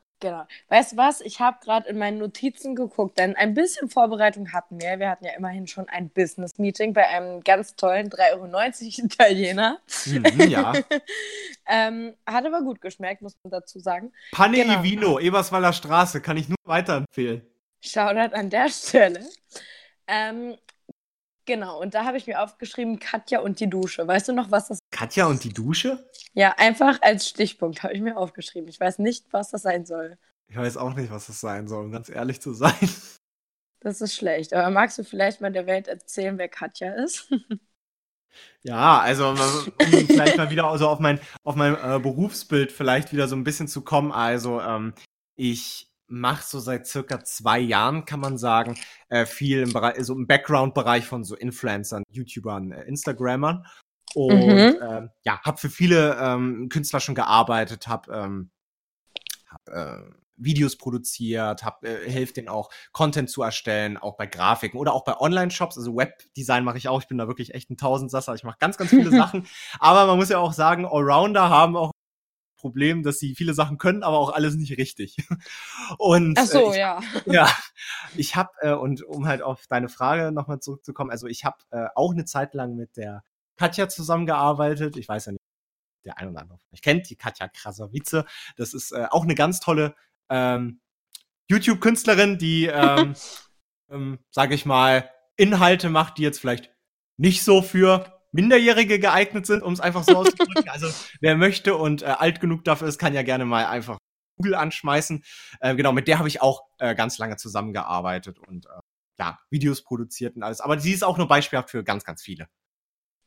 Weißt 0.69 0.93
du 0.93 0.97
was? 0.97 1.21
Ich 1.21 1.39
habe 1.39 1.57
gerade 1.63 1.89
in 1.89 1.97
meinen 1.97 2.17
Notizen 2.17 2.75
geguckt, 2.75 3.17
denn 3.17 3.35
ein 3.35 3.53
bisschen 3.53 3.89
Vorbereitung 3.89 4.53
hatten 4.53 4.81
wir. 4.81 4.99
Wir 4.99 5.09
hatten 5.09 5.25
ja 5.25 5.31
immerhin 5.37 5.67
schon 5.67 5.89
ein 5.89 6.09
Business-Meeting 6.09 6.93
bei 6.93 7.07
einem 7.07 7.43
ganz 7.43 7.75
tollen 7.75 8.09
3,90 8.09 8.99
Euro 8.99 9.05
Italiener. 9.05 9.79
Mhm, 10.05 10.49
ja. 10.49 10.73
ähm, 11.67 12.13
hat 12.25 12.45
aber 12.45 12.61
gut 12.61 12.81
geschmeckt, 12.81 13.21
muss 13.21 13.37
man 13.43 13.51
dazu 13.51 13.79
sagen. 13.79 14.11
Pane 14.31 14.57
genau. 14.57 14.83
Vino, 14.83 15.19
Eberswalder 15.19 15.73
Straße, 15.73 16.21
kann 16.21 16.37
ich 16.37 16.47
nur 16.47 16.57
weiterempfehlen. 16.65 17.41
Shoutout 17.81 18.33
an 18.35 18.49
der 18.49 18.69
Stelle. 18.69 19.21
Ähm, 20.07 20.55
Genau, 21.45 21.81
und 21.81 21.93
da 21.93 22.05
habe 22.05 22.17
ich 22.17 22.27
mir 22.27 22.41
aufgeschrieben, 22.41 22.99
Katja 22.99 23.39
und 23.39 23.59
die 23.59 23.69
Dusche. 23.69 24.07
Weißt 24.07 24.29
du 24.29 24.33
noch, 24.33 24.49
was 24.49 24.69
das 24.69 24.77
ist? 24.77 24.91
Katja 24.91 25.25
und 25.25 25.43
die 25.43 25.51
Dusche? 25.51 26.09
Ja, 26.33 26.55
einfach 26.57 27.01
als 27.01 27.27
Stichpunkt 27.27 27.83
habe 27.83 27.93
ich 27.93 28.01
mir 28.01 28.15
aufgeschrieben. 28.15 28.69
Ich 28.69 28.79
weiß 28.79 28.99
nicht, 28.99 29.25
was 29.31 29.51
das 29.51 29.63
sein 29.63 29.85
soll. 29.85 30.17
Ich 30.47 30.55
weiß 30.55 30.77
auch 30.77 30.93
nicht, 30.93 31.11
was 31.11 31.27
das 31.27 31.41
sein 31.41 31.67
soll, 31.67 31.85
um 31.85 31.91
ganz 31.91 32.09
ehrlich 32.09 32.41
zu 32.41 32.53
sein. 32.53 32.73
Das 33.85 33.99
ist 33.99 34.15
schlecht. 34.15 34.53
Aber 34.53 34.69
magst 34.69 34.97
du 34.97 35.03
vielleicht 35.03 35.41
mal 35.41 35.51
der 35.51 35.65
Welt 35.65 35.89
erzählen, 35.89 36.37
wer 36.37 36.47
Katja 36.47 36.93
ist? 36.93 37.29
Ja, 38.63 38.99
also 38.99 39.29
um 39.29 39.37
vielleicht 40.07 40.37
mal 40.37 40.49
wieder 40.49 40.75
so 40.77 40.87
auf 40.87 40.99
mein, 40.99 41.19
auf 41.43 41.55
mein 41.55 41.75
äh, 41.75 41.99
Berufsbild 41.99 42.71
vielleicht 42.71 43.11
wieder 43.11 43.27
so 43.27 43.35
ein 43.35 43.43
bisschen 43.43 43.67
zu 43.67 43.81
kommen. 43.81 44.11
Also 44.11 44.59
ähm, 44.59 44.93
ich 45.35 45.92
mache 46.07 46.43
so 46.45 46.59
seit 46.59 46.87
circa 46.87 47.23
zwei 47.23 47.59
Jahren, 47.59 48.05
kann 48.05 48.19
man 48.19 48.37
sagen, 48.37 48.77
äh, 49.09 49.25
viel 49.25 49.61
im 49.61 49.73
Bereich, 49.73 50.03
so 50.03 50.13
im 50.13 50.27
Background-Bereich 50.27 51.05
von 51.05 51.23
so 51.23 51.35
Influencern, 51.35 52.03
YouTubern, 52.09 52.71
äh, 52.71 52.83
Instagrammern. 52.83 53.65
Und 54.15 54.45
mhm. 54.45 54.81
äh, 54.81 55.07
ja, 55.23 55.41
habe 55.41 55.57
für 55.57 55.69
viele 55.69 56.17
ähm, 56.19 56.69
Künstler 56.69 56.99
schon 56.99 57.15
gearbeitet, 57.15 57.87
habe 57.87 58.13
ähm, 58.13 58.51
hab, 59.49 59.69
äh, 59.69 60.01
Videos 60.35 60.77
produziert, 60.77 61.63
hab, 61.63 61.83
äh, 61.83 62.09
hilft 62.09 62.37
denen 62.37 62.49
auch 62.49 62.69
Content 62.91 63.29
zu 63.29 63.41
erstellen, 63.41 63.97
auch 63.97 64.17
bei 64.17 64.27
Grafiken 64.27 64.79
oder 64.79 64.93
auch 64.93 65.03
bei 65.03 65.17
Online-Shops, 65.17 65.77
also 65.77 65.95
Webdesign 65.95 66.63
mache 66.63 66.77
ich 66.77 66.87
auch. 66.87 67.01
Ich 67.01 67.07
bin 67.07 67.17
da 67.17 67.27
wirklich 67.27 67.53
echt 67.53 67.69
ein 67.69 67.77
Tausendsasser. 67.77 68.35
Ich 68.35 68.43
mache 68.43 68.57
ganz, 68.59 68.77
ganz 68.77 68.89
viele 68.89 69.09
Sachen. 69.11 69.47
Aber 69.79 70.05
man 70.05 70.17
muss 70.17 70.29
ja 70.29 70.39
auch 70.39 70.53
sagen, 70.53 70.85
Allrounder 70.85 71.49
haben 71.49 71.75
auch 71.75 71.92
Problem, 72.63 73.03
dass 73.03 73.19
sie 73.19 73.35
viele 73.35 73.53
Sachen 73.53 73.77
können, 73.77 74.03
aber 74.03 74.17
auch 74.17 74.31
alles 74.31 74.55
nicht 74.55 74.77
richtig. 74.77 75.17
Und 75.97 76.39
Ach 76.39 76.45
so, 76.45 76.67
äh, 76.67 76.71
ich, 76.71 76.77
ja. 76.77 77.01
Ja, 77.25 77.49
ich 78.15 78.37
habe 78.37 78.51
äh, 78.61 78.71
und 78.71 79.03
um 79.03 79.27
halt 79.27 79.41
auf 79.41 79.67
deine 79.67 79.89
Frage 79.89 80.31
nochmal 80.31 80.61
zurückzukommen, 80.61 81.11
also 81.11 81.27
ich 81.27 81.43
habe 81.43 81.57
äh, 81.71 81.87
auch 81.93 82.13
eine 82.13 82.23
Zeit 82.23 82.53
lang 82.53 82.75
mit 82.75 82.95
der 82.95 83.21
Katja 83.57 83.89
zusammengearbeitet. 83.89 84.95
Ich 84.95 85.09
weiß 85.09 85.25
ja 85.25 85.31
nicht, 85.33 85.41
der 86.05 86.17
ein 86.17 86.29
oder 86.29 86.39
andere 86.39 86.57
von 86.57 86.69
euch 86.73 86.81
kennt 86.81 87.09
die 87.09 87.17
Katja 87.17 87.49
Krasavice. 87.49 88.23
Das 88.55 88.73
ist 88.73 88.93
äh, 88.93 89.07
auch 89.11 89.23
eine 89.23 89.35
ganz 89.35 89.59
tolle 89.59 89.93
ähm, 90.29 90.79
YouTube-Künstlerin, 91.49 92.37
die, 92.37 92.67
ähm, 92.67 93.13
ähm, 93.91 94.19
sage 94.31 94.55
ich 94.55 94.65
mal, 94.65 95.09
Inhalte 95.35 95.89
macht, 95.89 96.17
die 96.17 96.23
jetzt 96.23 96.39
vielleicht 96.39 96.73
nicht 97.17 97.43
so 97.43 97.61
für 97.61 98.12
Minderjährige 98.33 98.99
geeignet 98.99 99.45
sind, 99.45 99.63
um 99.63 99.73
es 99.73 99.79
einfach 99.79 100.03
so 100.03 100.17
auszudrücken. 100.17 100.67
also 100.69 100.87
wer 101.21 101.37
möchte 101.37 101.75
und 101.75 102.01
äh, 102.01 102.05
alt 102.05 102.41
genug 102.41 102.63
dafür 102.65 102.87
ist, 102.87 102.99
kann 102.99 103.13
ja 103.13 103.23
gerne 103.23 103.45
mal 103.45 103.65
einfach 103.65 103.97
Google 104.37 104.55
anschmeißen. 104.55 105.23
Äh, 105.61 105.75
genau, 105.75 105.91
mit 105.91 106.07
der 106.07 106.17
habe 106.17 106.27
ich 106.27 106.41
auch 106.41 106.63
äh, 106.79 106.95
ganz 106.95 107.17
lange 107.19 107.37
zusammengearbeitet 107.37 108.39
und 108.39 108.65
äh, 108.65 108.69
ja, 109.19 109.39
Videos 109.49 109.83
produziert 109.83 110.35
und 110.35 110.43
alles. 110.43 110.59
Aber 110.59 110.79
sie 110.79 110.91
ist 110.91 111.03
auch 111.03 111.17
nur 111.17 111.27
beispielhaft 111.27 111.69
für 111.69 111.83
ganz, 111.83 112.03
ganz 112.03 112.21
viele. 112.23 112.47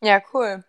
Ja, 0.03 0.21
cool. 0.35 0.64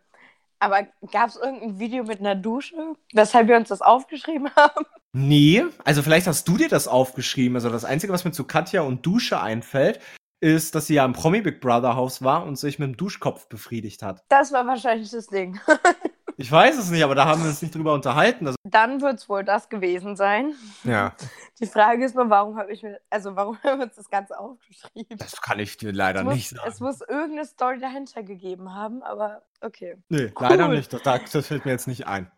Aber 0.59 0.87
gab 1.11 1.29
es 1.29 1.35
irgendein 1.35 1.79
Video 1.79 2.03
mit 2.03 2.19
einer 2.19 2.35
Dusche, 2.35 2.75
weshalb 3.13 3.47
wir 3.47 3.57
uns 3.57 3.69
das 3.69 3.81
aufgeschrieben 3.81 4.49
haben? 4.55 4.85
Nee, 5.13 5.63
also 5.83 6.03
vielleicht 6.03 6.27
hast 6.27 6.47
du 6.47 6.57
dir 6.57 6.69
das 6.69 6.87
aufgeschrieben. 6.87 7.55
Also 7.55 7.69
das 7.69 7.85
Einzige, 7.85 8.13
was 8.13 8.25
mir 8.25 8.31
zu 8.31 8.43
Katja 8.43 8.81
und 8.81 9.05
Dusche 9.05 9.39
einfällt, 9.39 9.99
ist, 10.39 10.75
dass 10.75 10.87
sie 10.87 10.95
ja 10.95 11.05
im 11.05 11.13
Promi 11.13 11.41
Big 11.41 11.61
Brother 11.61 11.95
Haus 11.95 12.23
war 12.23 12.45
und 12.45 12.57
sich 12.57 12.79
mit 12.79 12.89
dem 12.89 12.97
Duschkopf 12.97 13.47
befriedigt 13.47 14.03
hat. 14.03 14.23
Das 14.29 14.51
war 14.51 14.65
wahrscheinlich 14.67 15.09
das 15.09 15.27
Ding. 15.27 15.59
ich 16.37 16.51
weiß 16.51 16.77
es 16.77 16.91
nicht, 16.91 17.03
aber 17.03 17.15
da 17.15 17.25
haben 17.25 17.41
wir 17.41 17.49
uns 17.49 17.61
nicht 17.61 17.73
drüber 17.73 17.93
unterhalten. 17.93 18.45
Also 18.45 18.57
Dann 18.63 19.01
wird 19.01 19.15
es 19.15 19.27
wohl 19.27 19.43
das 19.43 19.69
gewesen 19.69 20.15
sein. 20.15 20.53
Ja. 20.83 21.15
Die 21.59 21.65
Frage 21.65 22.05
ist 22.05 22.15
nur, 22.15 22.29
warum 22.29 22.57
habe 22.57 22.71
ich 22.71 22.83
mir, 22.83 22.99
also 23.09 23.35
warum 23.35 23.57
haben 23.63 23.79
wir 23.79 23.85
uns 23.87 23.95
das 23.95 24.09
Ganze 24.09 24.37
aufgeschrieben? 24.39 25.17
Das 25.17 25.41
kann 25.41 25.57
ich 25.59 25.77
dir 25.77 25.91
leider 25.91 26.23
muss, 26.23 26.35
nicht 26.35 26.49
sagen. 26.49 26.69
Es 26.69 26.79
muss 26.79 27.01
irgendeine 27.01 27.45
Story 27.45 27.79
dahinter 27.79 28.21
gegeben 28.21 28.73
haben, 28.73 29.01
aber 29.01 29.41
okay. 29.61 29.97
Nee, 30.09 30.31
Cool. 30.39 30.47
leider 30.47 30.67
nicht. 30.67 30.93
Das, 30.93 31.31
das 31.31 31.47
fällt 31.47 31.65
mir 31.65 31.71
jetzt 31.71 31.87
nicht 31.87 32.05
ein. 32.05 32.31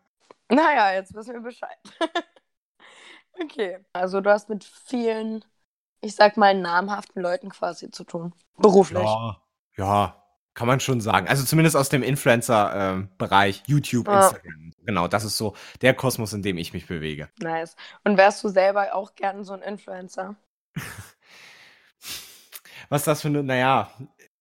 Naja, 0.49 0.93
jetzt 0.93 1.13
wissen 1.13 1.33
wir 1.33 1.41
Bescheid. 1.41 1.77
okay. 3.43 3.79
Also 3.93 4.21
du 4.21 4.31
hast 4.31 4.49
mit 4.49 4.63
vielen, 4.63 5.45
ich 6.01 6.15
sag 6.15 6.37
mal, 6.37 6.53
namhaften 6.59 7.21
Leuten 7.21 7.49
quasi 7.49 7.91
zu 7.91 8.03
tun. 8.03 8.33
Beruflich. 8.57 9.03
Ja, 9.03 9.41
ja, 9.77 10.23
kann 10.53 10.67
man 10.67 10.79
schon 10.79 11.01
sagen. 11.01 11.27
Also 11.27 11.43
zumindest 11.45 11.75
aus 11.75 11.89
dem 11.89 12.03
Influencer-Bereich, 12.03 13.63
YouTube, 13.67 14.07
Ja. 14.07 14.19
Instagram. 14.21 14.73
Genau, 14.85 15.07
das 15.07 15.23
ist 15.23 15.37
so 15.37 15.55
der 15.81 15.93
Kosmos, 15.93 16.33
in 16.33 16.41
dem 16.41 16.57
ich 16.57 16.73
mich 16.73 16.87
bewege. 16.87 17.29
Nice. 17.39 17.75
Und 18.03 18.17
wärst 18.17 18.43
du 18.43 18.49
selber 18.49 18.95
auch 18.95 19.13
gern 19.15 19.43
so 19.43 19.53
ein 19.53 19.61
Influencer? 19.61 20.35
Was 22.89 23.03
das 23.03 23.21
für 23.21 23.27
eine, 23.27 23.43
naja, 23.43 23.91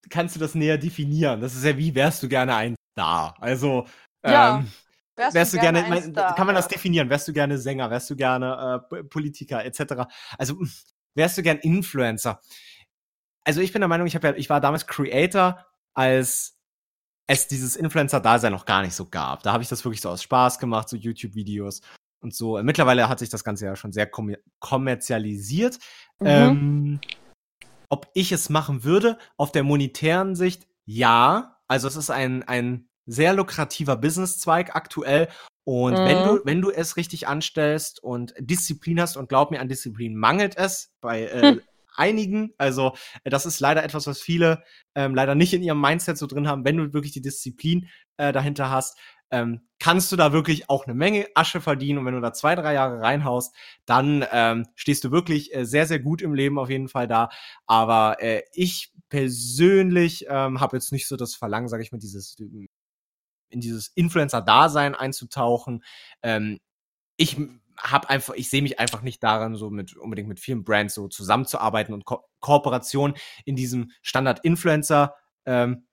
kannst 0.08 0.34
du 0.36 0.40
das 0.40 0.54
näher 0.54 0.78
definieren? 0.78 1.40
Das 1.40 1.54
ist 1.54 1.64
ja 1.64 1.76
wie, 1.76 1.94
wärst 1.94 2.22
du 2.22 2.28
gerne 2.28 2.54
ein 2.54 2.76
Star? 2.92 3.34
Also, 3.40 3.86
Ja, 4.24 4.58
ähm, 4.58 4.72
wärst, 5.16 5.52
du 5.52 5.58
gerne, 5.58 5.84
ein 5.84 5.90
mein, 5.90 6.12
Star? 6.12 6.34
kann 6.34 6.46
man 6.46 6.54
das 6.54 6.68
definieren? 6.68 7.10
Wärst 7.10 7.28
du 7.28 7.32
gerne 7.34 7.58
Sänger? 7.58 7.90
Wärst 7.90 8.08
du 8.08 8.16
gerne 8.16 8.80
äh, 8.90 9.04
Politiker 9.04 9.64
etc.? 9.64 10.06
Also 10.38 10.56
wärst 11.14 11.38
du 11.38 11.42
gern 11.42 11.58
Influencer? 11.58 12.40
Also 13.44 13.60
ich 13.60 13.72
bin 13.72 13.80
der 13.80 13.88
Meinung, 13.88 14.06
ich 14.06 14.14
ja, 14.14 14.34
ich 14.34 14.50
war 14.50 14.60
damals 14.60 14.86
Creator, 14.86 15.64
als 15.94 16.58
es 17.26 17.46
dieses 17.46 17.76
Influencer-Dasein 17.76 18.52
noch 18.52 18.64
gar 18.64 18.82
nicht 18.82 18.94
so 18.94 19.06
gab. 19.06 19.42
Da 19.42 19.52
habe 19.52 19.62
ich 19.62 19.68
das 19.68 19.84
wirklich 19.84 20.00
so 20.00 20.08
aus 20.08 20.22
Spaß 20.22 20.58
gemacht, 20.58 20.88
so 20.88 20.96
YouTube-Videos 20.96 21.82
und 22.20 22.34
so. 22.34 22.60
Mittlerweile 22.62 23.08
hat 23.08 23.18
sich 23.18 23.28
das 23.28 23.44
Ganze 23.44 23.66
ja 23.66 23.76
schon 23.76 23.92
sehr 23.92 24.06
kommer 24.06 24.36
kommerzialisiert. 24.60 25.78
Mhm. 26.20 26.26
Ähm, 26.26 27.00
ob 27.90 28.10
ich 28.14 28.32
es 28.32 28.48
machen 28.48 28.84
würde, 28.84 29.18
auf 29.36 29.52
der 29.52 29.62
monetären 29.62 30.34
Sicht, 30.34 30.66
ja. 30.84 31.58
Also 31.68 31.88
es 31.88 31.96
ist 31.96 32.10
ein, 32.10 32.42
ein 32.44 32.88
sehr 33.06 33.34
lukrativer 33.34 33.96
Businesszweig 33.96 34.74
aktuell. 34.74 35.28
Und 35.68 35.98
Mhm. 35.98 36.04
wenn 36.06 36.24
du, 36.24 36.40
wenn 36.46 36.62
du 36.62 36.70
es 36.70 36.96
richtig 36.96 37.28
anstellst 37.28 38.02
und 38.02 38.32
Disziplin 38.38 38.98
hast, 39.02 39.18
und 39.18 39.28
glaub 39.28 39.50
mir, 39.50 39.60
an 39.60 39.68
Disziplin 39.68 40.16
mangelt 40.16 40.56
es 40.56 40.94
bei 41.02 41.24
äh, 41.24 41.42
Hm. 41.42 41.60
einigen. 41.94 42.54
Also, 42.56 42.94
äh, 43.24 43.28
das 43.28 43.44
ist 43.44 43.60
leider 43.60 43.84
etwas, 43.84 44.06
was 44.06 44.18
viele 44.18 44.62
ähm, 44.94 45.14
leider 45.14 45.34
nicht 45.34 45.52
in 45.52 45.62
ihrem 45.62 45.78
Mindset 45.78 46.16
so 46.16 46.26
drin 46.26 46.48
haben. 46.48 46.64
Wenn 46.64 46.78
du 46.78 46.94
wirklich 46.94 47.12
die 47.12 47.20
Disziplin 47.20 47.90
äh, 48.16 48.32
dahinter 48.32 48.70
hast, 48.70 48.96
ähm, 49.30 49.60
kannst 49.78 50.10
du 50.10 50.16
da 50.16 50.32
wirklich 50.32 50.70
auch 50.70 50.86
eine 50.86 50.94
Menge 50.94 51.26
Asche 51.34 51.60
verdienen. 51.60 51.98
Und 51.98 52.06
wenn 52.06 52.14
du 52.14 52.22
da 52.22 52.32
zwei, 52.32 52.54
drei 52.54 52.72
Jahre 52.72 53.02
reinhaust, 53.02 53.54
dann 53.84 54.24
ähm, 54.32 54.64
stehst 54.74 55.04
du 55.04 55.10
wirklich 55.10 55.54
äh, 55.54 55.66
sehr, 55.66 55.84
sehr 55.84 55.98
gut 56.00 56.22
im 56.22 56.32
Leben 56.32 56.58
auf 56.58 56.70
jeden 56.70 56.88
Fall 56.88 57.08
da. 57.08 57.28
Aber 57.66 58.22
äh, 58.22 58.40
ich 58.54 58.90
persönlich 59.10 60.24
ähm, 60.30 60.60
habe 60.62 60.78
jetzt 60.78 60.92
nicht 60.92 61.06
so 61.06 61.16
das 61.16 61.34
Verlangen, 61.34 61.68
sage 61.68 61.82
ich 61.82 61.92
mal, 61.92 61.98
dieses 61.98 62.36
in 63.50 63.60
dieses 63.60 63.88
Influencer-Dasein 63.88 64.94
einzutauchen. 64.94 65.82
Ähm, 66.22 66.58
ich 67.16 67.36
habe 67.78 68.08
einfach, 68.10 68.34
ich 68.34 68.50
sehe 68.50 68.62
mich 68.62 68.78
einfach 68.80 69.02
nicht 69.02 69.22
daran, 69.22 69.54
so 69.56 69.70
mit 69.70 69.96
unbedingt 69.96 70.28
mit 70.28 70.40
vielen 70.40 70.64
Brands 70.64 70.94
so 70.94 71.08
zusammenzuarbeiten 71.08 71.94
und 71.94 72.04
Ko 72.04 72.24
Kooperation 72.40 73.14
in 73.44 73.56
diesem 73.56 73.90
Standard-Influencer 74.02 75.14
ähm, 75.46 75.86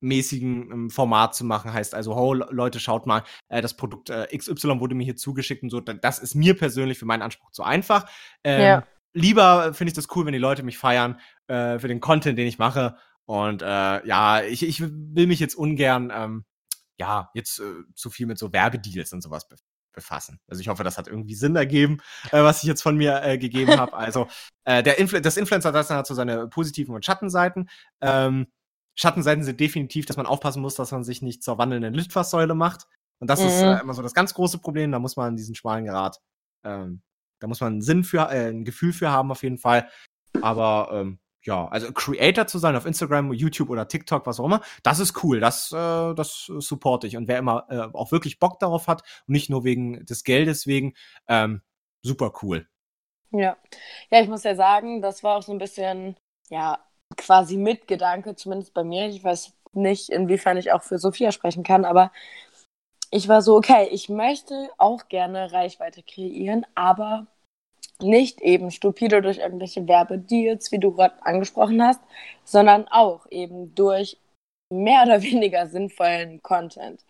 mäßigen 0.00 0.70
ähm, 0.72 0.90
Format 0.90 1.34
zu 1.34 1.44
machen. 1.44 1.72
Heißt 1.72 1.94
also, 1.94 2.14
oh, 2.16 2.34
Le- 2.34 2.48
Leute, 2.50 2.80
schaut 2.80 3.06
mal, 3.06 3.22
äh, 3.48 3.62
das 3.62 3.76
Produkt 3.76 4.10
äh, 4.10 4.26
XY 4.36 4.80
wurde 4.80 4.94
mir 4.94 5.04
hier 5.04 5.16
zugeschickt 5.16 5.62
und 5.62 5.70
so. 5.70 5.80
Da- 5.80 5.94
Das 5.94 6.18
ist 6.18 6.34
mir 6.34 6.56
persönlich 6.56 6.98
für 6.98 7.06
meinen 7.06 7.22
Anspruch 7.22 7.50
zu 7.52 7.62
einfach. 7.62 8.08
Ähm, 8.44 8.60
Ja. 8.62 8.86
Lieber 9.14 9.74
finde 9.74 9.90
ich 9.90 9.94
das 9.94 10.08
cool, 10.16 10.24
wenn 10.24 10.32
die 10.32 10.38
Leute 10.38 10.62
mich 10.62 10.78
feiern 10.78 11.20
äh, 11.46 11.78
für 11.78 11.86
den 11.86 12.00
Content, 12.00 12.38
den 12.38 12.46
ich 12.46 12.58
mache. 12.58 12.96
Und 13.26 13.60
äh, 13.62 14.06
ja, 14.06 14.42
ich, 14.42 14.62
ich 14.62 14.80
will 14.80 15.26
mich 15.26 15.38
jetzt 15.38 15.54
ungern, 15.54 16.10
ähm, 16.14 16.44
ja, 17.02 17.30
jetzt 17.34 17.58
äh, 17.60 17.84
zu 17.94 18.10
viel 18.10 18.26
mit 18.26 18.38
so 18.38 18.52
Werbedeals 18.52 19.12
und 19.12 19.20
sowas 19.22 19.48
be 19.48 19.56
befassen. 19.94 20.40
Also 20.48 20.62
ich 20.62 20.68
hoffe, 20.68 20.84
das 20.84 20.96
hat 20.96 21.06
irgendwie 21.06 21.34
Sinn 21.34 21.54
ergeben, 21.54 22.00
äh, 22.30 22.42
was 22.42 22.62
ich 22.62 22.68
jetzt 22.68 22.80
von 22.82 22.96
mir 22.96 23.22
äh, 23.22 23.36
gegeben 23.36 23.72
habe. 23.78 23.92
Also 23.92 24.26
äh, 24.64 24.82
der 24.82 24.98
Influ 24.98 25.20
das 25.20 25.36
Influencer-Dasein 25.36 25.98
hat 25.98 26.06
so 26.06 26.14
seine 26.14 26.48
positiven 26.48 26.94
und 26.94 27.04
Schattenseiten. 27.04 27.68
Ähm, 28.00 28.46
Schattenseiten 28.94 29.44
sind 29.44 29.60
definitiv, 29.60 30.06
dass 30.06 30.16
man 30.16 30.24
aufpassen 30.24 30.62
muss, 30.62 30.76
dass 30.76 30.92
man 30.92 31.04
sich 31.04 31.20
nicht 31.20 31.42
zur 31.42 31.58
wandelnden 31.58 31.92
Litfaßsäule 31.92 32.54
macht. 32.54 32.86
Und 33.18 33.28
das 33.28 33.40
ist 33.40 33.60
Mhm. 33.60 33.68
äh, 33.68 33.80
immer 33.80 33.92
so 33.92 34.00
das 34.00 34.14
ganz 34.14 34.32
große 34.32 34.60
Problem. 34.60 34.92
Da 34.92 34.98
muss 34.98 35.16
man 35.16 35.36
diesen 35.36 35.54
schmalen 35.54 35.84
Grat, 35.84 36.18
ähm, 36.64 37.02
da 37.40 37.46
muss 37.46 37.60
man 37.60 37.72
einen 37.74 37.82
Sinn 37.82 38.02
für, 38.04 38.30
äh, 38.30 38.48
ein 38.48 38.64
Gefühl 38.64 38.94
für 38.94 39.10
haben 39.10 39.30
auf 39.30 39.42
jeden 39.42 39.58
Fall. 39.58 39.90
Aber 40.40 40.88
ähm, 40.94 41.18
ja, 41.44 41.66
also 41.68 41.92
Creator 41.92 42.46
zu 42.46 42.58
sein 42.58 42.76
auf 42.76 42.86
Instagram, 42.86 43.32
YouTube 43.32 43.70
oder 43.70 43.88
TikTok, 43.88 44.26
was 44.26 44.38
auch 44.38 44.44
immer, 44.44 44.60
das 44.82 44.98
ist 44.98 45.22
cool. 45.24 45.40
Das, 45.40 45.72
äh, 45.72 46.14
das 46.14 46.46
supporte 46.46 47.06
ich. 47.06 47.16
Und 47.16 47.28
wer 47.28 47.38
immer 47.38 47.66
äh, 47.68 47.96
auch 47.96 48.12
wirklich 48.12 48.38
Bock 48.38 48.58
darauf 48.58 48.86
hat 48.88 49.02
und 49.26 49.32
nicht 49.32 49.50
nur 49.50 49.64
wegen 49.64 50.04
des 50.06 50.24
Geldes 50.24 50.66
wegen, 50.66 50.94
ähm, 51.28 51.62
super 52.02 52.32
cool. 52.42 52.68
Ja. 53.30 53.56
Ja, 54.10 54.20
ich 54.20 54.28
muss 54.28 54.44
ja 54.44 54.54
sagen, 54.54 55.02
das 55.02 55.22
war 55.24 55.38
auch 55.38 55.42
so 55.42 55.52
ein 55.52 55.58
bisschen, 55.58 56.16
ja, 56.50 56.78
quasi 57.16 57.56
Mitgedanke, 57.56 58.36
zumindest 58.36 58.74
bei 58.74 58.84
mir. 58.84 59.08
Ich 59.08 59.24
weiß 59.24 59.52
nicht, 59.72 60.10
inwiefern 60.10 60.56
ich 60.56 60.72
auch 60.72 60.82
für 60.82 60.98
Sophia 60.98 61.32
sprechen 61.32 61.62
kann, 61.62 61.84
aber 61.84 62.12
ich 63.10 63.28
war 63.28 63.42
so, 63.42 63.56
okay, 63.56 63.88
ich 63.90 64.08
möchte 64.08 64.70
auch 64.78 65.08
gerne 65.08 65.52
Reichweite 65.52 66.02
kreieren, 66.02 66.66
aber 66.74 67.26
nicht 68.02 68.40
eben 68.40 68.70
stupide 68.70 69.22
durch 69.22 69.38
irgendwelche 69.38 69.86
Werbedeals, 69.88 70.72
wie 70.72 70.78
du 70.78 70.92
gerade 70.92 71.14
angesprochen 71.24 71.82
hast, 71.82 72.00
sondern 72.44 72.88
auch 72.88 73.26
eben 73.30 73.74
durch 73.74 74.18
mehr 74.70 75.02
oder 75.04 75.22
weniger 75.22 75.66
sinnvollen 75.66 76.42
Content. 76.42 77.04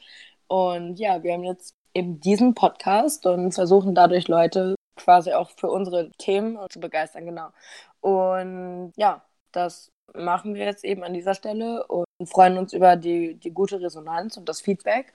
Und 0.49 0.99
ja, 0.99 1.23
wir 1.23 1.33
haben 1.33 1.45
jetzt 1.45 1.75
eben 1.95 2.21
diesen 2.21 2.55
Podcast 2.55 3.27
und 3.27 3.53
versuchen 3.53 3.95
dadurch 3.95 4.29
Leute 4.29 4.75
quasi 4.97 5.33
auch 5.33 5.51
für 5.51 5.71
unsere 5.71 6.11
Themen 6.19 6.59
zu 6.71 6.81
begeistern, 6.81 7.27
genau. 7.27 7.49
Und 8.01 8.93
ja, 8.97 9.25
das 9.53 9.91
machen 10.15 10.55
wir 10.55 10.65
jetzt 10.65 10.85
eben 10.85 11.03
an 11.05 11.15
dieser 11.15 11.35
Stelle 11.35 11.87
und 11.87 12.07
freuen 12.27 12.59
uns 12.59 12.73
über 12.73 12.97
die, 12.97 13.35
die 13.35 13.51
gute 13.51 13.81
Resonanz 13.81 14.37
und 14.37 14.49
das 14.49 14.61
Feedback. 14.61 15.13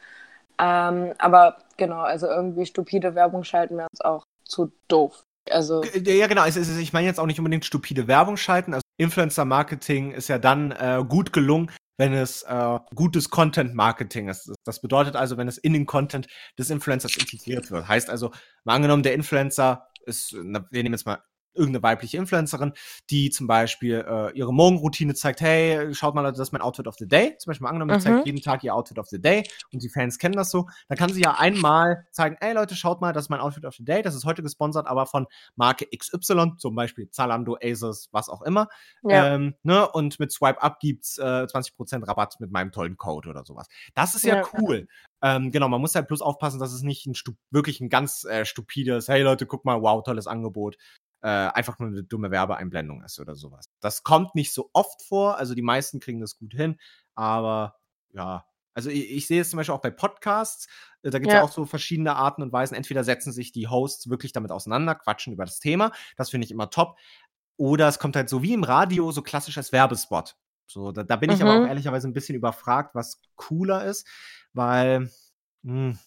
Ähm, 0.60 1.14
aber 1.20 1.58
genau, 1.78 2.02
also 2.02 2.28
irgendwie 2.28 2.66
stupide 2.66 3.14
Werbung 3.16 3.44
schalten 3.44 3.78
wir 3.78 3.88
uns 3.92 4.02
auch 4.02 4.24
zu 4.44 4.72
doof. 4.88 5.24
Also, 5.52 5.82
G- 5.82 6.18
Ja, 6.18 6.28
genau. 6.28 6.46
Es 6.46 6.56
ist, 6.56 6.76
ich 6.78 6.94
meine 6.94 7.08
jetzt 7.08 7.20
auch 7.20 7.26
nicht 7.26 7.40
unbedingt 7.40 7.66
stupide 7.66 8.08
Werbung 8.08 8.38
schalten. 8.38 8.74
Also 8.74 8.82
Influencer-Marketing 8.98 10.12
ist 10.12 10.28
ja 10.28 10.40
dann 10.40 10.72
äh, 10.72 11.04
gut 11.08 11.34
gelungen, 11.34 11.72
wenn 11.98 12.14
es 12.14 12.44
äh, 12.44 12.80
gutes 12.96 13.30
Content-Marketing 13.30 14.30
ist. 14.30 14.52
Das 14.66 14.82
bedeutet 14.82 15.16
also, 15.16 15.38
wenn 15.38 15.48
es 15.48 15.58
in 15.58 15.74
den 15.74 15.86
Content 15.86 16.28
des 16.58 16.70
Influencers 16.70 17.16
integriert 17.18 17.72
wird. 17.72 17.88
Heißt 17.88 18.10
also, 18.10 18.32
mal 18.64 18.76
angenommen, 18.76 19.04
der 19.04 19.14
Influencer 19.14 19.88
ist, 20.06 20.34
wir 20.34 20.84
nehmen 20.84 20.94
jetzt 20.94 21.06
mal 21.06 21.24
irgendeine 21.54 21.84
weibliche 21.84 22.18
Influencerin, 22.18 22.74
die 23.10 23.30
zum 23.30 23.48
Beispiel 23.48 24.06
äh, 24.08 24.32
ihre 24.38 24.54
Morgenroutine 24.54 25.14
zeigt, 25.16 25.42
hey, 25.42 25.94
schaut 25.96 26.14
mal, 26.16 26.22
Leute, 26.22 26.38
das 26.38 26.50
ist 26.50 26.52
mein 26.52 26.62
Outfit 26.62 26.88
of 26.88 26.96
the 27.00 27.08
Day. 27.08 27.36
Zum 27.40 27.50
Beispiel 27.50 27.64
mal 27.64 27.70
angenommen, 27.70 27.96
Mhm. 27.98 28.02
zeigt 28.02 28.26
jeden 28.26 28.42
Tag 28.42 28.64
ihr 28.64 28.76
Outfit 28.76 29.00
of 29.00 29.08
the 29.08 29.20
Day 29.20 29.44
und 29.74 29.82
die 29.82 29.90
Fans 29.90 30.18
kennen 30.20 30.36
das 30.36 30.52
so. 30.52 30.68
Dann 30.88 30.98
kann 30.98 31.12
sie 31.12 31.22
ja 31.22 31.36
einmal 31.40 32.06
zeigen, 32.12 32.38
hey 32.40 32.54
Leute, 32.54 32.76
schaut 32.76 33.02
mal, 33.02 33.14
das 33.14 33.26
ist 33.26 33.30
mein 33.30 33.40
Outfit 33.40 33.66
of 33.66 33.76
the 33.76 33.84
Day. 33.84 34.02
Das 34.02 34.14
ist 34.16 34.26
heute 34.26 34.44
gesponsert, 34.44 34.88
aber 34.88 35.06
von 35.06 35.26
Marke 35.56 35.88
XY, 35.96 36.54
zum 36.58 36.76
Beispiel 36.76 37.10
Zalando, 37.10 37.58
Asus, 37.64 38.10
was 38.12 38.30
auch 38.30 38.42
immer. 38.44 38.68
ja, 39.04 39.36
Ähm, 39.36 39.56
ne? 39.64 39.90
Und 39.90 40.20
mit 40.20 40.32
Swipe 40.32 40.62
Up 40.62 40.80
gibt's 40.80 41.18
äh, 41.18 41.48
20% 41.48 42.08
Rabatt 42.08 42.40
mit 42.40 42.52
meinem 42.52 42.72
tollen 42.72 42.98
Code 42.98 43.30
oder 43.30 43.44
sowas. 43.46 43.68
Das 43.96 44.16
ist 44.16 44.24
ja, 44.26 44.36
Ja. 44.38 44.44
cool. 44.54 44.88
Ähm, 45.24 45.52
genau, 45.52 45.68
man 45.70 45.82
muss 45.82 45.96
halt 45.96 46.08
bloß 46.08 46.22
aufpassen, 46.22 46.60
dass 46.60 46.72
es 46.74 46.84
nicht 46.84 47.08
ein 47.08 47.14
wirklich 47.50 47.82
ein 47.82 47.90
ganz 47.90 48.24
äh, 48.26 48.46
stupides, 48.46 49.08
hey 49.08 49.24
Leute, 49.24 49.48
guck 49.48 49.66
mal, 49.66 49.82
wow, 49.82 50.04
tolles 50.04 50.28
Angebot. 50.28 50.78
Äh, 51.22 51.30
einfach 51.30 51.80
nur 51.80 51.90
eine 51.90 52.04
dumme 52.04 52.30
Werbeeinblendung 52.30 53.04
ist 53.04 53.20
oder 53.20 53.36
sowas. 53.36 53.72
Das 53.80 54.04
kommt 54.04 54.36
nicht 54.36 54.54
so 54.54 54.70
oft 54.74 55.02
vor, 55.02 55.38
also 55.38 55.56
die 55.56 55.64
meisten 55.64 56.00
kriegen 56.00 56.20
das 56.20 56.38
gut 56.38 56.54
hin, 56.54 56.78
aber 57.16 57.76
ja, 58.14 58.46
Also 58.76 58.92
ich, 58.92 59.10
ich 59.10 59.28
sehe 59.28 59.42
es 59.42 59.50
zum 59.50 59.58
Beispiel 59.58 59.74
auch 59.74 59.82
bei 59.82 59.90
Podcasts, 59.90 60.68
äh, 61.02 61.10
da 61.10 61.18
gibt 61.18 61.30
es 61.30 61.34
ja. 61.34 61.40
ja. 61.40 61.46
auch 61.46 61.52
so 61.52 61.66
verschiedene 61.66 62.16
Arten 62.16 62.44
und 62.44 62.54
Weisen. 62.54 62.76
Entweder 62.76 63.04
setzen 63.04 63.32
sich 63.32 63.52
die 63.52 63.68
Hosts 63.68 64.10
wirklich 64.10 64.32
damit 64.32 64.52
auseinander, 64.52 64.94
quatschen 64.94 65.34
über 65.34 65.46
das 65.46 65.60
Thema, 65.60 65.92
das 66.18 66.30
finde 66.30 66.46
ich 66.46 66.52
immer 66.52 66.70
top. 66.70 66.98
Oder 67.58 67.88
es 67.88 67.98
kommt 67.98 68.16
halt 68.16 68.30
so 68.30 68.44
wie 68.44 68.54
im 68.54 68.64
Radio, 68.64 69.12
so 69.12 69.24
klassisch 69.24 69.58
als 69.58 69.72
Werbespot. 69.72 70.36
So, 70.68 70.92
da, 70.92 71.04
da 71.04 71.16
bin 71.16 71.32
ich 71.32 71.42
aber 71.42 71.56
auch 71.56 71.62
mhm. 71.62 71.68
ehrlicherweise 71.68 72.08
ein 72.08 72.14
bisschen 72.14 72.36
überfragt, 72.36 72.94
was 72.94 73.22
cooler 73.36 73.86
ist, 73.86 74.08
weil 74.54 75.10
mh, 75.64 75.92
hm, 75.94 76.00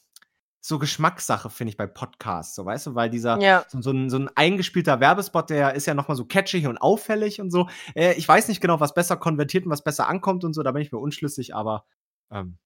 so 0.61 0.79
Geschmackssache, 0.79 1.49
finde 1.49 1.71
ich, 1.71 1.77
bei 1.77 1.87
Podcasts, 1.87 2.55
so 2.55 2.65
weißt 2.65 2.89
du, 2.89 2.95
weil 2.95 3.09
dieser 3.09 3.41
ja. 3.41 3.65
so, 3.69 3.81
so, 3.81 3.91
ein, 3.91 4.11
so 4.11 4.19
ein 4.19 4.31
eingespielter 4.35 5.01
Werbespot, 5.01 5.51
der 5.51 5.75
ist 5.75 5.87
ja 5.87 5.95
nochmal 5.95 6.17
so 6.17 6.27
catchy 6.27 6.67
und 6.67 6.79
auffällig 6.79 7.41
und 7.41 7.51
so. 7.51 7.69
Äh, 7.95 8.13
ich 8.15 8.29
weiß 8.29 8.49
nicht 8.49 8.61
genau, 8.61 8.79
was 8.79 8.95
besser 8.95 9.17
konvertiert 9.17 9.65
und 9.65 9.71
was 9.71 9.83
besser 9.83 10.09
ankommt 10.09 10.45
und 10.45 10.53
so, 10.53 10.63
da 10.63 10.73
bin 10.73 10.83
ich 10.83 10.93
mir 10.93 10.99
unschlüssig, 10.99 11.55
aber 11.55 11.87
ähm, 12.31 12.59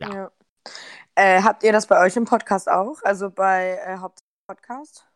ja. 0.00 0.14
ja. 0.14 0.30
Äh, 1.14 1.42
habt 1.42 1.62
ihr 1.62 1.72
das 1.72 1.86
bei 1.86 2.00
euch 2.04 2.16
im 2.16 2.26
Podcast 2.26 2.70
auch? 2.70 3.02
Also 3.02 3.30
bei 3.30 3.78
äh, 3.84 3.96
Hauptpodcast? 3.96 5.06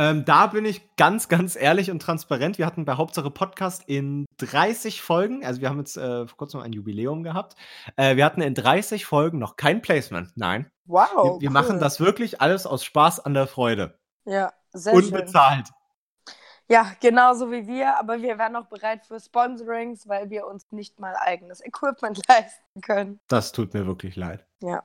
Ähm, 0.00 0.24
da 0.24 0.46
bin 0.46 0.64
ich 0.64 0.96
ganz, 0.96 1.28
ganz 1.28 1.56
ehrlich 1.56 1.90
und 1.90 2.00
transparent. 2.00 2.56
Wir 2.56 2.64
hatten 2.64 2.86
bei 2.86 2.94
Hauptsache 2.94 3.30
Podcast 3.30 3.82
in 3.86 4.24
30 4.38 5.02
Folgen, 5.02 5.44
also 5.44 5.60
wir 5.60 5.68
haben 5.68 5.76
jetzt 5.76 5.98
äh, 5.98 6.26
vor 6.26 6.38
kurzem 6.38 6.62
ein 6.62 6.72
Jubiläum 6.72 7.22
gehabt. 7.22 7.54
Äh, 7.96 8.16
wir 8.16 8.24
hatten 8.24 8.40
in 8.40 8.54
30 8.54 9.04
Folgen 9.04 9.38
noch 9.38 9.56
kein 9.56 9.82
Placement. 9.82 10.34
Nein. 10.36 10.70
Wow. 10.86 11.04
Wir, 11.12 11.40
wir 11.42 11.48
cool. 11.48 11.52
machen 11.52 11.80
das 11.80 12.00
wirklich 12.00 12.40
alles 12.40 12.64
aus 12.64 12.82
Spaß 12.82 13.20
an 13.20 13.34
der 13.34 13.46
Freude. 13.46 13.98
Ja, 14.24 14.54
sehr 14.72 14.94
Unbezahlt. 14.94 15.66
Schön. 15.66 16.34
Ja, 16.68 16.92
genauso 17.00 17.52
wie 17.52 17.66
wir, 17.66 17.98
aber 17.98 18.22
wir 18.22 18.38
wären 18.38 18.56
auch 18.56 18.68
bereit 18.68 19.04
für 19.04 19.20
Sponsorings, 19.20 20.08
weil 20.08 20.30
wir 20.30 20.46
uns 20.46 20.72
nicht 20.72 20.98
mal 20.98 21.14
eigenes 21.14 21.62
Equipment 21.62 22.22
leisten 22.26 22.80
können. 22.80 23.20
Das 23.28 23.52
tut 23.52 23.74
mir 23.74 23.86
wirklich 23.86 24.16
leid. 24.16 24.46
Ja. 24.62 24.82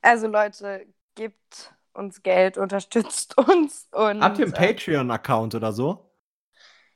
Also 0.00 0.28
Leute, 0.28 0.86
gebt 1.14 1.74
uns 1.96 2.22
Geld, 2.22 2.58
unterstützt 2.58 3.36
uns. 3.48 3.88
Und, 3.92 4.22
Habt 4.22 4.38
ihr 4.38 4.46
einen 4.46 4.54
äh, 4.54 4.66
Patreon-Account 4.74 5.54
oder 5.54 5.72
so? 5.72 6.10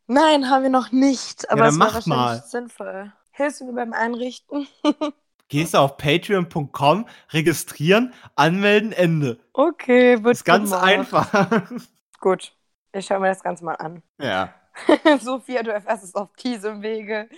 Nein, 0.07 0.51
haben 0.51 0.63
wir 0.65 0.71
noch 0.71 0.91
nicht. 0.93 1.51
Aber 1.51 1.63
ja, 1.63 1.69
es 1.69 1.79
war 1.79 2.09
mal. 2.09 2.43
sinnvoll. 2.43 3.13
Hilfst 3.33 3.61
du 3.61 3.67
mir 3.67 3.75
beim 3.75 3.93
Einrichten? 3.93 4.67
Gehst 5.49 5.75
du 5.75 5.79
auf 5.79 5.97
patreon.com, 5.97 7.07
registrieren, 7.31 8.13
anmelden, 8.37 8.93
Ende. 8.93 9.41
Okay, 9.53 10.23
wird 10.23 10.35
Ist 10.35 10.45
ganz 10.45 10.71
gemacht. 10.71 10.85
einfach. 10.85 11.61
Gut, 12.21 12.53
ich 12.93 13.07
schaue 13.07 13.19
mir 13.21 13.29
das 13.29 13.43
Ganze 13.43 13.65
mal 13.65 13.75
an. 13.75 14.03
Ja. 14.21 14.55
Sophia, 15.21 15.63
du 15.63 15.73
erfährst 15.73 16.05
es 16.05 16.15
auf 16.15 16.33
diesem 16.35 16.83
Wege. 16.83 17.29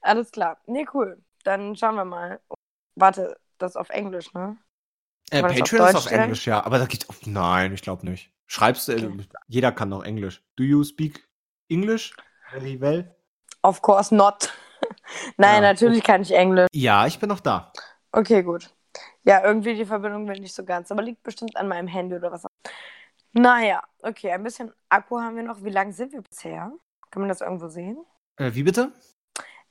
Alles 0.00 0.30
klar. 0.30 0.58
Nee, 0.66 0.86
cool. 0.94 1.22
Dann 1.44 1.76
schauen 1.76 1.96
wir 1.96 2.04
mal. 2.04 2.40
Warte, 2.94 3.38
das 3.58 3.76
auf 3.76 3.90
Englisch, 3.90 4.32
ne? 4.32 4.56
Äh, 5.30 5.42
Patreon 5.42 5.88
ist 5.88 5.94
auf 5.94 6.10
Englisch, 6.10 6.46
ja. 6.46 6.64
Aber 6.64 6.78
da 6.78 6.86
geht 6.86 7.06
Oh, 7.08 7.14
nein, 7.26 7.72
ich 7.72 7.82
glaube 7.82 8.04
nicht. 8.04 8.32
Schreibst 8.46 8.88
du, 8.88 8.92
okay. 8.92 9.26
jeder 9.46 9.72
kann 9.72 9.88
noch 9.88 10.04
Englisch. 10.04 10.42
Do 10.56 10.64
you 10.64 10.82
speak 10.82 11.28
English? 11.68 12.12
Very 12.50 12.80
well? 12.80 13.14
Of 13.62 13.80
course 13.80 14.12
not. 14.14 14.52
nein, 15.36 15.62
ja. 15.62 15.72
natürlich 15.72 16.02
kann 16.02 16.22
ich 16.22 16.32
Englisch. 16.32 16.66
Ja, 16.72 17.06
ich 17.06 17.18
bin 17.18 17.28
noch 17.28 17.40
da. 17.40 17.72
Okay, 18.10 18.42
gut. 18.42 18.74
Ja, 19.22 19.44
irgendwie 19.44 19.74
die 19.74 19.84
Verbindung 19.84 20.26
will 20.26 20.40
nicht 20.40 20.54
so 20.54 20.64
ganz, 20.64 20.90
aber 20.90 21.02
liegt 21.02 21.22
bestimmt 21.22 21.56
an 21.56 21.68
meinem 21.68 21.86
Handy 21.86 22.16
oder 22.16 22.32
was. 22.32 22.44
Naja, 23.32 23.82
okay, 24.02 24.32
ein 24.32 24.42
bisschen 24.42 24.72
Akku 24.88 25.20
haben 25.20 25.36
wir 25.36 25.44
noch. 25.44 25.62
Wie 25.62 25.70
lange 25.70 25.92
sind 25.92 26.12
wir 26.12 26.22
bisher? 26.22 26.72
Kann 27.10 27.22
man 27.22 27.28
das 27.28 27.40
irgendwo 27.40 27.68
sehen? 27.68 27.98
Äh, 28.36 28.52
wie 28.54 28.64
bitte? 28.64 28.92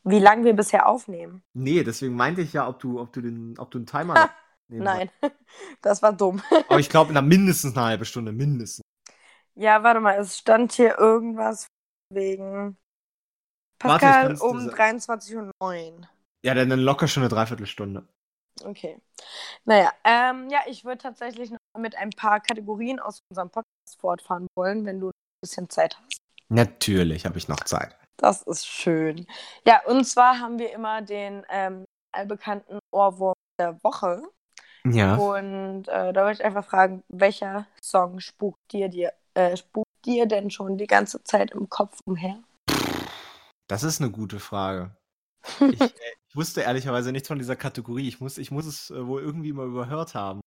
Wie 0.03 0.20
lange 0.20 0.45
wir 0.45 0.53
bisher 0.53 0.88
aufnehmen. 0.88 1.43
Nee, 1.53 1.84
deswegen 1.84 2.16
meinte 2.16 2.41
ich 2.41 2.53
ja, 2.53 2.68
ob 2.68 2.80
du, 2.80 3.01
ob 3.01 3.12
du 3.12 3.22
den, 3.22 3.55
ob 3.57 3.72
du 3.72 3.80
einen 3.80 3.88
Timer 3.88 4.30
Nein, 4.72 5.09
das 5.82 6.01
war 6.01 6.13
dumm. 6.13 6.41
Aber 6.67 6.80
ich 6.80 6.89
glaube, 6.89 7.13
mindestens 7.22 7.76
eine 7.76 7.86
halbe 7.86 8.05
Stunde, 8.05 8.32
mindestens. 8.32 8.84
Ja, 9.55 9.84
warte 9.84 9.99
mal, 9.99 10.17
es 10.20 10.38
stand 10.38 10.72
hier 10.74 10.97
irgendwas 10.97 11.67
wegen 12.13 12.78
Pascal 13.80 14.30
warte, 14.30 14.43
um 14.43 14.57
23.09 14.70 15.51
Uhr. 15.61 16.09
Ja, 16.45 16.53
dann 16.53 16.70
locker 16.80 17.07
schon 17.07 17.24
eine 17.24 17.30
Dreiviertelstunde. 17.30 18.07
Okay. 18.63 19.01
Naja, 19.65 19.91
ähm, 20.03 20.49
ja, 20.49 20.59
ich 20.67 20.86
würde 20.86 20.99
tatsächlich 20.99 21.51
noch 21.51 21.59
mit 21.78 21.95
ein 21.95 22.09
paar 22.11 22.39
Kategorien 22.39 22.99
aus 22.99 23.22
unserem 23.30 23.49
Podcast 23.49 23.99
fortfahren 23.99 24.47
wollen, 24.55 24.86
wenn 24.86 24.99
du 24.99 25.07
ein 25.07 25.41
bisschen 25.41 25.70
Zeit 25.70 25.97
hast. 25.97 26.20
Natürlich 26.49 27.26
habe 27.26 27.38
ich 27.38 27.47
noch 27.47 27.63
Zeit. 27.63 27.97
Das 28.17 28.41
ist 28.43 28.67
schön. 28.67 29.28
Ja, 29.65 29.82
und 29.86 30.03
zwar 30.05 30.39
haben 30.39 30.59
wir 30.59 30.74
immer 30.74 31.01
den 31.01 31.45
ähm, 31.49 31.86
allbekannten 32.13 32.80
Ohrwurm 32.91 33.36
der 33.59 33.82
Woche. 33.84 34.24
Ja. 34.86 35.16
Und 35.16 35.88
äh, 35.88 36.14
da 36.14 36.26
wollte 36.26 36.42
ich 36.42 36.46
einfach 36.46 36.66
fragen, 36.66 37.04
welcher 37.10 37.68
Song 37.82 38.20
spukt 38.20 38.60
dir, 38.72 38.90
dir, 38.90 39.14
äh, 39.34 39.58
spukt 39.58 39.88
dir 40.06 40.26
denn 40.26 40.50
schon 40.50 40.78
die 40.78 40.88
ganze 40.88 41.24
Zeit 41.24 41.52
im 41.52 41.70
Kopf 41.70 42.00
umher? 42.06 42.40
Das 43.68 43.84
ist 43.84 44.02
eine 44.02 44.12
gute 44.12 44.40
Frage. 44.40 44.96
ich, 45.60 45.82
äh, 45.82 45.90
ich, 46.30 46.36
wusste 46.36 46.62
ehrlicherweise 46.62 47.12
nichts 47.12 47.28
von 47.28 47.38
dieser 47.38 47.56
Kategorie. 47.56 48.08
Ich 48.08 48.20
muss, 48.20 48.38
ich 48.38 48.52
muss 48.52 48.66
es 48.66 48.90
äh, 48.90 49.06
wohl 49.06 49.22
irgendwie 49.22 49.54
mal 49.54 49.68
überhört 49.68 50.16
haben. 50.16 50.42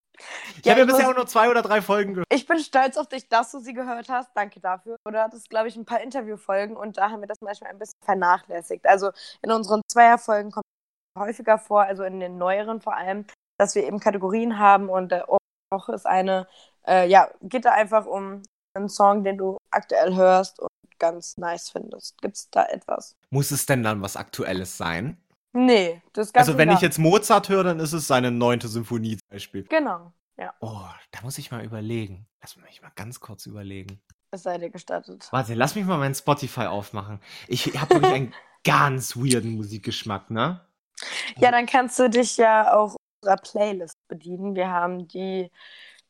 Ich 0.58 0.66
ja, 0.66 0.72
habe 0.72 0.80
ja 0.80 0.86
bisher 0.86 1.08
auch 1.08 1.16
nur 1.16 1.26
zwei 1.26 1.50
oder 1.50 1.62
drei 1.62 1.80
Folgen 1.80 2.14
gehört. 2.14 2.26
Ich 2.32 2.46
bin 2.46 2.58
stolz 2.58 2.96
auf 2.96 3.08
dich, 3.08 3.28
dass 3.28 3.50
du 3.50 3.60
sie 3.60 3.72
gehört 3.72 4.08
hast. 4.08 4.30
Danke 4.34 4.60
dafür. 4.60 4.96
Du 5.04 5.18
hattest, 5.18 5.48
glaube 5.48 5.68
ich, 5.68 5.76
ein 5.76 5.84
paar 5.84 6.00
Interviewfolgen 6.00 6.76
und 6.76 6.98
da 6.98 7.10
haben 7.10 7.20
wir 7.20 7.26
das 7.26 7.40
manchmal 7.40 7.70
ein 7.70 7.78
bisschen 7.78 7.98
vernachlässigt. 8.02 8.86
Also 8.86 9.10
in 9.42 9.50
unseren 9.50 9.80
Zweierfolgen 9.90 10.52
kommt 10.52 10.66
es 11.14 11.20
häufiger 11.20 11.58
vor, 11.58 11.82
also 11.82 12.04
in 12.04 12.20
den 12.20 12.38
neueren 12.38 12.80
vor 12.80 12.96
allem, 12.96 13.26
dass 13.62 13.76
wir 13.76 13.84
eben 13.86 14.00
Kategorien 14.00 14.58
haben 14.58 14.88
und 14.88 15.12
der 15.12 15.28
Woche 15.70 15.92
ist 15.92 16.04
eine, 16.04 16.48
äh, 16.86 17.08
ja, 17.08 17.30
geht 17.42 17.64
da 17.64 17.70
einfach 17.72 18.06
um 18.06 18.42
einen 18.74 18.88
Song, 18.88 19.22
den 19.22 19.38
du 19.38 19.56
aktuell 19.70 20.16
hörst 20.16 20.58
und 20.58 20.68
ganz 20.98 21.36
nice 21.36 21.70
findest. 21.70 22.20
Gibt 22.20 22.36
es 22.36 22.50
da 22.50 22.64
etwas? 22.66 23.14
Muss 23.30 23.52
es 23.52 23.64
denn 23.66 23.84
dann 23.84 24.02
was 24.02 24.16
Aktuelles 24.16 24.76
sein? 24.76 25.16
Nee, 25.52 26.02
das 26.12 26.28
ist 26.28 26.34
ganz 26.34 26.48
Also 26.48 26.58
wenn 26.58 26.70
ich 26.70 26.80
jetzt 26.80 26.98
Mozart 26.98 27.48
höre, 27.48 27.62
dann 27.62 27.78
ist 27.78 27.92
es 27.92 28.08
seine 28.08 28.30
neunte 28.32 28.66
Symphonie 28.66 29.18
zum 29.18 29.28
Beispiel. 29.30 29.64
Genau, 29.64 30.12
ja. 30.36 30.52
Oh, 30.60 30.88
da 31.12 31.20
muss 31.22 31.38
ich 31.38 31.52
mal 31.52 31.64
überlegen. 31.64 32.26
Lass 32.40 32.56
mich 32.56 32.82
mal 32.82 32.92
ganz 32.96 33.20
kurz 33.20 33.46
überlegen. 33.46 34.00
Es 34.32 34.42
sei 34.42 34.58
dir 34.58 34.70
gestattet. 34.70 35.28
Warte, 35.30 35.54
lass 35.54 35.76
mich 35.76 35.84
mal 35.84 35.98
meinen 35.98 36.14
Spotify 36.14 36.62
aufmachen. 36.62 37.20
Ich 37.46 37.78
habe 37.78 37.94
wirklich 37.94 38.12
einen 38.12 38.34
ganz 38.64 39.14
weirden 39.14 39.52
Musikgeschmack, 39.52 40.30
ne? 40.30 40.60
Ja, 41.36 41.50
dann 41.50 41.66
kannst 41.66 41.98
du 41.98 42.08
dich 42.08 42.38
ja 42.38 42.74
auch 42.74 42.96
unserer 43.22 43.36
Playlist 43.36 43.96
bedienen. 44.08 44.54
Wir 44.54 44.68
haben 44.68 45.08
die 45.08 45.50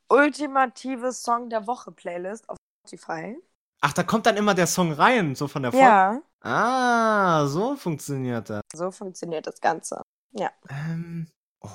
ultimative 0.08 1.12
Song 1.12 1.50
der 1.50 1.66
Woche 1.66 1.92
Playlist 1.92 2.48
auf 2.48 2.56
Spotify. 2.86 3.36
Ach, 3.80 3.92
da 3.92 4.02
kommt 4.02 4.26
dann 4.26 4.36
immer 4.36 4.54
der 4.54 4.66
Song 4.66 4.92
rein, 4.92 5.34
so 5.34 5.48
von 5.48 5.62
der 5.62 5.72
Folge? 5.72 5.86
Ja. 5.86 6.22
Ah, 6.40 7.46
so 7.46 7.76
funktioniert 7.76 8.50
das. 8.50 8.62
So 8.74 8.90
funktioniert 8.90 9.46
das 9.46 9.60
Ganze. 9.60 10.02
Ja. 10.32 10.50
Ähm, 10.68 11.28
oh, 11.60 11.68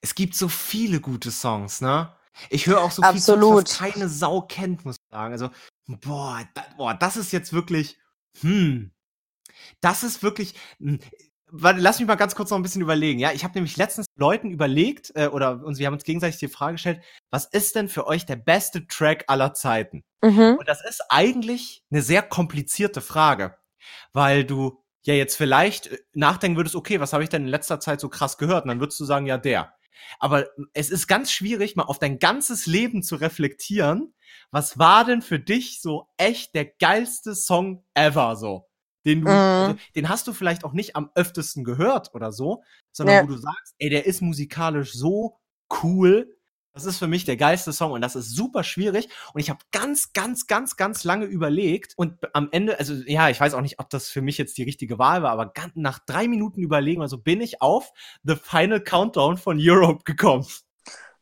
es 0.00 0.14
gibt 0.14 0.34
so 0.34 0.48
viele 0.48 1.00
gute 1.00 1.30
Songs, 1.30 1.80
ne? 1.80 2.14
Ich 2.50 2.66
höre 2.66 2.80
auch 2.80 2.90
so 2.90 3.02
viel 3.02 3.10
Absolut. 3.10 3.68
Songs, 3.68 3.70
was 3.70 3.78
keine 3.78 4.08
Sau 4.08 4.42
kennt, 4.42 4.84
muss 4.84 4.96
ich 4.96 5.10
sagen. 5.10 5.32
Also, 5.32 5.50
boah, 5.86 6.42
da, 6.54 6.64
boah, 6.76 6.94
das 6.94 7.16
ist 7.16 7.32
jetzt 7.32 7.52
wirklich, 7.52 7.98
hm, 8.40 8.90
das 9.80 10.02
ist 10.02 10.22
wirklich, 10.22 10.54
hm, 10.78 10.98
warte, 11.56 11.80
lass 11.80 11.98
mich 11.98 12.08
mal 12.08 12.16
ganz 12.16 12.34
kurz 12.34 12.50
noch 12.50 12.58
ein 12.58 12.62
bisschen 12.62 12.82
überlegen. 12.82 13.18
Ja, 13.18 13.32
ich 13.32 13.44
habe 13.44 13.54
nämlich 13.54 13.76
letztens 13.76 14.06
Leuten 14.16 14.50
überlegt, 14.50 15.12
äh, 15.14 15.28
oder 15.28 15.64
uns, 15.64 15.78
wir 15.78 15.86
haben 15.86 15.94
uns 15.94 16.04
gegenseitig 16.04 16.38
die 16.38 16.48
Frage 16.48 16.74
gestellt, 16.74 17.00
was 17.30 17.46
ist 17.46 17.76
denn 17.76 17.88
für 17.88 18.06
euch 18.06 18.26
der 18.26 18.36
beste 18.36 18.86
Track 18.86 19.24
aller 19.28 19.54
Zeiten? 19.54 20.04
Mhm. 20.22 20.56
Und 20.58 20.68
das 20.68 20.84
ist 20.84 21.02
eigentlich 21.08 21.82
eine 21.90 22.02
sehr 22.02 22.22
komplizierte 22.22 23.00
Frage, 23.00 23.56
weil 24.12 24.44
du 24.44 24.82
ja 25.02 25.14
jetzt 25.14 25.36
vielleicht 25.36 25.86
äh, 25.88 25.98
nachdenken 26.12 26.56
würdest, 26.56 26.76
okay, 26.76 27.00
was 27.00 27.12
habe 27.12 27.22
ich 27.22 27.28
denn 27.30 27.42
in 27.42 27.48
letzter 27.48 27.80
Zeit 27.80 28.00
so 28.00 28.08
krass 28.08 28.36
gehört? 28.36 28.64
Und 28.64 28.68
dann 28.68 28.80
würdest 28.80 28.98
du 28.98 29.04
sagen, 29.04 29.26
ja, 29.26 29.38
der. 29.38 29.74
Aber 30.18 30.46
es 30.72 30.90
ist 30.90 31.06
ganz 31.06 31.30
schwierig, 31.30 31.76
mal 31.76 31.84
auf 31.84 31.98
dein 31.98 32.18
ganzes 32.18 32.66
Leben 32.66 33.02
zu 33.02 33.16
reflektieren. 33.16 34.14
Was 34.50 34.78
war 34.78 35.04
denn 35.04 35.22
für 35.22 35.38
dich 35.38 35.80
so 35.80 36.08
echt 36.16 36.54
der 36.54 36.66
geilste 36.66 37.34
Song 37.34 37.84
ever 37.94 38.36
so? 38.36 38.68
Den 39.04 39.20
du, 39.20 39.30
mhm. 39.30 39.36
also, 39.36 39.76
den 39.94 40.08
hast 40.08 40.26
du 40.26 40.32
vielleicht 40.32 40.64
auch 40.64 40.72
nicht 40.72 40.96
am 40.96 41.10
öftesten 41.14 41.64
gehört 41.64 42.14
oder 42.14 42.32
so, 42.32 42.62
sondern 42.92 43.16
ja. 43.16 43.22
wo 43.22 43.26
du 43.26 43.36
sagst, 43.36 43.74
ey, 43.78 43.90
der 43.90 44.06
ist 44.06 44.22
musikalisch 44.22 44.92
so 44.92 45.38
cool. 45.82 46.36
Das 46.72 46.86
ist 46.86 46.98
für 46.98 47.06
mich 47.06 47.24
der 47.24 47.36
geilste 47.36 47.72
Song 47.72 47.92
und 47.92 48.00
das 48.00 48.16
ist 48.16 48.34
super 48.34 48.64
schwierig. 48.64 49.08
Und 49.32 49.40
ich 49.40 49.48
habe 49.48 49.60
ganz, 49.70 50.12
ganz, 50.12 50.48
ganz, 50.48 50.76
ganz 50.76 51.04
lange 51.04 51.26
überlegt 51.26 51.92
und 51.96 52.18
am 52.32 52.48
Ende, 52.50 52.80
also 52.80 52.94
ja, 53.06 53.28
ich 53.28 53.40
weiß 53.40 53.54
auch 53.54 53.60
nicht, 53.60 53.78
ob 53.78 53.90
das 53.90 54.08
für 54.08 54.22
mich 54.22 54.38
jetzt 54.38 54.58
die 54.58 54.64
richtige 54.64 54.98
Wahl 54.98 55.22
war, 55.22 55.30
aber 55.30 55.52
ganz, 55.52 55.72
nach 55.76 56.00
drei 56.00 56.26
Minuten 56.26 56.60
überlegen, 56.60 57.00
also 57.00 57.18
bin 57.18 57.40
ich 57.40 57.62
auf 57.62 57.92
The 58.24 58.34
Final 58.34 58.82
Countdown 58.82 59.36
von 59.36 59.58
Europe 59.60 60.02
gekommen. 60.04 60.46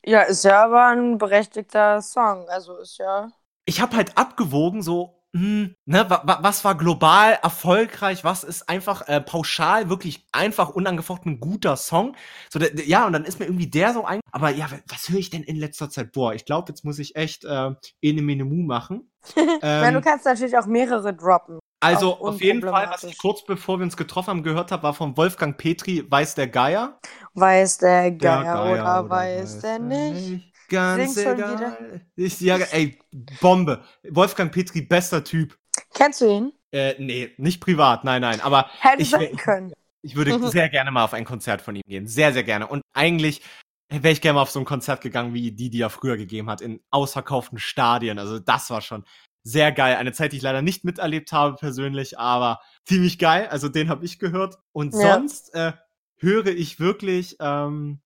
Ja, 0.04 0.22
ist 0.22 0.44
ja 0.44 0.64
aber 0.64 0.86
ein 0.86 1.18
berechtigter 1.18 2.00
Song, 2.00 2.48
also 2.48 2.78
ist 2.78 2.98
ja. 2.98 3.28
Ich 3.66 3.80
habe 3.80 3.94
halt 3.94 4.16
abgewogen, 4.16 4.82
so 4.82 5.21
hm, 5.34 5.74
ne, 5.86 6.10
wa, 6.10 6.22
wa, 6.24 6.38
was 6.42 6.62
war 6.62 6.76
global 6.76 7.38
erfolgreich, 7.42 8.22
was 8.22 8.44
ist 8.44 8.68
einfach 8.68 9.08
äh, 9.08 9.20
pauschal 9.20 9.88
wirklich 9.88 10.26
einfach 10.32 10.68
unangefochten 10.68 11.32
ein 11.32 11.40
guter 11.40 11.76
Song. 11.76 12.16
So, 12.50 12.58
der, 12.58 12.70
der, 12.70 12.86
ja, 12.86 13.06
und 13.06 13.14
dann 13.14 13.24
ist 13.24 13.38
mir 13.38 13.46
irgendwie 13.46 13.70
der 13.70 13.94
so 13.94 14.04
ein. 14.04 14.20
Aber 14.30 14.50
ja, 14.50 14.68
was 14.88 15.08
höre 15.08 15.18
ich 15.18 15.30
denn 15.30 15.42
in 15.42 15.56
letzter 15.56 15.88
Zeit? 15.88 16.12
Boah, 16.12 16.34
ich 16.34 16.44
glaube, 16.44 16.68
jetzt 16.68 16.84
muss 16.84 16.98
ich 16.98 17.16
echt 17.16 17.44
äh, 17.44 17.70
Ene 18.02 18.22
Mene 18.22 18.44
Mu 18.44 18.62
machen. 18.62 19.10
ähm, 19.36 19.58
Weil 19.60 19.92
du 19.94 20.02
kannst 20.02 20.26
natürlich 20.26 20.56
auch 20.58 20.66
mehrere 20.66 21.14
droppen. 21.14 21.58
Also 21.80 22.16
auf 22.20 22.40
jeden 22.40 22.60
Fall, 22.60 22.88
was 22.90 23.02
ich 23.02 23.18
kurz 23.18 23.44
bevor 23.44 23.80
wir 23.80 23.84
uns 23.84 23.96
getroffen 23.96 24.30
haben 24.30 24.42
gehört 24.44 24.70
habe, 24.70 24.84
war 24.84 24.94
von 24.94 25.16
Wolfgang 25.16 25.56
Petri, 25.56 26.04
Weiß 26.08 26.36
der 26.36 26.46
Geier. 26.46 27.00
Weiß 27.34 27.78
der 27.78 28.12
Geier, 28.12 28.42
der 28.42 28.52
Geier 28.52 28.64
oder, 28.64 29.04
oder, 29.04 29.10
weiß 29.10 29.60
der 29.60 29.78
nicht? 29.80 30.30
nicht. 30.30 30.51
Ganz 30.72 31.14
Sing 31.14 31.34
egal. 31.34 32.00
Ich, 32.16 32.40
ja, 32.40 32.56
ey, 32.56 32.98
Bombe. 33.40 33.84
Wolfgang 34.08 34.50
Petri, 34.50 34.80
bester 34.80 35.22
Typ. 35.22 35.58
Kennst 35.92 36.22
du 36.22 36.26
ihn? 36.26 36.52
Äh, 36.72 36.94
nee, 36.98 37.30
nicht 37.36 37.60
privat, 37.60 38.04
nein, 38.04 38.22
nein. 38.22 38.40
Aber 38.40 38.70
Hätte 38.80 39.02
ich, 39.02 39.10
sein 39.10 39.36
können. 39.36 39.72
Ich, 40.00 40.12
ich 40.12 40.16
würde 40.16 40.38
mhm. 40.38 40.46
sehr 40.48 40.70
gerne 40.70 40.90
mal 40.90 41.04
auf 41.04 41.12
ein 41.12 41.26
Konzert 41.26 41.60
von 41.60 41.76
ihm 41.76 41.82
gehen. 41.86 42.06
Sehr, 42.06 42.32
sehr 42.32 42.42
gerne. 42.42 42.66
Und 42.66 42.82
eigentlich 42.94 43.42
wäre 43.90 44.12
ich 44.12 44.22
gerne 44.22 44.36
mal 44.36 44.42
auf 44.42 44.50
so 44.50 44.60
ein 44.60 44.64
Konzert 44.64 45.02
gegangen, 45.02 45.34
wie 45.34 45.52
die, 45.52 45.68
die 45.68 45.82
er 45.82 45.90
früher 45.90 46.16
gegeben 46.16 46.48
hat, 46.48 46.62
in 46.62 46.80
ausverkauften 46.90 47.58
Stadien. 47.58 48.18
Also 48.18 48.38
das 48.38 48.70
war 48.70 48.80
schon 48.80 49.04
sehr 49.42 49.72
geil. 49.72 49.96
Eine 49.96 50.12
Zeit, 50.12 50.32
die 50.32 50.38
ich 50.38 50.42
leider 50.42 50.62
nicht 50.62 50.84
miterlebt 50.84 51.32
habe 51.32 51.56
persönlich, 51.56 52.18
aber 52.18 52.60
ziemlich 52.86 53.18
geil. 53.18 53.48
Also 53.50 53.68
den 53.68 53.90
habe 53.90 54.06
ich 54.06 54.18
gehört. 54.18 54.56
Und 54.72 54.94
ja. 54.94 55.00
sonst 55.00 55.54
äh, 55.54 55.72
höre 56.16 56.46
ich 56.46 56.80
wirklich, 56.80 57.36
ähm, 57.40 58.00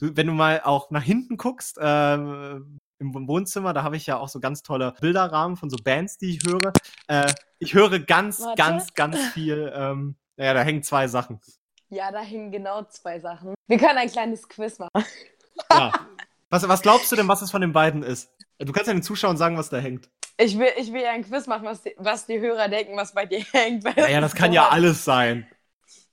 du, 0.00 0.16
wenn 0.16 0.26
du 0.26 0.32
mal 0.32 0.62
auch 0.64 0.90
nach 0.90 1.02
hinten 1.02 1.36
guckst, 1.36 1.78
äh, 1.78 2.14
im 3.00 3.28
Wohnzimmer, 3.28 3.72
da 3.72 3.82
habe 3.82 3.96
ich 3.96 4.06
ja 4.06 4.18
auch 4.18 4.28
so 4.28 4.40
ganz 4.40 4.62
tolle 4.62 4.94
Bilderrahmen 5.00 5.56
von 5.56 5.70
so 5.70 5.78
Bands, 5.82 6.18
die 6.18 6.36
ich 6.36 6.46
höre. 6.46 6.72
Äh, 7.08 7.32
ich 7.58 7.74
höre 7.74 7.98
ganz, 7.98 8.40
Warte. 8.40 8.56
ganz, 8.56 8.94
ganz 8.94 9.18
viel. 9.28 9.72
Ähm, 9.74 10.16
naja, 10.36 10.54
da 10.54 10.60
hängen 10.62 10.82
zwei 10.82 11.08
Sachen. 11.08 11.40
Ja, 11.88 12.12
da 12.12 12.20
hängen 12.20 12.52
genau 12.52 12.84
zwei 12.84 13.18
Sachen. 13.18 13.54
Wir 13.66 13.78
können 13.78 13.98
ein 13.98 14.10
kleines 14.10 14.48
Quiz 14.48 14.78
machen. 14.78 15.04
ja. 15.72 15.92
Was, 16.50 16.66
was 16.68 16.82
glaubst 16.82 17.10
du 17.10 17.16
denn, 17.16 17.28
was 17.28 17.42
es 17.42 17.50
von 17.50 17.60
den 17.60 17.72
beiden 17.72 18.02
ist? 18.02 18.30
Du 18.58 18.72
kannst 18.72 18.88
ja 18.88 18.92
den 18.92 19.02
Zuschauern 19.02 19.36
sagen, 19.36 19.56
was 19.56 19.70
da 19.70 19.78
hängt. 19.78 20.10
Ich 20.36 20.58
will, 20.58 20.70
ich 20.76 20.92
will 20.92 21.02
ja 21.02 21.10
ein 21.10 21.24
Quiz 21.24 21.46
machen, 21.46 21.64
was 21.64 21.82
die, 21.82 21.94
was 21.96 22.26
die 22.26 22.40
Hörer 22.40 22.68
denken, 22.68 22.96
was 22.96 23.14
bei 23.14 23.26
dir 23.26 23.40
hängt. 23.52 23.84
Naja, 23.84 24.20
das 24.20 24.34
kann 24.34 24.52
ja 24.52 24.68
alles 24.68 25.04
sein. 25.04 25.46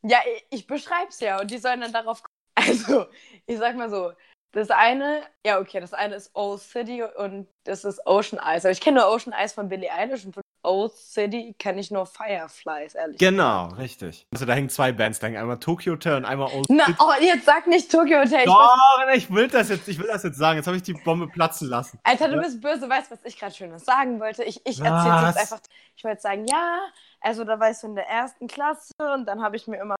Ja, 0.03 0.19
ich, 0.35 0.59
ich 0.59 0.67
beschreib's 0.67 1.19
ja 1.19 1.39
und 1.39 1.51
die 1.51 1.57
sollen 1.57 1.81
dann 1.81 1.91
darauf. 1.91 2.21
Also, 2.68 3.05
ich 3.45 3.57
sag 3.57 3.76
mal 3.76 3.89
so, 3.89 4.11
das 4.51 4.72
eine, 4.72 5.22
ja, 5.45 5.59
okay, 5.59 5.80
das 5.80 5.93
eine 5.93 6.15
ist 6.15 6.32
Old 6.34 6.61
City 6.61 7.03
und 7.03 7.47
das 7.63 7.86
ist 7.86 8.05
Ocean 8.05 8.39
Eyes. 8.43 8.65
Aber 8.65 8.72
ich 8.72 8.82
kenne 8.82 8.99
nur 8.99 9.09
Ocean 9.09 9.34
Eyes 9.34 9.53
von 9.53 9.70
Billie 9.70 9.91
Eilish 9.91 10.26
und 10.26 10.34
von 10.34 10.43
Old 10.63 10.93
City 10.93 11.55
kenne 11.59 11.80
ich 11.80 11.91
nur 11.91 12.05
Fireflies, 12.05 12.95
ehrlich. 12.95 13.18
Genau, 13.20 13.65
gesagt. 13.65 13.82
richtig. 13.82 14.26
Also 14.34 14.45
da 14.45 14.53
hängen 14.53 14.70
zwei 14.70 14.91
Bands, 14.91 15.20
da 15.20 15.28
hängen 15.28 15.38
einmal 15.38 15.59
Tokyo 15.59 15.93
Hotel 15.93 16.15
und 16.15 16.26
einmal 16.26 16.51
Old 16.53 16.65
Na, 16.70 16.86
City. 16.86 16.97
Oh, 16.99 17.11
jetzt 17.22 17.45
sag 17.45 17.68
nicht 17.68 17.91
Tokyo 17.91 18.20
Hotel. 18.20 18.45
Doch, 18.45 18.76
ich, 19.13 19.24
ich 19.24 19.34
will 19.34 19.47
das 19.47 19.70
jetzt, 19.70 19.88
ich 19.88 19.99
will 19.99 20.07
das 20.07 20.24
jetzt 20.24 20.38
sagen. 20.38 20.57
Jetzt 20.57 20.68
habe 20.68 20.78
ich 20.78 20.84
die 20.84 20.93
Bombe 20.93 21.28
platzen 21.28 21.70
lassen. 21.70 21.99
Alter, 22.03 22.30
du 22.30 22.41
bist 22.41 22.59
böse, 22.59 22.89
weißt 22.89 23.11
was 23.11 23.20
ich 23.24 23.38
gerade 23.38 23.53
Schönes 23.53 23.86
sagen 23.86 24.20
wollte? 24.20 24.43
Ich, 24.43 24.59
ich 24.65 24.80
erzähle 24.80 25.28
jetzt 25.28 25.38
einfach. 25.38 25.59
Ich 25.95 26.03
wollte 26.03 26.22
sagen, 26.22 26.45
ja, 26.47 26.80
also 27.22 27.43
da 27.43 27.59
war 27.59 27.70
ich 27.70 27.78
so 27.78 27.88
in 27.88 27.95
der 27.95 28.07
ersten 28.07 28.47
Klasse 28.47 28.93
und 29.13 29.26
dann 29.26 29.41
habe 29.41 29.55
ich 29.55 29.68
mir 29.68 29.78
immer 29.78 29.95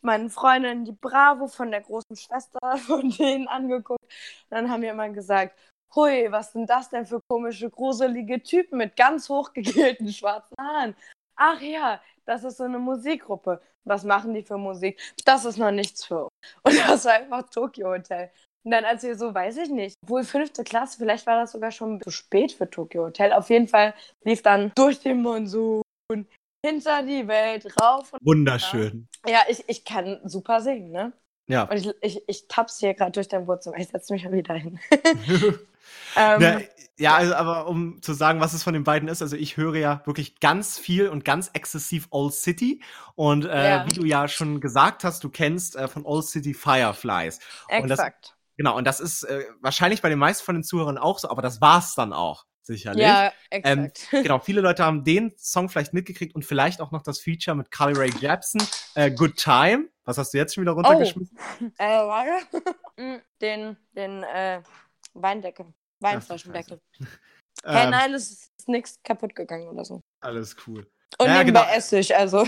meinen 0.00 0.30
Freundinnen 0.30 0.84
die 0.84 0.92
Bravo 0.92 1.48
von 1.48 1.70
der 1.70 1.80
großen 1.80 2.16
Schwester 2.16 2.58
von 2.78 3.10
denen 3.10 3.48
angeguckt. 3.48 4.04
Dann 4.50 4.70
haben 4.70 4.82
wir 4.82 4.92
immer 4.92 5.08
gesagt, 5.10 5.58
hui, 5.94 6.30
was 6.30 6.52
sind 6.52 6.68
das 6.68 6.90
denn 6.90 7.06
für 7.06 7.20
komische, 7.28 7.70
gruselige 7.70 8.42
Typen 8.42 8.78
mit 8.78 8.96
ganz 8.96 9.28
hochgegelten 9.28 10.08
schwarzen 10.12 10.54
Haaren? 10.60 10.96
Ach 11.36 11.60
ja, 11.60 12.00
das 12.24 12.44
ist 12.44 12.58
so 12.58 12.64
eine 12.64 12.78
Musikgruppe. 12.78 13.60
Was 13.84 14.04
machen 14.04 14.34
die 14.34 14.42
für 14.42 14.56
Musik? 14.56 15.00
Das 15.24 15.44
ist 15.44 15.58
noch 15.58 15.70
nichts 15.70 16.04
für 16.04 16.24
uns. 16.24 16.30
Und 16.62 16.78
das 16.88 17.04
war 17.04 17.14
einfach 17.14 17.48
Tokyo 17.50 17.88
Hotel. 17.88 18.30
Und 18.64 18.70
dann, 18.70 18.84
als 18.84 19.02
wir 19.02 19.16
so, 19.16 19.34
weiß 19.34 19.58
ich 19.58 19.68
nicht, 19.68 19.94
wohl 20.06 20.24
fünfte 20.24 20.64
Klasse, 20.64 20.96
vielleicht 20.98 21.26
war 21.26 21.40
das 21.40 21.52
sogar 21.52 21.70
schon 21.70 22.00
zu 22.00 22.10
spät 22.10 22.52
für 22.52 22.68
Tokyo 22.68 23.04
Hotel. 23.04 23.32
Auf 23.32 23.50
jeden 23.50 23.68
Fall 23.68 23.94
lief 24.24 24.42
dann 24.42 24.72
durch 24.74 25.00
den 25.00 25.20
Monsun, 25.20 25.82
hinter 26.64 27.02
die 27.02 27.28
Welt, 27.28 27.66
rauf 27.80 28.12
und 28.12 28.24
Wunderschön. 28.24 29.08
Ja, 29.26 29.40
ich, 29.48 29.64
ich 29.68 29.84
kann 29.84 30.20
super 30.24 30.60
singen, 30.62 30.92
ne? 30.92 31.12
Ja. 31.46 31.64
Und 31.64 31.76
ich, 31.76 31.90
ich, 32.00 32.22
ich 32.26 32.48
tapp's 32.48 32.78
hier 32.78 32.94
gerade 32.94 33.12
durch 33.12 33.28
dein 33.28 33.46
Wohnzimmer. 33.46 33.76
Ich 33.76 33.88
setze 33.88 34.14
mich 34.14 34.24
mal 34.24 34.32
wieder 34.32 34.54
hin. 34.54 34.80
ähm, 36.16 36.40
ja, 36.40 36.60
ja, 36.96 37.16
also, 37.16 37.34
aber 37.34 37.66
um 37.66 38.00
zu 38.00 38.14
sagen, 38.14 38.40
was 38.40 38.54
es 38.54 38.62
von 38.62 38.72
den 38.72 38.84
beiden 38.84 39.08
ist, 39.08 39.20
also 39.20 39.36
ich 39.36 39.58
höre 39.58 39.76
ja 39.76 40.02
wirklich 40.06 40.40
ganz 40.40 40.78
viel 40.78 41.08
und 41.08 41.24
ganz 41.24 41.50
exzessiv 41.52 42.06
Old 42.10 42.32
City. 42.32 42.82
Und 43.14 43.44
äh, 43.44 43.68
ja. 43.68 43.86
wie 43.86 43.92
du 43.92 44.04
ja 44.06 44.26
schon 44.26 44.60
gesagt 44.60 45.04
hast, 45.04 45.22
du 45.22 45.28
kennst 45.28 45.76
äh, 45.76 45.86
von 45.86 46.06
Old 46.06 46.24
City 46.24 46.54
Fireflies. 46.54 47.40
Exakt. 47.68 47.82
Und 47.82 47.90
das, 47.90 48.34
genau, 48.56 48.76
und 48.78 48.86
das 48.86 49.00
ist 49.00 49.24
äh, 49.24 49.44
wahrscheinlich 49.60 50.00
bei 50.00 50.08
den 50.08 50.18
meisten 50.18 50.44
von 50.44 50.54
den 50.54 50.64
Zuhörern 50.64 50.96
auch 50.96 51.18
so, 51.18 51.28
aber 51.28 51.42
das 51.42 51.60
war's 51.60 51.94
dann 51.94 52.14
auch 52.14 52.46
sicherlich. 52.66 53.02
Ja, 53.02 53.32
ähm, 53.50 53.84
exakt. 53.84 54.08
Ähm, 54.12 54.22
genau, 54.22 54.38
viele 54.38 54.60
Leute 54.60 54.84
haben 54.84 55.04
den 55.04 55.32
Song 55.36 55.68
vielleicht 55.68 55.92
mitgekriegt 55.92 56.34
und 56.34 56.44
vielleicht 56.44 56.80
auch 56.80 56.90
noch 56.90 57.02
das 57.02 57.20
Feature 57.20 57.56
mit 57.56 57.70
Carly 57.70 57.96
Ray 57.96 58.10
Jepsen, 58.20 58.62
äh, 58.94 59.10
Good 59.10 59.36
Time. 59.36 59.88
Was 60.04 60.18
hast 60.18 60.34
du 60.34 60.38
jetzt 60.38 60.54
schon 60.54 60.62
wieder 60.62 60.72
runtergeschmissen? 60.72 61.36
Oh. 61.60 61.64
Äh, 61.78 62.06
warte. 62.06 62.46
Mm, 62.96 63.16
den, 63.40 63.76
den, 63.96 64.22
äh, 64.22 64.62
Weindeckel. 65.14 65.66
Weinflaschendeckel. 65.98 66.80
hey, 67.64 67.86
ähm, 67.86 67.90
nein, 67.90 68.14
es 68.14 68.30
ist 68.30 68.68
nichts 68.68 69.00
kaputt 69.02 69.34
gegangen 69.34 69.66
oder 69.66 69.84
so. 69.84 70.00
Alles 70.20 70.54
cool. 70.64 70.86
Und 71.18 71.26
ja, 71.26 71.38
nebenbei 71.38 71.62
genau. 71.62 71.76
Essig, 71.76 72.14
also. 72.14 72.46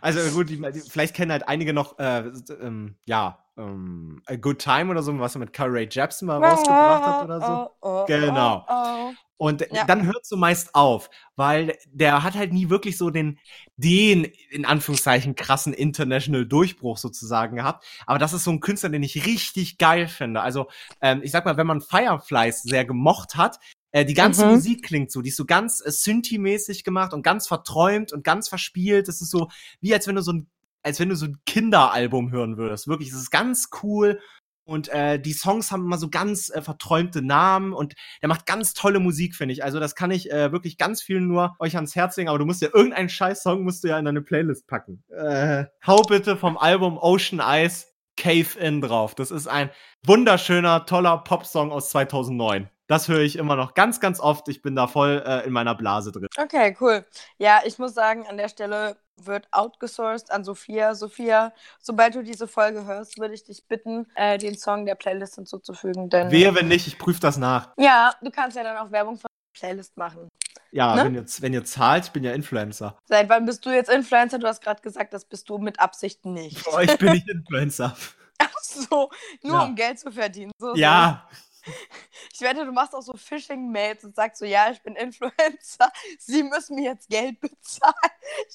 Also 0.00 0.20
gut, 0.34 0.50
die, 0.50 0.60
die, 0.60 0.80
vielleicht 0.80 1.14
kennen 1.14 1.32
halt 1.32 1.48
einige 1.48 1.72
noch, 1.72 1.98
äh, 1.98 2.30
ähm, 2.60 2.96
ja, 3.04 3.38
ähm, 3.56 4.22
A 4.26 4.36
Good 4.36 4.58
Time 4.58 4.90
oder 4.90 5.02
so, 5.02 5.18
was 5.18 5.36
er 5.36 5.38
mit 5.38 5.52
Carl 5.52 5.70
Ray 5.70 5.88
Jepsen 5.90 6.26
mal 6.26 6.42
rausgebracht 6.42 7.04
hat 7.04 7.24
oder 7.24 7.40
so. 7.40 7.46
Oh, 7.46 7.70
oh, 7.80 8.02
oh 8.02 8.04
genau. 8.06 8.66
Oh, 8.68 9.12
und 9.36 9.66
ja. 9.72 9.84
dann 9.84 10.06
hört 10.06 10.24
so 10.24 10.36
meist 10.36 10.74
auf, 10.74 11.10
weil 11.36 11.76
der 11.88 12.22
hat 12.22 12.34
halt 12.34 12.52
nie 12.52 12.70
wirklich 12.70 12.96
so 12.96 13.10
den, 13.10 13.38
den, 13.76 14.24
in 14.50 14.64
Anführungszeichen, 14.64 15.34
krassen 15.34 15.72
International 15.72 16.46
Durchbruch 16.46 16.98
sozusagen 16.98 17.56
gehabt. 17.56 17.84
Aber 18.06 18.18
das 18.18 18.32
ist 18.32 18.44
so 18.44 18.52
ein 18.52 18.60
Künstler, 18.60 18.90
den 18.90 19.02
ich 19.02 19.26
richtig 19.26 19.78
geil 19.78 20.06
finde. 20.06 20.40
Also, 20.40 20.68
ähm, 21.00 21.20
ich 21.22 21.32
sag 21.32 21.44
mal, 21.44 21.56
wenn 21.56 21.66
man 21.66 21.80
Fireflies 21.80 22.62
sehr 22.62 22.84
gemocht 22.84 23.34
hat, 23.36 23.58
äh, 23.94 24.04
die 24.04 24.14
ganze 24.14 24.44
mhm. 24.44 24.54
Musik 24.54 24.82
klingt 24.82 25.12
so, 25.12 25.22
die 25.22 25.28
ist 25.28 25.36
so 25.36 25.44
ganz 25.44 25.80
äh, 25.80 25.88
Synthi-mäßig 25.88 26.82
gemacht 26.82 27.14
und 27.14 27.22
ganz 27.22 27.46
verträumt 27.46 28.12
und 28.12 28.24
ganz 28.24 28.48
verspielt. 28.48 29.06
Das 29.06 29.20
ist 29.20 29.30
so, 29.30 29.48
wie 29.80 29.94
als 29.94 30.08
wenn 30.08 30.16
du 30.16 30.22
so 30.22 30.32
ein 30.32 30.50
als 30.82 31.00
wenn 31.00 31.08
du 31.08 31.16
so 31.16 31.26
ein 31.26 31.38
Kinderalbum 31.46 32.30
hören 32.30 32.58
würdest. 32.58 32.88
Wirklich, 32.88 33.08
es 33.08 33.14
ist 33.14 33.30
ganz 33.30 33.70
cool. 33.82 34.20
Und 34.64 34.88
äh, 34.88 35.18
die 35.18 35.32
Songs 35.32 35.70
haben 35.70 35.84
immer 35.84 35.96
so 35.96 36.10
ganz 36.10 36.50
äh, 36.50 36.60
verträumte 36.60 37.22
Namen 37.22 37.72
und 37.72 37.94
der 38.20 38.28
macht 38.28 38.46
ganz 38.46 38.74
tolle 38.74 38.98
Musik, 38.98 39.36
finde 39.36 39.52
ich. 39.52 39.62
Also 39.62 39.78
das 39.78 39.94
kann 39.94 40.10
ich 40.10 40.30
äh, 40.30 40.50
wirklich 40.52 40.76
ganz 40.76 41.00
viel 41.00 41.20
nur 41.20 41.54
euch 41.58 41.76
ans 41.76 41.94
Herz 41.94 42.16
legen, 42.16 42.28
aber 42.28 42.38
du 42.38 42.46
musst 42.46 42.62
ja 42.62 42.68
irgendeinen 42.72 43.08
Scheiß-Song 43.08 43.62
musst 43.62 43.84
du 43.84 43.88
ja 43.88 43.98
in 43.98 44.04
deine 44.06 44.22
Playlist 44.22 44.66
packen. 44.66 45.04
Äh, 45.08 45.66
hau 45.86 46.02
bitte 46.02 46.36
vom 46.36 46.58
Album 46.58 46.98
Ocean 46.98 47.40
Eyes 47.40 47.94
Cave 48.16 48.58
In 48.58 48.80
drauf. 48.80 49.14
Das 49.14 49.30
ist 49.30 49.46
ein 49.46 49.70
wunderschöner, 50.04 50.84
toller 50.84 51.18
Popsong 51.18 51.70
aus 51.70 51.90
2009. 51.90 52.68
Das 52.86 53.08
höre 53.08 53.20
ich 53.20 53.36
immer 53.36 53.56
noch 53.56 53.74
ganz, 53.74 53.98
ganz 53.98 54.20
oft. 54.20 54.48
Ich 54.48 54.60
bin 54.60 54.76
da 54.76 54.86
voll 54.86 55.22
äh, 55.26 55.46
in 55.46 55.52
meiner 55.52 55.74
Blase 55.74 56.12
drin. 56.12 56.26
Okay, 56.36 56.76
cool. 56.80 57.04
Ja, 57.38 57.62
ich 57.64 57.78
muss 57.78 57.94
sagen, 57.94 58.26
an 58.26 58.36
der 58.36 58.48
Stelle 58.48 58.96
wird 59.16 59.46
outgesourced 59.52 60.30
an 60.30 60.44
Sophia. 60.44 60.94
Sophia, 60.94 61.52
sobald 61.80 62.14
du 62.14 62.22
diese 62.22 62.46
Folge 62.46 62.84
hörst, 62.84 63.18
würde 63.18 63.34
ich 63.34 63.44
dich 63.44 63.66
bitten, 63.66 64.06
äh, 64.16 64.38
den 64.38 64.56
Song 64.58 64.84
der 64.84 64.96
Playlist 64.96 65.36
hinzuzufügen. 65.36 66.10
Denn, 66.10 66.30
Wehe, 66.30 66.54
wenn 66.54 66.68
nicht, 66.68 66.86
ich 66.86 66.98
prüfe 66.98 67.20
das 67.20 67.38
nach. 67.38 67.70
Ja, 67.78 68.14
du 68.20 68.30
kannst 68.30 68.56
ja 68.56 68.62
dann 68.62 68.76
auch 68.76 68.90
Werbung 68.90 69.16
für 69.16 69.26
die 69.28 69.58
Playlist 69.58 69.96
machen. 69.96 70.28
Ja, 70.70 70.96
ne? 70.96 71.04
wenn, 71.04 71.14
ihr, 71.14 71.24
wenn 71.40 71.52
ihr 71.54 71.64
zahlt, 71.64 72.06
ich 72.06 72.10
bin 72.10 72.24
ja 72.24 72.32
Influencer. 72.32 72.98
Seit 73.04 73.28
wann 73.28 73.46
bist 73.46 73.64
du 73.64 73.70
jetzt 73.70 73.88
Influencer? 73.88 74.38
Du 74.38 74.48
hast 74.48 74.60
gerade 74.60 74.82
gesagt, 74.82 75.14
das 75.14 75.24
bist 75.24 75.48
du 75.48 75.58
mit 75.58 75.78
Absicht 75.78 76.26
nicht. 76.26 76.66
Oh, 76.66 76.80
ich 76.80 76.98
bin 76.98 77.12
nicht 77.12 77.28
Influencer. 77.28 77.96
Ach 78.38 78.58
so, 78.60 79.10
nur 79.42 79.54
ja. 79.54 79.64
um 79.64 79.74
Geld 79.74 80.00
zu 80.00 80.10
verdienen. 80.10 80.50
So, 80.58 80.74
ja. 80.74 81.28
So. 81.30 81.53
Ich 82.32 82.40
wette, 82.40 82.64
du 82.64 82.72
machst 82.72 82.94
auch 82.94 83.02
so 83.02 83.12
Phishing-Mails 83.14 84.04
und 84.04 84.16
sagst 84.16 84.40
so, 84.40 84.44
ja, 84.44 84.70
ich 84.72 84.82
bin 84.82 84.96
Influencer, 84.96 85.92
sie 86.18 86.42
müssen 86.42 86.74
mir 86.74 86.90
jetzt 86.90 87.08
Geld 87.08 87.40
bezahlen. 87.40 87.94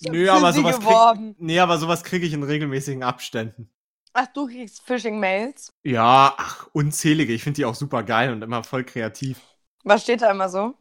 Ich 0.01 0.12
Nö, 0.12 0.30
aber 0.30 0.51
sowas 0.51 0.80
krieg, 0.80 1.36
nee, 1.39 1.60
aber 1.60 1.78
sowas 1.78 2.03
kriege 2.03 2.26
ich 2.26 2.34
in 2.34 2.43
regelmäßigen 2.43 3.03
Abständen. 3.03 3.72
Ach, 4.14 4.28
du 4.28 4.47
kriegst 4.47 4.82
Phishing-Mails? 4.86 5.72
Ja, 5.84 6.34
ach, 6.36 6.68
unzählige. 6.74 7.32
Ich 7.32 7.43
finde 7.43 7.57
die 7.57 7.66
auch 7.66 7.76
super 7.76 8.03
geil 8.03 8.34
und 8.34 8.41
immer 8.41 8.64
voll 8.64 8.84
kreativ. 8.84 9.39
Was 9.84 10.03
steht 10.03 10.22
da 10.22 10.32
immer 10.32 10.49
so? 10.49 10.74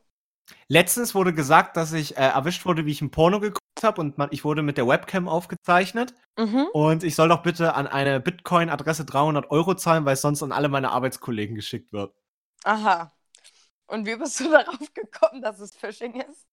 Letztens 0.68 1.14
wurde 1.14 1.34
gesagt, 1.34 1.76
dass 1.76 1.92
ich 1.92 2.16
äh, 2.16 2.20
erwischt 2.20 2.64
wurde, 2.64 2.86
wie 2.86 2.90
ich 2.90 3.02
ein 3.02 3.10
Porno 3.10 3.38
geguckt 3.38 3.60
habe 3.82 4.00
und 4.00 4.18
man, 4.18 4.28
ich 4.32 4.44
wurde 4.44 4.62
mit 4.62 4.76
der 4.76 4.88
Webcam 4.88 5.28
aufgezeichnet. 5.28 6.14
Mhm. 6.38 6.66
Und 6.72 7.04
ich 7.04 7.14
soll 7.14 7.28
doch 7.28 7.42
bitte 7.42 7.74
an 7.74 7.86
eine 7.86 8.18
Bitcoin-Adresse 8.20 9.04
300 9.04 9.50
Euro 9.50 9.74
zahlen, 9.74 10.04
weil 10.04 10.14
es 10.14 10.22
sonst 10.22 10.42
an 10.42 10.52
alle 10.52 10.68
meine 10.68 10.90
Arbeitskollegen 10.90 11.54
geschickt 11.54 11.92
wird. 11.92 12.14
Aha. 12.72 13.12
Und 13.88 14.06
wie 14.06 14.16
bist 14.16 14.40
du 14.40 14.50
darauf 14.52 14.94
gekommen, 14.94 15.42
dass 15.42 15.60
es 15.60 15.74
Phishing 15.76 16.20
ist? 16.20 16.46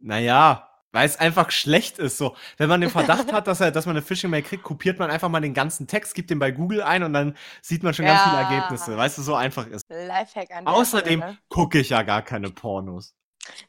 Naja, 0.00 0.68
weil 0.92 1.06
es 1.06 1.16
einfach 1.18 1.50
schlecht 1.50 1.98
ist. 1.98 2.18
So, 2.18 2.36
wenn 2.56 2.68
man 2.68 2.80
den 2.80 2.90
Verdacht 2.90 3.32
hat, 3.32 3.46
dass, 3.46 3.60
er, 3.60 3.70
dass 3.70 3.86
man 3.86 3.96
eine 3.96 4.04
Phishing-Mail 4.04 4.42
kriegt, 4.42 4.62
kopiert 4.62 4.98
man 4.98 5.10
einfach 5.10 5.28
mal 5.28 5.40
den 5.40 5.54
ganzen 5.54 5.86
Text, 5.86 6.14
gibt 6.14 6.30
den 6.30 6.38
bei 6.38 6.50
Google 6.50 6.82
ein 6.82 7.02
und 7.02 7.12
dann 7.12 7.36
sieht 7.62 7.82
man 7.82 7.94
schon 7.94 8.06
ganz 8.06 8.22
viele 8.22 8.36
Ja. 8.36 8.40
Ergebnisse. 8.50 8.96
Weißt 8.96 9.18
du, 9.18 9.22
so 9.22 9.34
einfach 9.34 9.66
ist. 9.66 9.84
Lifehack 9.88 10.50
an 10.50 10.66
Außerdem 10.66 11.20
Stelle. 11.20 11.38
gucke 11.48 11.78
ich 11.80 11.90
ja 11.90 12.02
gar 12.02 12.22
keine 12.22 12.50
Pornos. 12.50 13.14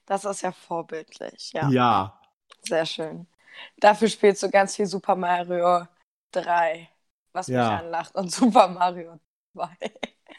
Das 0.05 0.25
ist 0.25 0.41
ja 0.41 0.51
vorbildlich, 0.51 1.51
ja. 1.53 1.69
Ja. 1.69 2.19
Sehr 2.63 2.85
schön. 2.85 3.27
Dafür 3.77 4.09
spielst 4.09 4.43
du 4.43 4.49
ganz 4.49 4.75
viel 4.75 4.85
Super 4.87 5.15
Mario 5.15 5.87
3, 6.31 6.89
was 7.33 7.47
Ja. 7.47 7.59
mich 7.59 7.71
anlacht, 7.71 8.15
und 8.15 8.31
Super 8.31 8.67
Mario 8.69 9.19
2. 9.53 9.77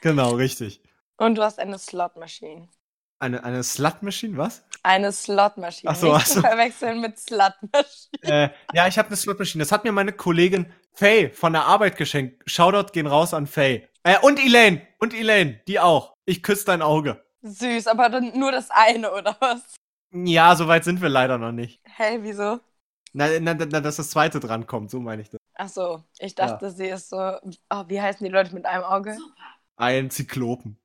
genau, 0.00 0.34
richtig. 0.36 0.80
Und 1.16 1.36
du 1.36 1.42
hast 1.42 1.58
eine 1.58 1.78
Slot-Maschine. 1.78 2.68
Eine, 3.20 3.44
eine 3.44 3.62
Slut-Machine, 3.62 4.36
was? 4.36 4.64
Eine 4.82 5.12
Slot-Maschine. 5.12 5.90
Ach 5.92 5.96
so, 5.96 6.12
Nicht 6.12 6.16
ach 6.16 6.26
zu 6.26 6.34
so. 6.34 6.40
verwechseln 6.40 7.00
mit 7.00 7.18
Slut-Maschine. 7.18 8.18
äh, 8.22 8.50
ja, 8.72 8.86
ich 8.88 8.98
habe 8.98 9.08
eine 9.08 9.16
Slot-Maschine. 9.16 9.62
Das 9.62 9.72
hat 9.72 9.84
mir 9.84 9.92
meine 9.92 10.12
Kollegin 10.12 10.72
Faye 10.92 11.30
von 11.30 11.52
der 11.52 11.64
Arbeit 11.64 11.96
geschenkt. 11.96 12.42
Shoutout 12.50 12.92
gehen 12.92 13.06
raus 13.06 13.32
an 13.34 13.46
Faye. 13.46 13.88
Äh, 14.02 14.18
und 14.20 14.38
Elaine. 14.38 14.82
Und 14.98 15.14
Elaine, 15.14 15.60
die 15.68 15.80
auch. 15.80 16.14
Ich 16.26 16.42
küsse 16.42 16.66
dein 16.66 16.82
Auge. 16.82 17.24
Süß, 17.42 17.86
aber 17.86 18.08
dann 18.08 18.38
nur 18.38 18.52
das 18.52 18.70
eine, 18.70 19.12
oder 19.12 19.36
was? 19.40 19.60
Ja, 20.12 20.54
so 20.56 20.68
weit 20.68 20.84
sind 20.84 21.02
wir 21.02 21.08
leider 21.08 21.38
noch 21.38 21.52
nicht. 21.52 21.80
Hä, 21.84 22.18
wieso? 22.20 22.60
Na, 23.12 23.28
na, 23.40 23.54
na, 23.54 23.80
dass 23.80 23.96
das 23.96 24.10
zweite 24.10 24.40
dran 24.40 24.66
kommt, 24.66 24.90
so 24.90 25.00
meine 25.00 25.22
ich 25.22 25.30
das. 25.30 25.38
Ach 25.56 25.68
so, 25.68 26.02
ich 26.18 26.34
dachte, 26.34 26.70
sie 26.70 26.86
ist 26.88 27.10
so. 27.10 27.16
Oh, 27.70 27.84
wie 27.86 28.00
heißen 28.00 28.24
die 28.24 28.30
Leute 28.32 28.54
mit 28.54 28.66
einem 28.66 28.84
Auge? 28.84 29.16
Ein 29.76 30.10
Zyklopen. 30.10 30.78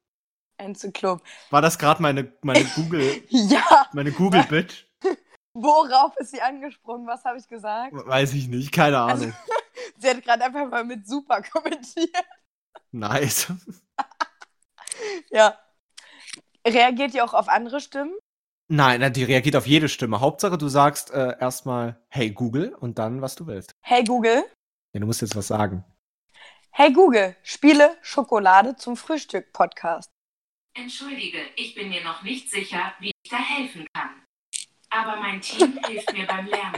Ein 0.59 0.75
Zyklop. 0.75 1.21
War 1.51 1.61
das 1.61 1.79
gerade 1.79 2.01
meine, 2.01 2.33
meine 2.41 2.65
Google, 2.75 3.23
Ja, 3.29 3.87
meine 3.93 4.11
Google-Bitch? 4.11 4.85
worauf 5.53 6.15
ist 6.17 6.31
sie 6.31 6.41
angesprungen? 6.41 7.07
Was 7.07 7.23
habe 7.23 7.37
ich 7.37 7.47
gesagt? 7.47 7.93
Weiß 7.93 8.33
ich 8.33 8.47
nicht, 8.49 8.71
keine 8.71 8.99
Also- 8.99 9.23
Ahnung. 9.25 9.35
Sie 9.97 10.09
hat 10.09 10.21
gerade 10.23 10.43
einfach 10.45 10.69
mal 10.69 10.83
mit 10.83 11.07
super 11.07 11.41
kommentiert. 11.41 12.15
Nice. 12.91 13.47
Ja. 15.29 15.57
Reagiert 16.67 17.13
ihr 17.13 17.23
auch 17.23 17.33
auf 17.33 17.47
andere 17.49 17.79
Stimmen? 17.81 18.13
Nein, 18.69 18.99
na, 19.01 19.09
die 19.09 19.23
reagiert 19.23 19.55
auf 19.55 19.65
jede 19.67 19.89
Stimme. 19.89 20.19
Hauptsache, 20.19 20.57
du 20.57 20.67
sagst 20.67 21.11
äh, 21.11 21.37
erstmal, 21.39 22.01
hey 22.09 22.31
Google 22.31 22.73
und 22.75 22.99
dann, 22.99 23.21
was 23.21 23.35
du 23.35 23.47
willst. 23.47 23.71
Hey 23.81 24.03
Google. 24.03 24.43
Ja, 24.93 24.99
du 24.99 25.05
musst 25.05 25.21
jetzt 25.21 25.35
was 25.35 25.47
sagen. 25.47 25.83
Hey 26.71 26.93
Google, 26.93 27.35
spiele 27.41 27.97
Schokolade 28.01 28.75
zum 28.75 28.95
Frühstück 28.95 29.51
Podcast. 29.53 30.09
Entschuldige, 30.73 31.39
ich 31.55 31.75
bin 31.75 31.89
mir 31.89 32.03
noch 32.03 32.21
nicht 32.23 32.49
sicher, 32.49 32.93
wie 32.99 33.11
ich 33.23 33.29
da 33.29 33.37
helfen 33.37 33.85
kann. 33.93 34.23
Aber 34.89 35.17
mein 35.17 35.41
Team 35.41 35.79
hilft 35.87 36.13
mir 36.13 36.25
beim 36.25 36.47
Lernen. 36.47 36.77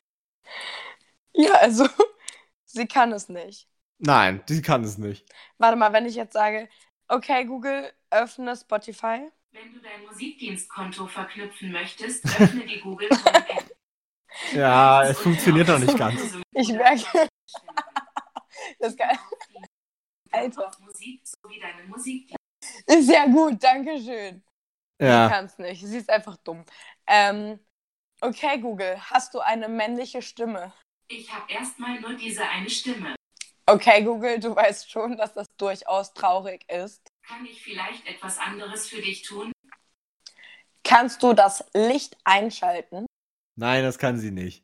Ja, 1.33 1.53
also, 1.55 1.87
sie 2.65 2.87
kann 2.87 3.11
es 3.11 3.29
nicht. 3.29 3.67
Nein, 3.99 4.43
die 4.49 4.61
kann 4.61 4.83
es 4.83 4.97
nicht. 4.97 5.31
Warte 5.57 5.77
mal, 5.77 5.93
wenn 5.93 6.05
ich 6.05 6.15
jetzt 6.15 6.33
sage, 6.33 6.67
okay 7.07 7.45
Google, 7.45 7.93
öffne 8.09 8.55
Spotify. 8.55 9.29
Wenn 9.51 9.73
du 9.73 9.79
dein 9.81 10.03
Musikdienstkonto 10.05 11.07
verknüpfen 11.07 11.71
möchtest, 11.71 12.25
öffne 12.39 12.65
die 12.65 12.79
Google 12.79 13.09
App. 13.09 13.71
Ja, 14.53 15.03
es 15.03 15.19
funktioniert 15.19 15.67
noch 15.67 15.77
nicht 15.77 15.97
ganz. 15.97 16.37
Ich 16.53 16.69
merke, 16.69 17.27
das 18.79 18.91
ist 18.91 18.97
geil. 18.97 19.19
Alter. 20.31 20.71
Musik 20.79 21.21
sowie 21.27 21.59
deinen 21.59 21.89
Musikdienst. 21.89 22.40
Ja 22.87 23.25
gut, 23.25 23.63
danke 23.63 23.97
schön. 23.99 24.43
Sie 24.99 25.07
Ja. 25.07 25.29
kann 25.29 25.45
es 25.45 25.57
nicht, 25.57 25.85
sie 25.85 25.97
ist 25.97 26.09
einfach 26.09 26.37
dumm. 26.37 26.63
Ähm, 27.07 27.59
okay 28.21 28.59
Google, 28.59 28.97
hast 29.09 29.33
du 29.33 29.39
eine 29.39 29.67
männliche 29.67 30.21
Stimme? 30.21 30.73
Ich 31.07 31.33
habe 31.33 31.51
erstmal 31.51 31.99
nur 31.99 32.13
diese 32.13 32.47
eine 32.47 32.69
Stimme. 32.69 33.15
Okay 33.65 34.03
Google, 34.03 34.39
du 34.39 34.55
weißt 34.55 34.89
schon, 34.91 35.17
dass 35.17 35.33
das 35.33 35.47
durchaus 35.57 36.13
traurig 36.13 36.69
ist. 36.69 37.01
Kann 37.27 37.45
ich 37.45 37.61
vielleicht 37.61 38.05
etwas 38.07 38.37
anderes 38.37 38.87
für 38.87 39.01
dich 39.01 39.23
tun? 39.23 39.51
Kannst 40.83 41.23
du 41.23 41.33
das 41.33 41.63
Licht 41.73 42.17
einschalten? 42.23 43.05
Nein, 43.55 43.83
das 43.83 43.97
kann 43.97 44.17
sie 44.19 44.31
nicht. 44.31 44.63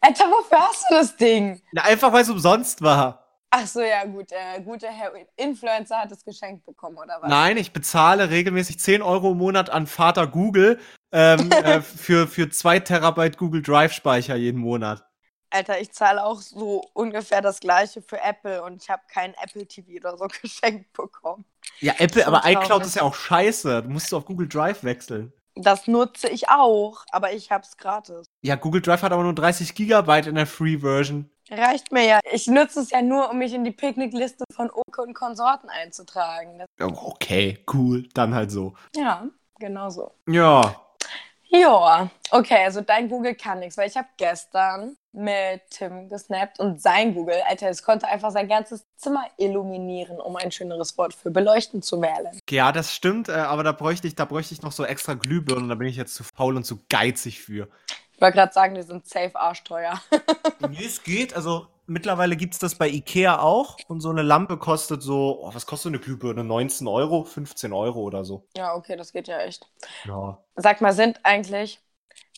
Alter, 0.00 0.24
wofür 0.30 0.60
hast 0.60 0.86
du 0.88 0.94
das 0.94 1.16
Ding? 1.16 1.62
Na, 1.72 1.82
einfach 1.82 2.12
weil 2.12 2.22
es 2.22 2.30
umsonst 2.30 2.80
war. 2.82 3.29
Ach 3.52 3.66
so, 3.66 3.80
ja 3.80 4.04
gut, 4.04 4.30
der 4.30 4.60
gute 4.60 4.86
Herr 4.88 5.12
Influencer 5.36 5.98
hat 5.98 6.12
es 6.12 6.24
geschenkt 6.24 6.64
bekommen, 6.64 6.96
oder 6.98 7.18
was? 7.20 7.28
Nein, 7.28 7.56
ich 7.56 7.72
bezahle 7.72 8.30
regelmäßig 8.30 8.78
10 8.78 9.02
Euro 9.02 9.32
im 9.32 9.38
Monat 9.38 9.70
an 9.70 9.88
Vater 9.88 10.28
Google 10.28 10.78
ähm, 11.10 11.50
äh, 11.64 11.80
für, 11.80 12.28
für 12.28 12.48
2 12.48 12.80
Terabyte 12.80 13.36
Google 13.38 13.62
Drive 13.62 13.92
Speicher 13.92 14.36
jeden 14.36 14.60
Monat. 14.60 15.04
Alter, 15.52 15.80
ich 15.80 15.90
zahle 15.92 16.24
auch 16.24 16.40
so 16.40 16.82
ungefähr 16.92 17.40
das 17.42 17.58
gleiche 17.58 18.02
für 18.02 18.20
Apple 18.20 18.62
und 18.62 18.80
ich 18.82 18.88
habe 18.88 19.02
kein 19.12 19.34
Apple 19.34 19.66
TV 19.66 19.96
oder 19.98 20.16
so 20.16 20.28
geschenkt 20.42 20.92
bekommen. 20.92 21.44
Ja, 21.80 21.94
Apple, 21.98 22.22
So 22.22 22.28
aber 22.28 22.48
iCloud 22.48 22.68
traurig. 22.68 22.86
ist 22.86 22.94
ja 22.96 23.02
auch 23.02 23.14
scheiße. 23.14 23.82
Du 23.82 23.88
musst 23.88 24.12
du 24.12 24.16
auf 24.16 24.26
Google 24.26 24.48
Drive 24.48 24.84
wechseln. 24.84 25.32
Das 25.56 25.88
nutze 25.88 26.28
ich 26.28 26.48
auch, 26.48 27.04
aber 27.10 27.32
ich 27.32 27.50
hab's 27.50 27.76
gratis. 27.76 28.26
Ja, 28.42 28.54
Google 28.54 28.80
Drive 28.80 29.02
hat 29.02 29.12
aber 29.12 29.24
nur 29.24 29.34
30 29.34 29.74
Gigabyte 29.74 30.28
in 30.28 30.36
der 30.36 30.46
Free 30.46 30.78
Version. 30.78 31.28
Reicht 31.50 31.90
mir 31.92 32.04
ja. 32.04 32.20
Ich 32.32 32.46
nutze 32.46 32.80
es 32.80 32.90
ja 32.90 33.02
nur, 33.02 33.30
um 33.30 33.38
mich 33.38 33.52
in 33.52 33.64
die 33.64 33.72
Picknickliste 33.72 34.44
von 34.54 34.70
Oke 34.70 35.02
und 35.02 35.14
Konsorten 35.14 35.68
einzutragen. 35.68 36.62
Oh, 36.80 37.10
Okay, 37.12 37.58
cool. 37.72 38.08
Dann 38.14 38.34
halt 38.34 38.50
so. 38.50 38.74
ja, 38.94 39.26
genau 39.58 39.90
so. 39.90 40.12
Ja. 40.28 40.76
Ja, 41.52 42.08
okay, 42.30 42.64
also 42.64 42.80
dein 42.80 43.08
Google 43.08 43.34
kann 43.34 43.58
nichts, 43.58 43.76
weil 43.76 43.88
ich 43.88 43.96
habe 43.96 44.06
gestern 44.16 44.96
mit 45.10 45.62
Tim 45.70 46.08
gesnappt 46.08 46.60
und 46.60 46.80
sein 46.80 47.12
Google, 47.12 47.42
Alter, 47.48 47.68
es 47.68 47.82
konnte 47.82 48.06
einfach 48.06 48.30
sein 48.30 48.46
ganzes 48.46 48.86
Zimmer 48.96 49.24
illuminieren, 49.36 50.20
um 50.20 50.36
ein 50.36 50.52
schöneres 50.52 50.96
Wort 50.96 51.12
für 51.12 51.32
beleuchten 51.32 51.82
zu 51.82 52.00
wählen. 52.00 52.38
Ja, 52.48 52.70
das 52.70 52.94
stimmt, 52.94 53.28
äh, 53.28 53.32
aber 53.32 53.64
da 53.64 53.72
bräuchte 53.72 54.06
ich, 54.06 54.14
da 54.14 54.26
bräuchte 54.26 54.54
ich 54.54 54.62
noch 54.62 54.70
so 54.70 54.84
extra 54.84 55.14
Glühbirnen, 55.14 55.68
da 55.68 55.74
bin 55.74 55.88
ich 55.88 55.96
jetzt 55.96 56.14
zu 56.14 56.22
faul 56.22 56.54
und 56.56 56.62
zu 56.62 56.78
geizig 56.88 57.40
für. 57.40 57.66
Ich 58.20 58.22
wollte 58.22 58.36
gerade 58.36 58.52
sagen, 58.52 58.74
die 58.74 58.82
sind 58.82 59.08
safe 59.08 59.34
arschteuer. 59.34 59.98
Nee, 60.68 60.84
es 60.84 61.02
geht. 61.02 61.34
Also 61.34 61.68
mittlerweile 61.86 62.36
gibt's 62.36 62.58
das 62.58 62.74
bei 62.74 62.86
Ikea 62.86 63.40
auch. 63.40 63.78
Und 63.88 64.02
so 64.02 64.10
eine 64.10 64.20
Lampe 64.20 64.58
kostet 64.58 65.02
so, 65.02 65.40
oh, 65.40 65.54
was 65.54 65.64
kostet 65.64 65.92
eine 65.92 66.00
Glühbirne? 66.00 66.44
19 66.44 66.86
Euro, 66.86 67.24
15 67.24 67.72
Euro 67.72 68.00
oder 68.00 68.22
so. 68.24 68.46
ja, 68.54 68.74
okay, 68.74 68.96
das 68.96 69.14
geht 69.14 69.26
ja 69.26 69.38
echt. 69.38 69.66
Ja. 70.04 70.36
Sag 70.54 70.82
mal, 70.82 70.92
sind 70.92 71.18
eigentlich, 71.22 71.80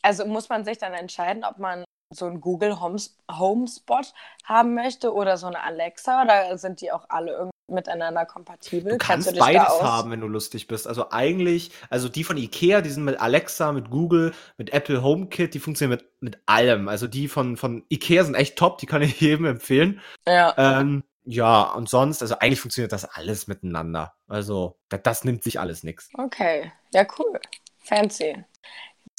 also 0.03 0.25
muss 0.25 0.49
man 0.49 0.65
sich 0.65 0.79
dann 0.79 0.95
entscheiden, 0.95 1.43
ob 1.43 1.59
man 1.59 1.83
so 2.15 2.27
einen 2.27 2.41
Google 2.41 2.81
Homes 2.81 3.19
Homespot 3.29 4.15
haben 4.45 4.75
möchte 4.75 5.13
oder 5.13 5.37
so 5.37 5.49
eine 5.49 5.65
Alexa 5.65 6.23
oder 6.23 6.59
sind 6.59 6.81
die 6.81 6.93
auch 6.93 7.07
alle 7.09 7.33
irgendwie 7.33 7.51
miteinander 7.73 8.25
kompatibel? 8.27 8.93
Du 8.93 8.99
kannst 8.99 9.31
dich 9.31 9.39
da 9.39 9.45
beides 9.45 9.83
haben, 9.83 10.11
wenn 10.11 10.21
du 10.21 10.29
lustig 10.29 10.67
bist. 10.69 10.87
Also 10.87 11.11
eigentlich, 11.11 11.71
also 11.91 12.09
die 12.09 12.25
von 12.25 12.37
Ikea, 12.37 12.81
die 12.81 12.91
sind 12.91 13.05
mit 13.05 13.21
Alexa, 13.21 13.73
mit 13.73 13.91
Google, 13.91 14.33
mit 14.59 14.73
Apple 14.73 15.03
HomeKit, 15.03 15.55
die 15.55 15.59
funktionieren 15.59 15.99
mit, 15.99 16.23
mit 16.35 16.43
allem. 16.47 16.89
Also 16.89 17.07
die 17.07 17.29
von, 17.29 17.57
von 17.57 17.85
Ikea 17.89 18.25
sind 18.25 18.35
echt 18.35 18.57
top, 18.57 18.79
die 18.79 18.87
kann 18.87 19.03
ich 19.03 19.21
jedem 19.21 19.47
empfehlen. 19.47 20.01
Ja. 20.27 20.55
Ähm, 20.57 21.03
ja, 21.25 21.63
und 21.73 21.89
sonst, 21.89 22.23
also 22.23 22.39
eigentlich 22.39 22.61
funktioniert 22.61 22.93
das 22.93 23.05
alles 23.05 23.47
miteinander. 23.47 24.15
Also, 24.27 24.79
das, 24.89 25.03
das 25.03 25.25
nimmt 25.25 25.45
sich 25.45 25.61
alles 25.61 25.85
nix. 25.85 26.11
Okay, 26.15 26.73
ja, 26.93 27.07
cool. 27.19 27.39
Fancy. 27.79 28.45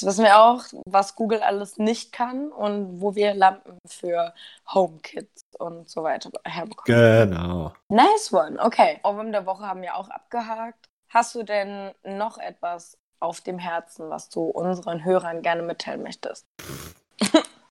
Jetzt 0.03 0.17
wissen 0.17 0.25
wir 0.25 0.37
auch, 0.37 0.65
was 0.85 1.15
Google 1.15 1.41
alles 1.41 1.77
nicht 1.77 2.11
kann 2.11 2.51
und 2.51 2.99
wo 2.99 3.15
wir 3.15 3.33
Lampen 3.33 3.77
für 3.87 4.33
HomeKits 4.73 5.45
und 5.57 5.89
so 5.89 6.03
weiter 6.03 6.29
herbekommen. 6.43 7.29
Genau. 7.29 7.71
Nice 7.87 8.33
one. 8.33 8.61
Okay. 8.61 8.99
Ohrwurm 9.03 9.31
der 9.31 9.45
Woche 9.45 9.65
haben 9.65 9.81
wir 9.81 9.95
auch 9.95 10.09
abgehakt. 10.09 10.89
Hast 11.07 11.35
du 11.35 11.43
denn 11.43 11.93
noch 12.03 12.37
etwas 12.37 12.97
auf 13.21 13.39
dem 13.39 13.57
Herzen, 13.59 14.09
was 14.09 14.27
du 14.27 14.41
unseren 14.41 15.05
Hörern 15.05 15.41
gerne 15.41 15.61
mitteilen 15.61 16.03
möchtest? 16.03 16.45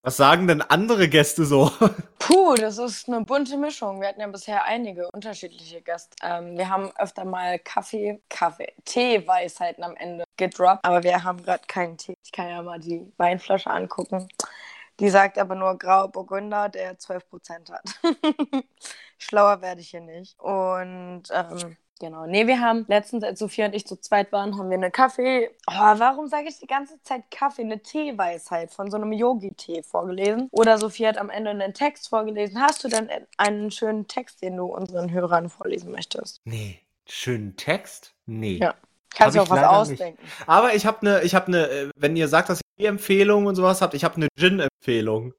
Was 0.04 0.16
sagen 0.16 0.48
denn 0.48 0.62
andere 0.62 1.08
Gäste 1.08 1.44
so? 1.44 1.70
Puh, 2.18 2.54
das 2.56 2.78
ist 2.78 3.08
eine 3.08 3.24
bunte 3.24 3.56
Mischung. 3.56 4.00
Wir 4.00 4.08
hatten 4.08 4.20
ja 4.20 4.26
bisher 4.26 4.64
einige 4.64 5.08
unterschiedliche 5.12 5.80
Gäste. 5.80 6.16
Ähm, 6.24 6.58
wir 6.58 6.68
haben 6.68 6.90
öfter 6.98 7.24
mal 7.24 7.60
Kaffee, 7.60 8.20
Kaffee, 8.28 8.72
Tee-Weisheiten 8.84 9.84
am 9.84 9.94
Ende 9.94 10.24
gedroppt, 10.36 10.84
aber 10.84 11.04
wir 11.04 11.22
haben 11.22 11.40
gerade 11.40 11.62
keinen 11.68 11.98
Tee. 11.98 12.14
Ich 12.24 12.32
kann 12.32 12.48
ja 12.48 12.60
mal 12.62 12.80
die 12.80 13.12
Weinflasche 13.16 13.70
angucken. 13.70 14.26
Die 14.98 15.08
sagt 15.08 15.38
aber 15.38 15.54
nur 15.54 15.78
Grau 15.78 16.08
Burgunder, 16.08 16.68
der 16.68 16.98
12% 16.98 17.70
hat. 17.70 17.84
Schlauer 19.18 19.62
werde 19.62 19.82
ich 19.82 19.90
hier 19.90 20.00
nicht. 20.00 20.38
Und 20.40 21.22
ähm, 21.30 21.76
genau, 22.02 22.26
nee, 22.26 22.48
wir 22.48 22.60
haben 22.60 22.84
letztens, 22.88 23.22
als 23.22 23.38
Sophia 23.38 23.66
und 23.66 23.74
ich 23.74 23.86
zu 23.86 23.96
zweit 23.96 24.32
waren, 24.32 24.58
haben 24.58 24.70
wir 24.70 24.76
eine 24.76 24.90
Kaffee. 24.90 25.50
Oh, 25.68 25.72
warum 25.72 26.26
sage 26.26 26.48
ich 26.48 26.58
die 26.58 26.66
ganze 26.66 27.00
Zeit 27.02 27.30
Kaffee? 27.30 27.62
Eine 27.62 27.80
Teeweisheit 27.80 28.72
von 28.72 28.90
so 28.90 28.96
einem 28.96 29.12
Yogi-Tee 29.12 29.84
vorgelesen. 29.84 30.48
Oder 30.50 30.78
Sophia 30.78 31.08
hat 31.08 31.18
am 31.18 31.30
Ende 31.30 31.50
einen 31.50 31.74
Text 31.74 32.08
vorgelesen. 32.08 32.60
Hast 32.60 32.82
du 32.82 32.88
denn 32.88 33.08
einen 33.38 33.70
schönen 33.70 34.08
Text, 34.08 34.42
den 34.42 34.56
du 34.56 34.66
unseren 34.66 35.12
Hörern 35.12 35.48
vorlesen 35.48 35.92
möchtest? 35.92 36.40
Nee. 36.44 36.80
Schönen 37.06 37.56
Text? 37.56 38.14
Nee. 38.26 38.56
Ja. 38.56 38.74
Kannst 39.14 39.36
du 39.36 39.42
auch 39.42 39.50
was 39.50 39.62
ausdenken. 39.62 40.22
Aber 40.46 40.74
ich 40.74 40.84
habe 40.86 41.02
eine, 41.02 41.22
ich 41.22 41.34
habe 41.34 41.46
eine, 41.46 41.68
äh, 41.68 41.90
wenn 41.94 42.16
ihr 42.16 42.26
sagt, 42.26 42.48
dass 42.48 42.60
ihr 42.78 42.88
Empfehlungen 42.88 43.46
und 43.46 43.54
sowas 43.54 43.80
habt, 43.80 43.94
ich 43.94 44.02
habe 44.02 44.16
eine 44.16 44.28
Gin-Empfehlung. 44.36 45.34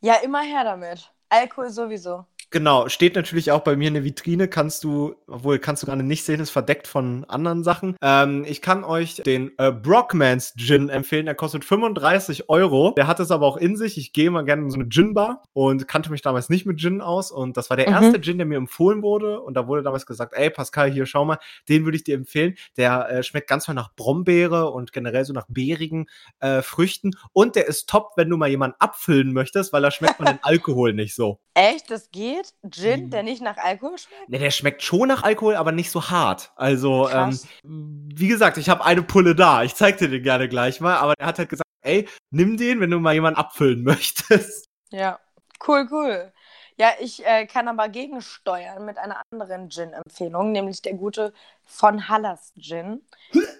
Ja, 0.00 0.16
immer 0.16 0.42
her 0.42 0.64
damit. 0.64 1.10
Alkohol 1.30 1.70
sowieso. 1.70 2.26
Genau, 2.50 2.88
steht 2.88 3.16
natürlich 3.16 3.50
auch 3.50 3.60
bei 3.62 3.74
mir 3.76 3.88
in 3.88 3.94
der 3.94 4.04
Vitrine, 4.04 4.46
kannst 4.48 4.84
du, 4.84 5.14
obwohl 5.26 5.58
kannst 5.58 5.82
du 5.82 5.86
gerade 5.86 6.02
nicht 6.02 6.24
sehen, 6.24 6.40
ist 6.40 6.50
verdeckt 6.50 6.86
von 6.86 7.24
anderen 7.24 7.64
Sachen. 7.64 7.96
Ähm, 8.00 8.44
ich 8.46 8.62
kann 8.62 8.84
euch 8.84 9.16
den 9.16 9.50
äh, 9.58 9.72
Brockmans 9.72 10.54
Gin 10.56 10.88
empfehlen, 10.88 11.26
der 11.26 11.34
kostet 11.34 11.64
35 11.64 12.48
Euro. 12.48 12.92
Der 12.96 13.06
hat 13.06 13.18
es 13.20 13.30
aber 13.30 13.46
auch 13.46 13.56
in 13.56 13.76
sich. 13.76 13.98
Ich 13.98 14.12
gehe 14.12 14.30
mal 14.30 14.44
gerne 14.44 14.62
in 14.62 14.70
so 14.70 14.78
eine 14.78 14.88
Gin-Bar 14.88 15.42
und 15.52 15.88
kannte 15.88 16.10
mich 16.10 16.22
damals 16.22 16.48
nicht 16.48 16.64
mit 16.66 16.78
Gin 16.80 17.00
aus 17.00 17.30
und 17.32 17.56
das 17.56 17.70
war 17.70 17.76
der 17.76 17.88
Mhm. 17.88 17.94
erste 17.94 18.20
Gin, 18.20 18.38
der 18.38 18.46
mir 18.46 18.56
empfohlen 18.58 19.02
wurde 19.02 19.40
und 19.40 19.54
da 19.54 19.66
wurde 19.66 19.82
damals 19.82 20.06
gesagt, 20.06 20.32
ey 20.36 20.50
Pascal, 20.50 20.90
hier 20.92 21.06
schau 21.06 21.24
mal, 21.24 21.38
den 21.68 21.84
würde 21.84 21.96
ich 21.96 22.04
dir 22.04 22.14
empfehlen. 22.14 22.54
Der 22.76 23.08
äh, 23.10 23.22
schmeckt 23.22 23.48
ganz 23.48 23.66
mal 23.66 23.74
nach 23.74 23.94
Brombeere 23.96 24.70
und 24.70 24.92
generell 24.92 25.24
so 25.24 25.32
nach 25.32 25.46
beerigen 25.48 26.06
äh, 26.40 26.62
Früchten 26.62 27.12
und 27.32 27.56
der 27.56 27.66
ist 27.66 27.88
top, 27.88 28.12
wenn 28.16 28.28
du 28.28 28.36
mal 28.36 28.48
jemanden 28.48 28.76
abfüllen 28.78 29.32
möchtest, 29.32 29.72
weil 29.72 29.82
da 29.82 29.90
schmeckt 29.90 30.20
man 30.20 30.34
den 30.34 30.38
Alkohol 30.42 30.92
nicht 30.94 31.14
so. 31.14 31.40
Echt, 31.54 31.90
das 31.90 32.10
geht? 32.10 32.43
Gin, 32.68 33.06
Mhm. 33.06 33.10
der 33.10 33.22
nicht 33.22 33.42
nach 33.42 33.56
Alkohol 33.56 33.96
schmeckt? 33.98 34.28
Ne, 34.28 34.38
der 34.38 34.50
schmeckt 34.50 34.82
schon 34.82 35.08
nach 35.08 35.22
Alkohol, 35.22 35.56
aber 35.56 35.72
nicht 35.72 35.90
so 35.90 36.10
hart. 36.10 36.52
Also, 36.56 37.08
ähm, 37.08 37.38
wie 37.62 38.28
gesagt, 38.28 38.58
ich 38.58 38.68
habe 38.68 38.84
eine 38.84 39.02
Pulle 39.02 39.34
da. 39.34 39.62
Ich 39.62 39.74
zeig 39.74 39.98
dir 39.98 40.08
den 40.08 40.22
gerne 40.22 40.48
gleich 40.48 40.80
mal. 40.80 40.96
Aber 40.96 41.14
er 41.18 41.26
hat 41.26 41.38
halt 41.38 41.48
gesagt, 41.48 41.68
ey, 41.82 42.08
nimm 42.30 42.56
den, 42.56 42.80
wenn 42.80 42.90
du 42.90 42.98
mal 43.00 43.14
jemanden 43.14 43.38
abfüllen 43.38 43.82
möchtest. 43.84 44.66
Ja, 44.90 45.18
cool, 45.66 45.86
cool. 45.90 46.32
Ja, 46.76 46.92
ich 46.98 47.24
äh, 47.24 47.46
kann 47.46 47.68
aber 47.68 47.88
gegensteuern 47.88 48.84
mit 48.84 48.98
einer 48.98 49.22
anderen 49.30 49.70
Gin-Empfehlung, 49.70 50.50
nämlich 50.50 50.82
der 50.82 50.94
gute 50.94 51.32
von 51.64 52.08
Hallas 52.08 52.52
Gin. 52.58 53.02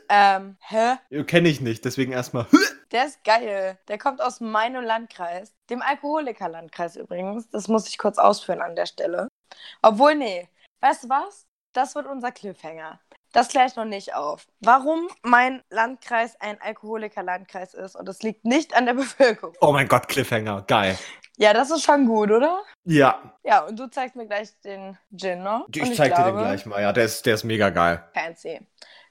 ähm, 0.08 0.56
hä? 0.60 0.96
Kenne 1.24 1.48
ich 1.48 1.60
nicht, 1.60 1.84
deswegen 1.84 2.12
erstmal. 2.12 2.46
Der 2.90 3.06
ist 3.06 3.24
geil. 3.24 3.78
Der 3.88 3.98
kommt 3.98 4.20
aus 4.20 4.40
meinem 4.40 4.84
Landkreis, 4.84 5.54
dem 5.70 5.82
Alkoholikerlandkreis 5.82 6.96
übrigens. 6.96 7.48
Das 7.50 7.68
muss 7.68 7.88
ich 7.88 7.98
kurz 7.98 8.18
ausführen 8.18 8.60
an 8.60 8.76
der 8.76 8.86
Stelle. 8.86 9.28
Obwohl, 9.82 10.14
nee, 10.16 10.48
weißt 10.80 11.04
du 11.04 11.08
was? 11.08 11.46
Das 11.72 11.94
wird 11.94 12.06
unser 12.06 12.30
Cliffhanger. 12.30 13.00
Das 13.32 13.48
kläre 13.48 13.66
ich 13.66 13.74
noch 13.74 13.84
nicht 13.84 14.14
auf. 14.14 14.46
Warum 14.60 15.08
mein 15.22 15.60
Landkreis 15.70 16.40
ein 16.40 16.60
Alkoholikerlandkreis 16.60 17.74
ist 17.74 17.96
und 17.96 18.08
es 18.08 18.22
liegt 18.22 18.44
nicht 18.44 18.76
an 18.76 18.86
der 18.86 18.94
Bevölkerung. 19.02 19.54
Oh 19.60 19.72
mein 19.72 19.88
Gott, 19.88 20.06
Cliffhanger, 20.06 20.62
geil. 20.62 20.96
Ja, 21.37 21.53
das 21.53 21.70
ist 21.70 21.82
schon 21.82 22.07
gut, 22.07 22.30
oder? 22.30 22.62
Ja, 22.85 23.37
Ja, 23.43 23.64
und 23.66 23.78
du 23.78 23.89
zeigst 23.89 24.14
mir 24.14 24.26
gleich 24.26 24.49
den 24.61 24.97
Gin, 25.16 25.43
ne? 25.43 25.64
ich, 25.74 25.82
Und 25.82 25.97
zeig 25.97 26.14
dir 26.14 26.22
den 26.22 26.32
glaube, 26.32 26.39
gleich 26.39 26.66
mal. 26.66 26.80
Ja, 26.80 26.93
der 26.93 27.05
ist, 27.05 27.26
der 27.26 27.35
ist 27.35 27.45
mega 27.45 27.70
geil. 27.70 28.05
Fancy. 28.14 28.61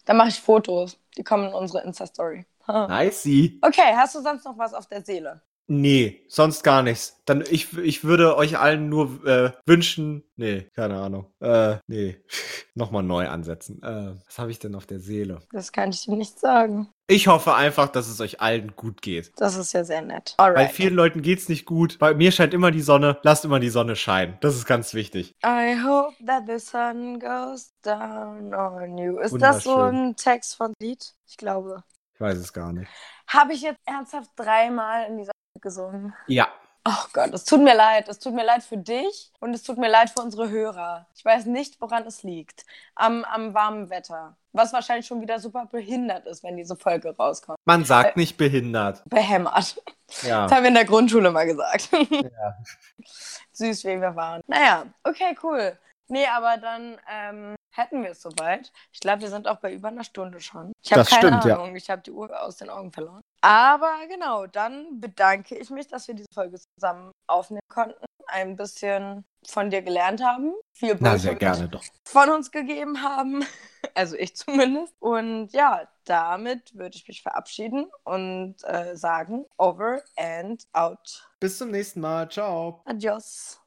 Dann 0.05 0.17
mache 0.17 0.30
ich 0.30 0.39
Fotos. 0.39 0.97
Die 1.17 1.24
kommen 1.24 1.47
in 1.47 1.53
unsere 1.53 1.84
Insta-Story. 1.84 2.45
Ha. 2.67 2.88
Nicey. 2.88 3.59
Okay, 3.61 3.93
hast 3.95 4.15
du 4.15 4.21
sonst 4.21 4.45
noch 4.45 4.57
was 4.57 4.74
auf 4.74 4.88
der 4.88 5.03
Seele? 5.03 5.41
Nee, 5.68 6.26
sonst 6.28 6.64
gar 6.64 6.84
nichts. 6.84 7.22
Dann, 7.26 7.41
ich, 7.49 7.78
ich 7.78 8.03
würde 8.03 8.36
euch 8.36 8.57
allen 8.57 8.89
nur 8.89 9.26
äh, 9.26 9.51
wünschen. 9.66 10.24
Nee, 10.36 10.68
keine 10.76 10.99
Ahnung. 10.99 11.34
Äh, 11.39 11.78
nee. 11.88 12.18
Nochmal 12.76 13.03
neu 13.03 13.30
ansetzen. 13.30 13.82
Äh, 13.82 14.16
was 14.26 14.39
habe 14.39 14.51
ich 14.51 14.59
denn 14.59 14.76
auf 14.76 14.86
der 14.86 14.99
Seele? 14.99 15.39
Das 15.51 15.72
kann 15.72 15.91
ich 15.91 16.01
dir 16.01 16.16
nicht 16.16 16.39
sagen. 16.39 16.89
Ich 17.07 17.28
hoffe 17.28 17.53
einfach, 17.53 17.88
dass 17.88 18.07
es 18.07 18.20
euch 18.20 18.41
allen 18.41 18.76
gut 18.76 19.01
geht. 19.01 19.32
Das 19.38 19.55
ist 19.55 19.74
ja 19.74 19.84
sehr 19.84 20.01
nett. 20.01 20.36
Bei 20.38 20.45
Alright. 20.45 20.72
vielen 20.72 20.95
Leuten 20.95 21.22
geht's 21.22 21.47
nicht 21.47 21.66
gut. 21.66 21.99
Bei 21.99 22.14
mir 22.14 22.32
scheint 22.32 22.53
immer 22.53 22.72
die 22.72 22.82
Sonne. 22.82 23.20
Lasst 23.24 23.45
immer 23.45 23.59
die 23.59 23.70
Sonne 23.70 23.95
scheinen. 23.95 24.38
Das 24.41 24.55
ist 24.55 24.66
ganz 24.66 24.93
wichtig. 24.93 25.36
I 25.45 25.78
hope 25.82 26.14
that 26.26 26.43
the 26.47 26.59
sun 26.59 27.20
goes 27.20 27.74
down 27.84 28.53
on 28.53 28.97
you. 28.97 29.20
Ist 29.20 29.39
das 29.39 29.64
so 29.64 29.78
ein 29.78 30.16
Text 30.16 30.55
von 30.55 30.74
Lied? 30.80 31.14
Ich 31.28 31.38
glaube. 31.38 31.84
Ich 32.16 32.22
weiß 32.22 32.38
es 32.38 32.51
gar 32.51 32.74
nicht. 32.74 32.89
Habe 33.28 33.53
ich 33.53 33.61
jetzt 33.61 33.80
ernsthaft 33.86 34.32
dreimal 34.36 35.07
in 35.09 35.18
dieser 35.18 35.32
gesungen? 35.64 36.14
Ja. 36.28 36.47
Oh 36.86 37.05
Gott, 37.14 37.34
es 37.34 37.45
tut 37.45 37.61
mir 37.61 37.76
leid. 37.76 38.09
Es 38.09 38.20
tut 38.20 38.34
mir 38.34 38.43
leid 38.43 38.61
für 38.61 38.78
dich 38.78 39.32
und 39.39 39.53
es 39.53 39.64
tut 39.64 39.78
mir 39.78 39.89
leid 39.89 40.09
für 40.09 40.22
unsere 40.22 40.49
Hörer. 40.49 41.07
Ich 41.16 41.24
weiß 41.24 41.45
nicht, 41.45 41.80
woran 41.80 42.05
es 42.05 42.24
liegt. 42.24 42.66
Am, 42.95 43.24
am 43.24 43.53
warmen 43.53 43.89
Wetter. 43.89 44.36
Was 44.51 44.74
wahrscheinlich 44.74 45.07
schon 45.07 45.22
wieder 45.22 45.39
super 45.39 45.66
behindert 45.66 46.26
ist, 46.28 46.43
wenn 46.43 46.57
diese 46.57 46.76
Folge 46.76 47.16
rauskommt. 47.16 47.57
Man 47.64 47.86
sagt 47.86 48.18
nicht 48.18 48.38
behindert. 48.38 49.01
Behämmert. 49.09 49.82
Ja. 50.24 50.43
Das 50.43 50.51
haben 50.51 50.64
wir 50.64 50.68
in 50.68 50.76
der 50.76 50.86
Grundschule 50.86 51.32
mal 51.32 51.45
gesagt. 51.45 51.89
Ja. 52.11 52.57
Süß, 53.53 53.86
wie 53.86 54.01
wir 54.01 54.16
waren. 54.16 54.41
Naja, 54.47 54.86
okay, 55.03 55.36
cool. 55.41 55.78
Nee, 56.09 56.28
aber 56.28 56.57
dann 56.57 56.97
ähm, 57.09 57.55
hätten 57.74 58.03
wir 58.03 58.11
es 58.11 58.21
soweit. 58.21 58.71
Ich 58.91 58.99
glaube, 58.99 59.21
wir 59.21 59.30
sind 59.30 59.47
auch 59.47 59.57
bei 59.57 59.74
über 59.74 59.89
einer 59.89 60.03
Stunde 60.03 60.39
schon. 60.39 60.71
Ich 60.84 60.93
habe 60.93 61.03
keine 61.05 61.28
stimmt, 61.28 61.45
ja. 61.45 61.55
Ahnung. 61.55 61.76
Ich 61.76 61.89
habe 61.89 62.01
die 62.01 62.11
Uhr 62.11 62.41
aus 62.41 62.57
den 62.57 62.69
Augen 62.69 62.91
verloren. 62.91 63.21
Aber 63.41 63.93
genau, 64.07 64.47
dann 64.47 64.99
bedanke 64.99 65.57
ich 65.57 65.69
mich, 65.69 65.88
dass 65.88 66.07
wir 66.07 66.15
diese 66.15 66.32
Folge 66.34 66.59
zusammen 66.78 67.11
aufnehmen 67.28 67.61
konnten. 67.67 68.05
Ein 68.28 68.55
bisschen 68.55 69.26
von 69.45 69.69
dir 69.69 69.82
gelernt 69.82 70.24
haben. 70.24 70.53
Viel 70.74 70.95
Na, 70.99 71.17
sehr 71.17 71.36
gerne 71.36 71.67
doch. 71.67 71.84
von 72.07 72.30
uns 72.30 72.51
gegeben 72.51 73.01
haben. 73.01 73.45
Also 73.95 74.15
ich 74.15 74.36
zumindest. 74.36 74.95
Und 74.99 75.49
ja, 75.51 75.88
damit 76.05 76.74
würde 76.74 76.95
ich 76.95 77.07
mich 77.07 77.21
verabschieden 77.21 77.91
und 78.05 78.55
äh, 78.63 78.95
sagen, 78.95 79.45
over 79.57 80.01
and 80.15 80.65
out. 80.71 81.30
Bis 81.39 81.59
zum 81.59 81.69
nächsten 81.69 81.99
Mal. 81.99 82.28
Ciao. 82.32 82.82
Adios. 82.86 83.59